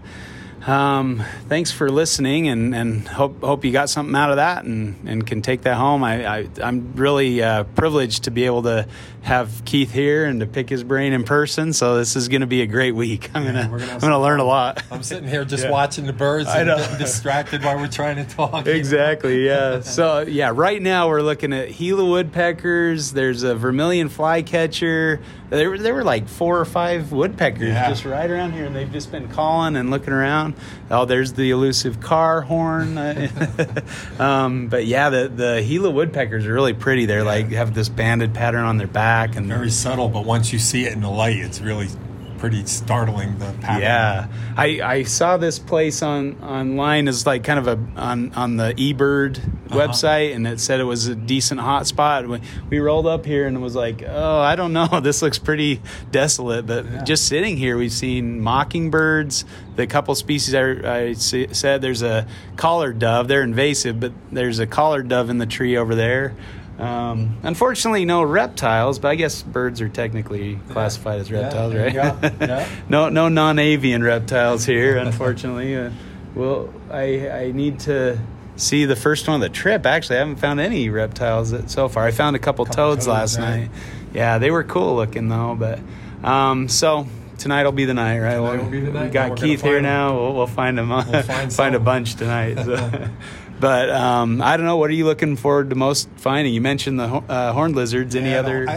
Um, 0.67 1.23
thanks 1.49 1.71
for 1.71 1.89
listening, 1.89 2.47
and, 2.47 2.75
and 2.75 3.07
hope 3.07 3.41
hope 3.41 3.65
you 3.65 3.71
got 3.71 3.89
something 3.89 4.15
out 4.15 4.29
of 4.29 4.35
that, 4.35 4.63
and, 4.63 5.09
and 5.09 5.25
can 5.25 5.41
take 5.41 5.63
that 5.63 5.73
home. 5.73 6.03
I, 6.03 6.23
I 6.23 6.47
am 6.61 6.93
really 6.93 7.41
uh, 7.41 7.63
privileged 7.63 8.25
to 8.25 8.31
be 8.31 8.45
able 8.45 8.61
to 8.61 8.87
have 9.23 9.63
Keith 9.65 9.91
here 9.91 10.25
and 10.25 10.39
to 10.39 10.47
pick 10.47 10.67
his 10.67 10.83
brain 10.83 11.13
in 11.13 11.23
person. 11.23 11.73
So 11.73 11.97
this 11.97 12.15
is 12.15 12.27
going 12.27 12.41
to 12.41 12.47
be 12.47 12.61
a 12.63 12.65
great 12.65 12.93
week. 12.93 13.29
I'm 13.35 13.45
gonna, 13.45 13.67
gonna 13.67 13.85
I'm 13.85 13.99
gonna 13.99 14.19
learn 14.19 14.39
a 14.39 14.43
lot. 14.43 14.83
I'm 14.89 15.03
sitting 15.03 15.29
here 15.29 15.45
just 15.45 15.63
yeah. 15.65 15.69
watching 15.69 16.05
the 16.05 16.13
birds 16.13 16.49
and 16.49 16.67
getting 16.67 16.97
distracted 16.97 17.63
while 17.63 17.77
we're 17.77 17.87
trying 17.87 18.15
to 18.15 18.25
talk. 18.25 18.65
Exactly. 18.65 19.45
Yeah. 19.45 19.81
so 19.81 20.21
yeah, 20.21 20.51
right 20.53 20.81
now 20.81 21.07
we're 21.07 21.21
looking 21.21 21.53
at 21.53 21.71
Gila 21.71 22.05
woodpeckers. 22.05 23.11
There's 23.11 23.43
a 23.43 23.55
vermilion 23.55 24.09
flycatcher. 24.09 25.21
There 25.49 25.69
were 25.69 25.77
there 25.77 25.93
were 25.93 26.03
like 26.03 26.27
four 26.27 26.59
or 26.59 26.65
five 26.65 27.11
woodpeckers 27.11 27.67
yeah. 27.67 27.89
just 27.89 28.05
right 28.05 28.29
around 28.29 28.53
here, 28.53 28.65
and 28.65 28.75
they've 28.75 28.91
just 28.91 29.11
been 29.11 29.27
calling 29.27 29.75
and 29.75 29.91
looking 29.91 30.13
around. 30.13 30.55
Oh, 30.89 31.03
there's 31.05 31.33
the 31.33 31.51
elusive 31.51 31.99
car 31.99 32.41
horn. 32.41 32.97
um, 34.19 34.67
but 34.67 34.85
yeah, 34.85 35.09
the 35.09 35.27
the 35.27 35.65
Gila 35.67 35.91
woodpeckers 35.91 36.45
are 36.47 36.53
really 36.53 36.73
pretty. 36.73 37.05
They're 37.05 37.23
like 37.23 37.51
have 37.51 37.73
this 37.73 37.89
banded 37.89 38.33
pattern 38.33 38.63
on 38.63 38.77
their 38.77 38.87
back 38.87 39.10
back 39.11 39.35
and 39.35 39.45
very 39.45 39.69
subtle. 39.69 40.07
But 40.07 40.23
once 40.23 40.53
you 40.53 40.59
see 40.59 40.85
it 40.85 40.93
in 40.93 41.01
the 41.01 41.09
light, 41.09 41.35
it's 41.37 41.59
really 41.59 41.89
pretty 42.37 42.65
startling. 42.65 43.37
The 43.39 43.53
pattern. 43.59 43.81
Yeah, 43.81 44.27
I, 44.55 44.81
I 44.81 45.03
saw 45.03 45.35
this 45.35 45.59
place 45.59 46.01
on 46.01 46.41
online 46.41 47.09
as 47.09 47.25
like 47.25 47.43
kind 47.43 47.59
of 47.59 47.67
a 47.67 47.99
on 47.99 48.31
on 48.33 48.55
the 48.55 48.73
eBird 48.73 49.37
uh-huh. 49.37 49.77
website, 49.77 50.33
and 50.33 50.47
it 50.47 50.61
said 50.61 50.79
it 50.79 50.85
was 50.85 51.07
a 51.07 51.15
decent 51.15 51.59
hot 51.59 51.87
spot. 51.87 52.25
We, 52.25 52.39
we 52.69 52.79
rolled 52.79 53.05
up 53.05 53.25
here 53.25 53.47
and 53.47 53.57
it 53.57 53.59
was 53.59 53.75
like, 53.75 54.01
oh, 54.07 54.39
I 54.39 54.55
don't 54.55 54.71
know, 54.71 54.87
this 55.03 55.21
looks 55.21 55.37
pretty 55.37 55.81
desolate. 56.09 56.65
But 56.65 56.85
yeah. 56.85 57.03
just 57.03 57.27
sitting 57.27 57.57
here, 57.57 57.77
we've 57.77 57.91
seen 57.91 58.39
mockingbirds. 58.39 59.43
The 59.75 59.87
couple 59.87 60.15
species 60.15 60.53
I, 60.53 61.09
I 61.09 61.13
said 61.13 61.81
there's 61.81 62.01
a 62.01 62.27
collared 62.55 62.99
dove. 62.99 63.27
They're 63.27 63.43
invasive, 63.43 63.99
but 63.99 64.13
there's 64.31 64.59
a 64.59 64.67
collared 64.67 65.09
dove 65.09 65.29
in 65.29 65.37
the 65.37 65.45
tree 65.45 65.75
over 65.75 65.95
there. 65.95 66.33
Um, 66.81 67.37
unfortunately, 67.43 68.05
no 68.05 68.23
reptiles, 68.23 68.97
but 68.97 69.09
I 69.09 69.15
guess 69.15 69.43
birds 69.43 69.81
are 69.81 69.89
technically 69.89 70.57
classified 70.69 71.19
as 71.19 71.31
reptiles, 71.31 71.73
yeah, 71.73 71.81
right? 71.83 72.33
Yeah. 72.41 72.67
no, 72.89 73.09
no 73.09 73.29
non-avian 73.29 74.03
reptiles 74.03 74.65
here, 74.65 74.97
unfortunately. 74.97 75.75
uh, 75.75 75.91
well, 76.33 76.73
I 76.89 77.29
I 77.29 77.51
need 77.51 77.81
to 77.81 78.19
see 78.55 78.85
the 78.85 78.95
first 78.95 79.27
one 79.27 79.35
of 79.35 79.41
the 79.41 79.49
trip. 79.49 79.85
Actually, 79.85 80.15
I 80.15 80.19
haven't 80.19 80.37
found 80.37 80.59
any 80.59 80.89
reptiles 80.89 81.53
so 81.71 81.87
far. 81.87 82.05
I 82.05 82.11
found 82.11 82.35
a 82.35 82.39
couple, 82.39 82.65
couple 82.65 82.75
toads, 82.75 83.05
toads, 83.05 83.07
last 83.07 83.37
right. 83.37 83.61
night. 83.61 83.69
Yeah, 84.13 84.39
they 84.39 84.49
were 84.49 84.63
cool 84.63 84.95
looking 84.95 85.29
though. 85.29 85.55
But 85.55 85.79
um, 86.23 86.67
so 86.67 87.05
tonight 87.37 87.63
will 87.63 87.73
be 87.73 87.85
the 87.85 87.93
night, 87.93 88.19
right? 88.19 88.35
Tonight 88.35 88.63
will 88.63 88.71
be 88.71 88.79
the 88.79 88.91
night. 88.91 89.03
We 89.05 89.09
got 89.09 89.37
Keith 89.37 89.61
here 89.61 89.81
now. 89.81 90.15
We'll, 90.15 90.33
we'll 90.33 90.47
find 90.47 90.79
him. 90.79 90.89
We'll 90.89 91.03
find 91.03 91.53
find 91.53 91.75
a 91.75 91.79
bunch 91.79 92.15
tonight. 92.15 92.57
so. 92.57 93.09
but 93.61 93.89
um, 93.91 94.41
I 94.41 94.57
don't 94.57 94.65
know. 94.65 94.75
What 94.75 94.89
are 94.89 94.93
you 94.93 95.05
looking 95.05 95.37
forward 95.37 95.69
to 95.69 95.75
most 95.75 96.09
finding? 96.17 96.53
You 96.53 96.59
mentioned 96.61 96.99
the 96.99 97.05
uh, 97.05 97.53
horned 97.53 97.75
lizards. 97.75 98.15
Any 98.15 98.31
Yeah, 98.31 98.39
other? 98.39 98.65
I, 98.67 98.73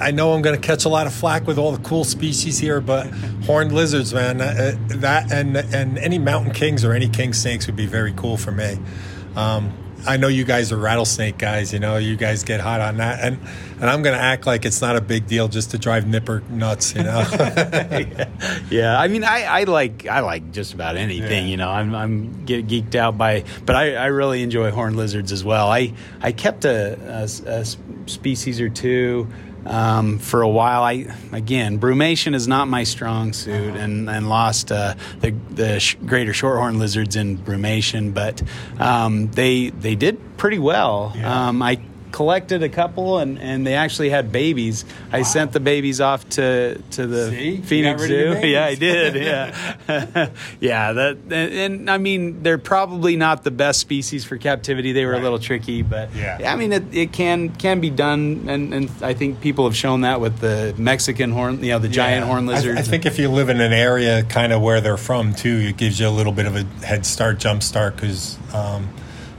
I, 0.00 0.08
I 0.08 0.10
know 0.10 0.32
I'm 0.32 0.42
going 0.42 0.60
to 0.60 0.66
catch 0.66 0.84
a 0.86 0.88
lot 0.88 1.06
of 1.06 1.12
flack 1.14 1.46
with 1.46 1.58
all 1.58 1.70
the 1.70 1.82
cool 1.82 2.04
species 2.04 2.58
here, 2.58 2.80
but 2.80 3.06
horned 3.44 3.72
lizards, 3.72 4.12
man, 4.12 4.40
uh, 4.40 4.72
that 4.88 5.30
and 5.30 5.56
and 5.56 5.98
any 5.98 6.18
mountain 6.18 6.52
kings 6.52 6.84
or 6.84 6.92
any 6.94 7.08
king 7.08 7.32
snakes 7.34 7.66
would 7.66 7.76
be 7.76 7.86
very 7.86 8.12
cool 8.14 8.36
for 8.36 8.50
me. 8.50 8.78
Um, 9.36 9.72
I 10.06 10.16
know 10.16 10.28
you 10.28 10.44
guys 10.44 10.72
are 10.72 10.76
rattlesnake 10.76 11.38
guys. 11.38 11.72
You 11.72 11.78
know, 11.78 11.96
you 11.96 12.16
guys 12.16 12.44
get 12.44 12.60
hot 12.60 12.80
on 12.80 12.98
that, 12.98 13.20
and 13.20 13.38
and 13.80 13.90
I'm 13.90 14.02
going 14.02 14.16
to 14.16 14.22
act 14.22 14.46
like 14.46 14.64
it's 14.64 14.80
not 14.80 14.96
a 14.96 15.00
big 15.00 15.26
deal 15.26 15.48
just 15.48 15.70
to 15.72 15.78
drive 15.78 16.06
Nipper 16.06 16.42
nuts. 16.48 16.94
You 16.94 17.04
know. 17.04 17.20
yeah, 18.70 18.98
I 18.98 19.08
mean, 19.08 19.24
I, 19.24 19.42
I 19.44 19.64
like 19.64 20.06
I 20.06 20.20
like 20.20 20.52
just 20.52 20.74
about 20.74 20.96
anything. 20.96 21.44
Yeah. 21.44 21.50
You 21.50 21.56
know, 21.56 21.70
I'm 21.70 21.94
I'm 21.94 22.44
get 22.44 22.66
geeked 22.66 22.94
out 22.94 23.18
by, 23.18 23.44
but 23.66 23.76
I, 23.76 23.94
I 23.94 24.06
really 24.06 24.42
enjoy 24.42 24.70
horned 24.70 24.96
lizards 24.96 25.32
as 25.32 25.44
well. 25.44 25.70
I 25.70 25.92
I 26.20 26.32
kept 26.32 26.64
a, 26.64 26.98
a, 27.46 27.50
a 27.50 27.64
species 28.06 28.60
or 28.60 28.68
two. 28.68 29.28
Um, 29.66 30.18
for 30.18 30.42
a 30.42 30.48
while, 30.48 30.82
I 30.82 31.14
again, 31.32 31.78
brumation 31.78 32.34
is 32.34 32.48
not 32.48 32.66
my 32.68 32.84
strong 32.84 33.32
suit, 33.32 33.76
and, 33.76 34.08
and 34.08 34.28
lost 34.28 34.72
uh, 34.72 34.94
the 35.20 35.32
the 35.50 35.80
sh- 35.80 35.96
greater 36.06 36.32
shorthorn 36.32 36.78
lizards 36.78 37.16
in 37.16 37.38
brumation, 37.38 38.14
but 38.14 38.42
um, 38.78 39.30
they 39.32 39.70
they 39.70 39.94
did 39.94 40.18
pretty 40.38 40.58
well. 40.58 41.12
Yeah. 41.14 41.48
Um, 41.48 41.62
I 41.62 41.78
collected 42.12 42.62
a 42.62 42.68
couple 42.68 43.18
and, 43.18 43.38
and 43.38 43.66
they 43.66 43.74
actually 43.74 44.10
had 44.10 44.32
babies. 44.32 44.84
I 45.12 45.22
sent 45.22 45.52
the 45.52 45.60
babies 45.60 46.00
off 46.00 46.28
to, 46.30 46.80
to 46.92 47.06
the 47.06 47.30
See? 47.30 47.56
Phoenix 47.58 48.02
got 48.02 48.08
rid 48.08 48.12
of 48.12 48.26
your 48.32 48.40
Zoo. 48.42 48.46
Yeah, 48.50 48.64
I 48.66 48.74
did. 48.74 49.14
Yeah. 49.14 50.30
yeah, 50.60 50.92
that 50.92 51.16
and, 51.30 51.32
and 51.32 51.90
I 51.90 51.98
mean 51.98 52.42
they're 52.42 52.58
probably 52.58 53.16
not 53.16 53.44
the 53.44 53.50
best 53.50 53.80
species 53.80 54.24
for 54.24 54.36
captivity. 54.36 54.92
They 54.92 55.06
were 55.06 55.14
a 55.14 55.20
little 55.20 55.38
tricky, 55.38 55.82
but 55.82 56.14
Yeah. 56.14 56.52
I 56.52 56.56
mean 56.56 56.72
it, 56.72 56.94
it 56.94 57.12
can 57.12 57.50
can 57.50 57.80
be 57.80 57.90
done 57.90 58.46
and, 58.48 58.74
and 58.74 58.90
I 59.02 59.14
think 59.14 59.40
people 59.40 59.64
have 59.64 59.76
shown 59.76 60.02
that 60.02 60.20
with 60.20 60.38
the 60.38 60.74
Mexican 60.76 61.30
horn, 61.32 61.62
you 61.62 61.70
know, 61.70 61.78
the 61.78 61.88
giant 61.88 62.22
Yeah. 62.24 62.26
horn 62.32 62.48
I- 62.48 62.52
lizards. 62.54 62.78
I, 62.78 62.82
think 62.82 63.06
if 63.06 63.18
you 63.18 63.28
live 63.28 63.48
in 63.48 63.60
an 63.60 63.72
area 63.72 64.22
kind 64.24 64.52
of 64.52 64.60
where 64.62 64.80
they're 64.80 64.96
from 64.96 65.34
too, 65.34 65.58
it 65.68 65.76
gives 65.76 66.00
you 66.00 66.08
a 66.08 66.10
little 66.10 66.32
bit 66.32 66.46
of 66.46 66.56
a 66.56 66.64
head 66.84 67.06
start, 67.06 67.38
jump 67.38 67.62
start, 67.62 67.94
because 67.96 68.36
um, 68.54 68.88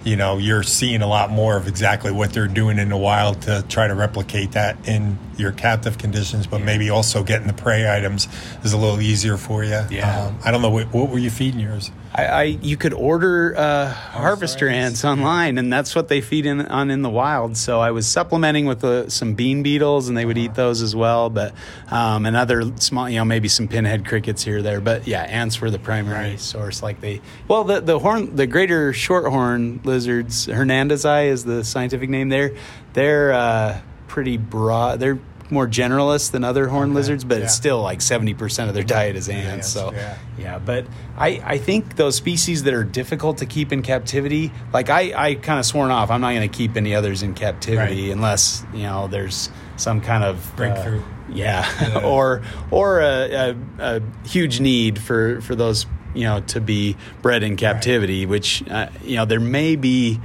you 0.03 0.15
know 0.15 0.37
you're 0.37 0.63
seeing 0.63 1.01
a 1.01 1.07
lot 1.07 1.29
more 1.29 1.57
of 1.57 1.67
exactly 1.67 2.11
what 2.11 2.33
they're 2.33 2.47
doing 2.47 2.79
in 2.79 2.89
the 2.89 2.97
wild 2.97 3.41
to 3.43 3.63
try 3.69 3.87
to 3.87 3.95
replicate 3.95 4.53
that 4.53 4.87
in 4.87 5.17
your 5.37 5.51
captive 5.51 5.97
conditions. 5.97 6.47
But 6.47 6.61
maybe 6.61 6.89
also 6.89 7.23
getting 7.23 7.47
the 7.47 7.53
prey 7.53 7.89
items 7.89 8.27
is 8.63 8.73
a 8.73 8.77
little 8.77 9.01
easier 9.01 9.37
for 9.37 9.63
you. 9.63 9.81
Yeah. 9.89 10.27
Um, 10.27 10.39
I 10.43 10.51
don't 10.51 10.61
know 10.61 10.69
what, 10.69 10.93
what 10.93 11.09
were 11.09 11.19
you 11.19 11.29
feeding 11.29 11.59
yours. 11.59 11.91
I, 12.13 12.25
I 12.25 12.43
you 12.43 12.75
could 12.75 12.93
order 12.93 13.55
uh, 13.57 13.89
harvester 13.89 14.67
ants 14.67 15.05
online, 15.05 15.57
and 15.57 15.71
that's 15.71 15.95
what 15.95 16.09
they 16.09 16.19
feed 16.19 16.45
in, 16.45 16.59
on 16.65 16.91
in 16.91 17.03
the 17.03 17.09
wild. 17.09 17.55
So 17.55 17.79
I 17.79 17.91
was 17.91 18.05
supplementing 18.05 18.65
with 18.65 18.83
uh, 18.83 19.07
some 19.09 19.33
bean 19.33 19.63
beetles, 19.63 20.09
and 20.09 20.17
they 20.17 20.25
would 20.25 20.37
eat 20.37 20.53
those 20.55 20.81
as 20.81 20.93
well. 20.93 21.29
But 21.29 21.53
um, 21.89 22.25
and 22.25 22.35
other 22.35 22.75
small, 22.77 23.09
you 23.09 23.17
know, 23.17 23.25
maybe 23.25 23.47
some 23.47 23.69
pinhead 23.69 24.05
crickets 24.05 24.43
here 24.43 24.57
or 24.57 24.61
there. 24.61 24.81
But 24.81 25.07
yeah, 25.07 25.21
ants 25.23 25.61
were 25.61 25.71
the 25.71 25.79
primary 25.79 26.31
Right. 26.31 26.39
source. 26.39 26.83
Like 26.83 26.99
they, 26.99 27.21
well, 27.47 27.63
the 27.63 27.79
the 27.79 27.97
horn, 27.99 28.35
the 28.35 28.45
greater 28.47 28.91
shorthorn 28.91 29.79
lizards, 29.85 30.47
hernandesi 30.47 31.27
is 31.27 31.45
the 31.45 31.63
scientific 31.63 32.09
name. 32.09 32.27
There, 32.27 32.55
they're 32.91 33.31
uh, 33.31 33.81
pretty 34.09 34.35
broad. 34.35 34.99
They're 34.99 35.19
more 35.51 35.67
generalist 35.67 36.31
than 36.31 36.43
other 36.43 36.67
horn 36.67 36.89
Okay, 36.89 36.95
lizards, 36.95 37.23
but 37.23 37.37
yeah. 37.39 37.43
it's 37.45 37.53
still 37.55 37.81
like 37.81 38.01
seventy 38.01 38.33
percent 38.33 38.69
of 38.69 38.73
their 38.75 38.83
diet 38.83 39.15
is 39.15 39.29
ants. 39.29 39.67
So 39.67 39.91
yeah. 39.93 40.17
yeah, 40.37 40.59
but 40.59 40.85
I, 41.17 41.41
I 41.43 41.57
think 41.57 41.95
those 41.97 42.15
species 42.15 42.63
that 42.63 42.73
are 42.73 42.83
difficult 42.83 43.39
to 43.39 43.45
keep 43.45 43.71
in 43.71 43.81
captivity, 43.81 44.51
like 44.73 44.89
I, 44.89 45.13
I 45.15 45.35
kind 45.35 45.59
of 45.59 45.65
sworn 45.65 45.91
off, 45.91 46.09
I'm 46.09 46.21
not 46.21 46.33
going 46.33 46.49
to 46.49 46.57
keep 46.57 46.75
any 46.77 46.95
others 46.95 47.21
in 47.21 47.33
captivity 47.33 48.07
Right. 48.07 48.15
unless 48.15 48.63
you 48.73 48.83
know 48.83 49.07
there's 49.07 49.49
some 49.77 50.01
kind 50.01 50.23
of 50.23 50.51
uh, 50.53 50.55
Breakthrough. 50.55 51.03
yeah, 51.29 51.67
Yeah. 51.81 51.99
or 52.05 52.41
or 52.71 52.99
a, 53.01 53.31
a, 53.49 53.55
a 53.79 54.01
huge 54.25 54.59
need 54.59 54.99
for 54.99 55.41
for 55.41 55.55
those 55.55 55.85
you 56.13 56.23
know 56.23 56.39
to 56.41 56.59
be 56.61 56.95
bred 57.21 57.43
in 57.43 57.55
captivity, 57.57 58.25
which 58.25 58.63
uh, 58.69 58.87
you 59.03 59.15
know 59.17 59.25
there 59.25 59.39
may 59.39 59.75
be. 59.75 60.19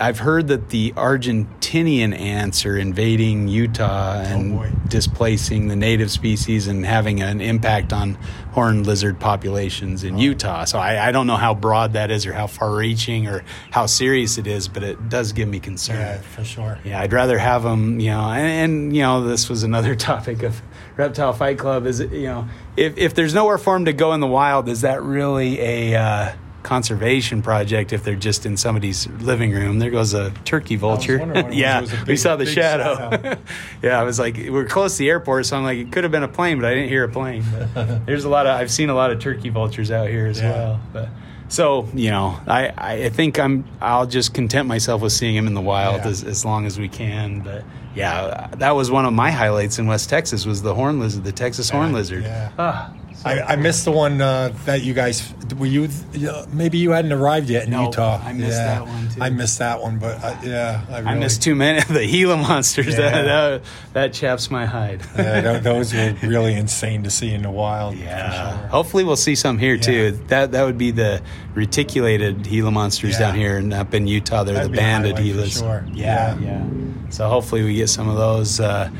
I've 0.00 0.20
heard 0.20 0.48
that 0.48 0.68
the 0.68 0.92
Argentinian 0.92 2.16
ants 2.18 2.64
are 2.64 2.76
invading 2.76 3.48
Utah 3.48 4.20
and 4.20 4.52
Oh, 4.58 4.66
displacing 4.88 5.68
the 5.68 5.76
native 5.76 6.10
species 6.10 6.68
and 6.68 6.84
having 6.86 7.20
an 7.20 7.40
impact 7.40 7.92
on 7.92 8.14
horned 8.52 8.86
lizard 8.86 9.18
populations 9.18 10.04
Oh. 10.04 10.08
in 10.08 10.18
Utah. 10.18 10.64
So 10.64 10.78
I, 10.78 11.08
I 11.08 11.12
don't 11.12 11.26
know 11.26 11.36
how 11.36 11.54
broad 11.54 11.94
that 11.94 12.10
is 12.10 12.26
or 12.26 12.32
how 12.32 12.46
far 12.46 12.74
reaching 12.76 13.26
or 13.26 13.42
how 13.70 13.86
serious 13.86 14.38
it 14.38 14.46
is, 14.46 14.68
but 14.68 14.82
it 14.82 15.08
does 15.08 15.32
give 15.32 15.48
me 15.48 15.58
concern. 15.58 15.96
Yeah, 15.96 16.18
for 16.18 16.44
sure. 16.44 16.78
Yeah, 16.84 17.00
I'd 17.00 17.12
rather 17.12 17.38
have 17.38 17.62
them, 17.64 17.98
you 17.98 18.10
know, 18.10 18.20
and, 18.30 18.72
and 18.72 18.96
you 18.96 19.02
know, 19.02 19.24
this 19.26 19.48
was 19.48 19.62
another 19.62 19.94
topic 19.96 20.42
of 20.42 20.62
Reptile 20.96 21.32
Fight 21.32 21.58
Club. 21.58 21.86
Is 21.86 22.00
you 22.00 22.24
know, 22.24 22.48
if 22.76 22.96
if 22.98 23.14
there's 23.14 23.34
nowhere 23.34 23.58
for 23.58 23.74
them 23.74 23.86
to 23.86 23.92
go 23.92 24.12
in 24.12 24.20
the 24.20 24.26
wild, 24.26 24.68
is 24.68 24.82
that 24.82 25.02
really 25.02 25.58
a 25.60 25.94
uh, 25.96 26.32
conservation 26.62 27.42
project? 27.42 27.92
If 27.92 28.04
they're 28.04 28.14
just 28.14 28.46
in 28.46 28.56
somebody's 28.56 29.06
living 29.20 29.52
room, 29.52 29.78
there 29.78 29.90
goes 29.90 30.14
a 30.14 30.30
turkey 30.44 30.76
vulture. 30.76 31.18
wondering 31.18 31.44
what 31.46 31.52
it 31.52 31.56
was. 31.56 31.92
yeah, 31.92 32.02
a 32.02 32.04
we 32.06 32.16
saw 32.16 32.36
the 32.36 32.46
shadow. 32.46 33.36
yeah, 33.82 34.00
I 34.00 34.04
was 34.04 34.18
like, 34.18 34.36
we're 34.48 34.64
close 34.66 34.94
to 34.94 34.98
the 35.00 35.10
airport, 35.10 35.46
so 35.46 35.56
I'm 35.56 35.64
like, 35.64 35.78
it 35.78 35.92
could 35.92 36.04
have 36.04 36.10
been 36.12 36.22
a 36.22 36.28
plane, 36.28 36.58
but 36.60 36.66
I 36.70 36.74
didn't 36.74 36.88
hear 36.88 37.04
a 37.04 37.08
plane. 37.08 37.44
But 37.74 38.06
there's 38.06 38.24
a 38.24 38.28
lot 38.28 38.46
of 38.46 38.58
I've 38.58 38.70
seen 38.70 38.88
a 38.90 38.94
lot 38.94 39.10
of 39.10 39.18
turkey 39.20 39.48
vultures 39.48 39.90
out 39.90 40.08
here 40.08 40.26
as 40.26 40.40
Yeah. 40.40 40.50
well, 40.52 40.80
but. 40.92 41.08
So 41.48 41.86
you 41.92 42.10
know, 42.10 42.40
I, 42.46 42.72
I 42.78 43.08
think 43.10 43.38
I'm 43.38 43.66
I'll 43.78 44.06
just 44.06 44.32
content 44.32 44.66
myself 44.68 45.02
with 45.02 45.12
seeing 45.12 45.36
him 45.36 45.46
in 45.46 45.52
the 45.52 45.60
wild 45.60 45.96
Yeah. 46.00 46.08
as, 46.08 46.24
as 46.24 46.46
long 46.46 46.64
as 46.64 46.78
we 46.78 46.88
can. 46.88 47.40
But 47.40 47.62
yeah, 47.94 48.48
that 48.56 48.70
was 48.70 48.90
one 48.90 49.04
of 49.04 49.12
my 49.12 49.30
highlights 49.30 49.78
in 49.78 49.86
West 49.86 50.08
Texas 50.08 50.46
was 50.46 50.62
the 50.62 50.74
horn 50.74 50.98
lizard, 50.98 51.24
the 51.24 51.32
Texas 51.32 51.68
horn 51.68 51.92
lizard. 51.92 52.22
yeah. 52.24 52.52
Ah, 52.58 52.94
I, 53.24 53.40
I 53.42 53.56
missed 53.56 53.84
the 53.84 53.92
one 53.92 54.20
uh, 54.20 54.52
that 54.64 54.82
you 54.82 54.94
guys 54.94 55.32
were 55.58 55.66
you. 55.66 55.88
Uh, 56.28 56.46
maybe 56.52 56.78
you 56.78 56.90
hadn't 56.90 57.12
arrived 57.12 57.48
yet 57.50 57.64
in 57.64 57.70
No, 57.70 57.84
Utah. 57.86 58.20
I 58.24 58.32
missed 58.32 58.52
Yeah, 58.52 58.64
that 58.78 58.86
one, 58.86 59.08
too. 59.10 59.22
I 59.22 59.30
missed 59.30 59.58
that 59.58 59.80
one, 59.80 59.98
but 59.98 60.22
I, 60.24 60.42
yeah, 60.44 60.84
I, 60.90 60.96
I 61.12 61.14
missed 61.14 61.42
too 61.42 61.54
many 61.54 61.80
the 61.82 62.06
Gila 62.06 62.36
monsters. 62.38 62.88
Yeah. 62.88 62.96
That, 62.96 63.22
that 63.24 63.62
that 63.92 64.12
chaps 64.12 64.50
my 64.50 64.64
hide. 64.66 65.02
Yeah, 65.16 65.58
those 65.58 65.92
were 65.94 66.14
really 66.22 66.54
insane 66.54 67.02
to 67.04 67.10
see 67.10 67.32
in 67.32 67.42
the 67.42 67.50
wild. 67.50 67.96
for 67.96 68.02
Yeah. 68.02 68.58
sure. 68.60 68.68
Hopefully 68.68 69.04
we'll 69.04 69.16
see 69.16 69.34
some 69.34 69.58
here 69.58 69.76
too. 69.76 70.12
That 70.28 70.52
that 70.52 70.64
would 70.64 70.78
be 70.78 70.90
the 70.90 71.22
reticulated 71.54 72.42
Gila 72.44 72.70
monsters 72.70 73.12
Yeah. 73.12 73.18
down 73.28 73.34
here 73.36 73.56
and 73.58 73.72
up 73.72 73.94
in 73.94 74.06
Utah. 74.06 74.42
They're 74.44 74.54
That'd 74.54 74.72
the 74.72 74.76
banded 74.76 75.16
Gilas. 75.16 75.58
sure. 75.58 75.84
Yeah, 75.92 76.36
Yeah. 76.38 76.46
yeah, 76.64 76.64
So 77.10 77.28
hopefully 77.28 77.62
we 77.62 77.74
get 77.74 77.88
some 77.88 78.08
of 78.08 78.16
those. 78.16 78.58
Uh, 78.60 78.90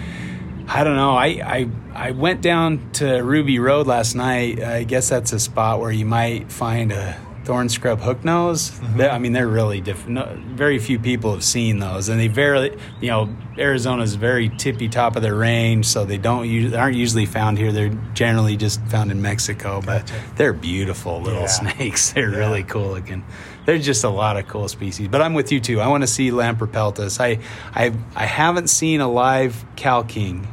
I 0.68 0.84
don't 0.84 0.96
know. 0.96 1.12
I, 1.12 1.26
I 1.26 1.68
I 1.94 2.10
went 2.12 2.40
down 2.42 2.90
to 2.94 3.20
Ruby 3.22 3.58
Road 3.58 3.86
last 3.86 4.14
night. 4.14 4.62
I 4.62 4.84
guess 4.84 5.08
that's 5.08 5.32
a 5.32 5.38
spot 5.40 5.80
where 5.80 5.90
you 5.92 6.06
might 6.06 6.50
find 6.50 6.92
a 6.92 7.16
thorn 7.44 7.68
scrub 7.68 8.00
hooknose. 8.00 8.70
Mm-hmm. 8.78 9.00
I 9.00 9.18
mean, 9.18 9.32
they're 9.32 9.48
really 9.48 9.80
different. 9.80 10.10
No, 10.10 10.40
very 10.54 10.78
few 10.78 10.98
people 10.98 11.32
have 11.32 11.42
seen 11.44 11.80
those, 11.80 12.08
and 12.08 12.18
they 12.20 12.28
very, 12.28 12.78
you 13.00 13.08
know, 13.10 13.28
Arizona's 13.58 14.14
very 14.14 14.48
tippy 14.48 14.88
top 14.88 15.16
of 15.16 15.22
their 15.22 15.34
range, 15.34 15.86
so 15.86 16.04
they 16.04 16.18
don't 16.18 16.46
they 16.70 16.76
aren't 16.76 16.96
usually 16.96 17.26
found 17.26 17.58
here. 17.58 17.72
They're 17.72 17.88
generally 18.14 18.56
just 18.56 18.80
found 18.86 19.10
in 19.10 19.20
Mexico, 19.20 19.82
but 19.84 20.06
Gotcha. 20.06 20.22
they're 20.36 20.52
beautiful 20.52 21.20
little 21.20 21.42
Yeah. 21.42 21.46
snakes. 21.74 22.12
They're 22.12 22.30
Yeah. 22.30 22.38
really 22.38 22.62
cool 22.62 22.90
looking. 22.90 23.24
There's 23.64 23.84
just 23.84 24.02
a 24.04 24.08
lot 24.08 24.36
of 24.36 24.48
cool 24.48 24.68
species. 24.68 25.08
But 25.08 25.22
I'm 25.22 25.34
with 25.34 25.52
you 25.52 25.60
too. 25.60 25.80
I 25.80 25.86
want 25.88 26.02
to 26.02 26.06
see 26.08 26.30
Lampropeltis. 26.30 27.20
I 27.20 27.38
I 27.74 27.92
I 28.16 28.26
haven't 28.26 28.68
seen 28.68 29.00
a 29.00 29.08
live 29.08 29.64
Cal 29.76 30.02
king. 30.04 30.46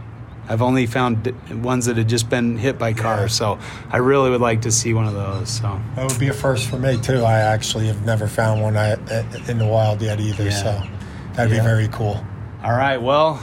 I've 0.48 0.64
only 0.64 0.88
found 0.88 1.28
ones 1.64 1.86
that 1.86 1.98
had 1.98 2.10
just 2.10 2.28
been 2.28 2.58
hit 2.58 2.80
by 2.80 2.94
cars. 2.94 3.34
So 3.34 3.60
I 3.92 3.98
really 3.98 4.32
would 4.32 4.42
like 4.42 4.62
to 4.64 4.72
see 4.72 4.94
one 4.96 5.06
of 5.08 5.14
those. 5.14 5.50
So 5.50 5.80
That 5.96 6.10
would 6.10 6.20
be 6.20 6.28
a 6.30 6.34
first 6.34 6.68
for 6.70 6.80
me 6.80 7.00
too. 7.00 7.22
I 7.24 7.40
actually 7.40 7.86
have 7.88 8.04
never 8.04 8.28
found 8.28 8.62
one 8.64 8.76
in 8.76 9.58
the 9.60 9.68
wild 9.68 10.02
yet 10.02 10.20
either. 10.20 10.46
Yeah. 10.46 10.50
So 10.50 10.84
that'd 11.34 11.52
Yeah. 11.52 11.60
be 11.60 11.64
very 11.64 11.88
cool. 11.90 12.24
all 12.64 12.72
right, 12.76 12.98
well. 13.02 13.40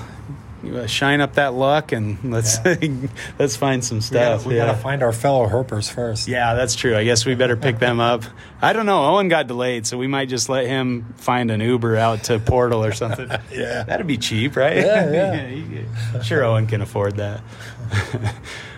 You, 0.63 0.77
uh, 0.79 0.87
Shine 0.87 1.21
up 1.21 1.35
that 1.35 1.55
luck 1.55 1.93
and 1.93 2.19
let's 2.33 2.59
let's 3.39 3.57
find 3.57 3.85
some 3.85 3.99
We, 3.99 4.03
stuff. 4.03 4.39
gotta, 4.41 4.49
we 4.49 4.57
yeah. 4.57 4.67
gotta 4.67 4.79
find 4.79 5.03
our 5.03 5.13
fellow 5.13 5.47
herpers 5.49 5.91
first. 5.93 6.29
Yeah, 6.29 6.55
that's 6.55 6.75
true. 6.75 6.97
I 6.97 7.05
guess 7.05 7.25
we 7.27 7.35
better 7.35 7.57
pick 7.57 7.79
them 7.79 8.01
up. 8.01 8.25
I 8.63 8.73
don't 8.73 8.87
know. 8.87 9.05
Owen 9.15 9.29
got 9.29 9.47
delayed, 9.47 9.87
so 9.87 9.99
we 9.99 10.07
might 10.07 10.29
just 10.29 10.49
let 10.49 10.67
him 10.67 11.15
find 11.19 11.51
an 11.51 11.61
Uber 11.61 11.97
out 11.97 12.25
to 12.25 12.39
Portal 12.39 12.85
or 12.85 12.93
something. 12.93 13.31
Yeah. 13.53 13.85
That'd 13.85 14.07
be 14.07 14.19
cheap, 14.19 14.57
right? 14.57 14.77
Yeah, 14.77 15.49
yeah. 15.49 16.23
sure, 16.23 16.45
Owen 16.45 16.67
can 16.67 16.81
afford 16.83 17.17
that. 17.17 17.41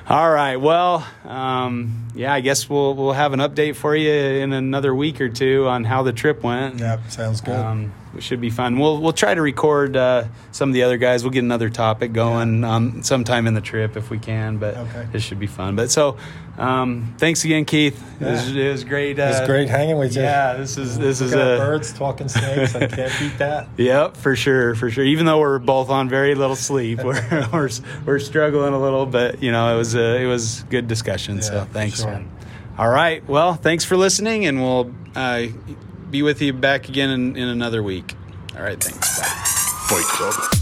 All 0.09 0.31
right. 0.31 0.57
Well, 0.57 1.07
um, 1.24 2.09
yeah, 2.14 2.33
I 2.33 2.41
guess 2.41 2.68
we'll 2.68 2.95
we'll 2.95 3.12
have 3.12 3.33
an 3.35 3.41
update 3.41 3.76
for 3.76 3.95
you 3.95 4.11
in 4.12 4.53
another 4.53 4.95
week 4.95 5.20
or 5.20 5.29
two 5.29 5.66
on 5.68 5.85
how 5.85 6.03
the 6.03 6.12
trip 6.12 6.43
went. 6.43 6.81
Yep, 6.81 7.11
sounds 7.11 7.41
good. 7.43 7.55
Um, 7.57 7.93
it 8.18 8.22
should 8.22 8.40
be 8.40 8.50
fun. 8.50 8.78
We'll 8.78 9.00
we'll 9.00 9.12
try 9.12 9.34
to 9.34 9.40
record 9.40 9.96
uh, 9.96 10.24
some 10.52 10.68
of 10.68 10.74
the 10.74 10.82
other 10.82 10.98
guys. 10.98 11.22
We'll 11.24 11.30
get 11.32 11.44
another 11.44 11.70
topic 11.70 12.12
going 12.12 12.64
um, 12.64 13.02
sometime 13.02 13.46
in 13.46 13.54
the 13.54 13.60
trip 13.60 13.96
if 13.96 14.10
we 14.10 14.18
can. 14.18 14.58
But 14.58 14.76
Okay. 14.76 15.06
it 15.14 15.20
should 15.20 15.38
be 15.38 15.46
fun. 15.46 15.76
But 15.76 15.90
so, 15.90 16.16
um, 16.58 17.14
thanks 17.18 17.44
again, 17.44 17.64
Keith. 17.64 17.96
It, 18.20 18.24
was, 18.24 18.54
it 18.56 18.70
was 18.70 18.84
great. 18.84 19.18
Uh, 19.18 19.22
It 19.22 19.28
was 19.28 19.40
great 19.46 19.68
hanging 19.68 19.96
with 19.98 20.14
you. 20.16 20.22
Yeah, 20.22 20.54
this 20.54 20.76
is 20.76 20.98
this 20.98 21.20
is 21.20 21.32
Looking 21.32 21.54
a 21.54 21.58
birds, 21.58 21.92
talking 21.92 22.28
snakes. 22.28 22.74
I 22.74 22.86
can't 22.88 23.12
beat 23.18 23.38
that. 23.38 23.68
Yep, 23.78 24.16
for 24.16 24.36
sure, 24.36 24.74
for 24.74 24.90
sure. 24.90 25.04
Even 25.04 25.24
though 25.24 25.38
we're 25.38 25.58
both 25.60 25.88
on 25.88 26.08
very 26.08 26.34
little 26.34 26.56
sleep, 26.56 27.02
we're 27.02 27.48
we're, 27.52 27.70
we're 28.04 28.18
struggling 28.18 28.74
a 28.74 28.80
little, 28.80 29.06
but 29.06 29.42
you 29.42 29.52
know 29.52 29.74
it 29.74 29.78
was 29.78 29.94
a, 29.94 30.22
it 30.22 30.26
was 30.26 30.64
good 30.68 30.88
discussion. 30.88 31.36
Yeah, 31.36 31.42
so 31.42 31.68
thanks, 31.72 32.02
sure. 32.02 32.24
All 32.76 32.88
right, 32.88 33.26
well, 33.28 33.54
thanks 33.54 33.84
for 33.84 33.96
listening, 33.96 34.46
and 34.46 34.60
we'll 34.60 34.92
uh, 35.16 35.46
be 36.11 36.22
with 36.22 36.40
you 36.40 36.52
back 36.52 36.88
again 36.88 37.11
in, 37.11 37.36
in 37.36 37.48
another 37.48 37.82
week. 37.82 38.14
All 38.56 38.62
right, 38.62 38.82
thanks. 38.82 39.18
Bye. 39.18 39.24
Fight 39.88 40.04
Club. 40.04 40.57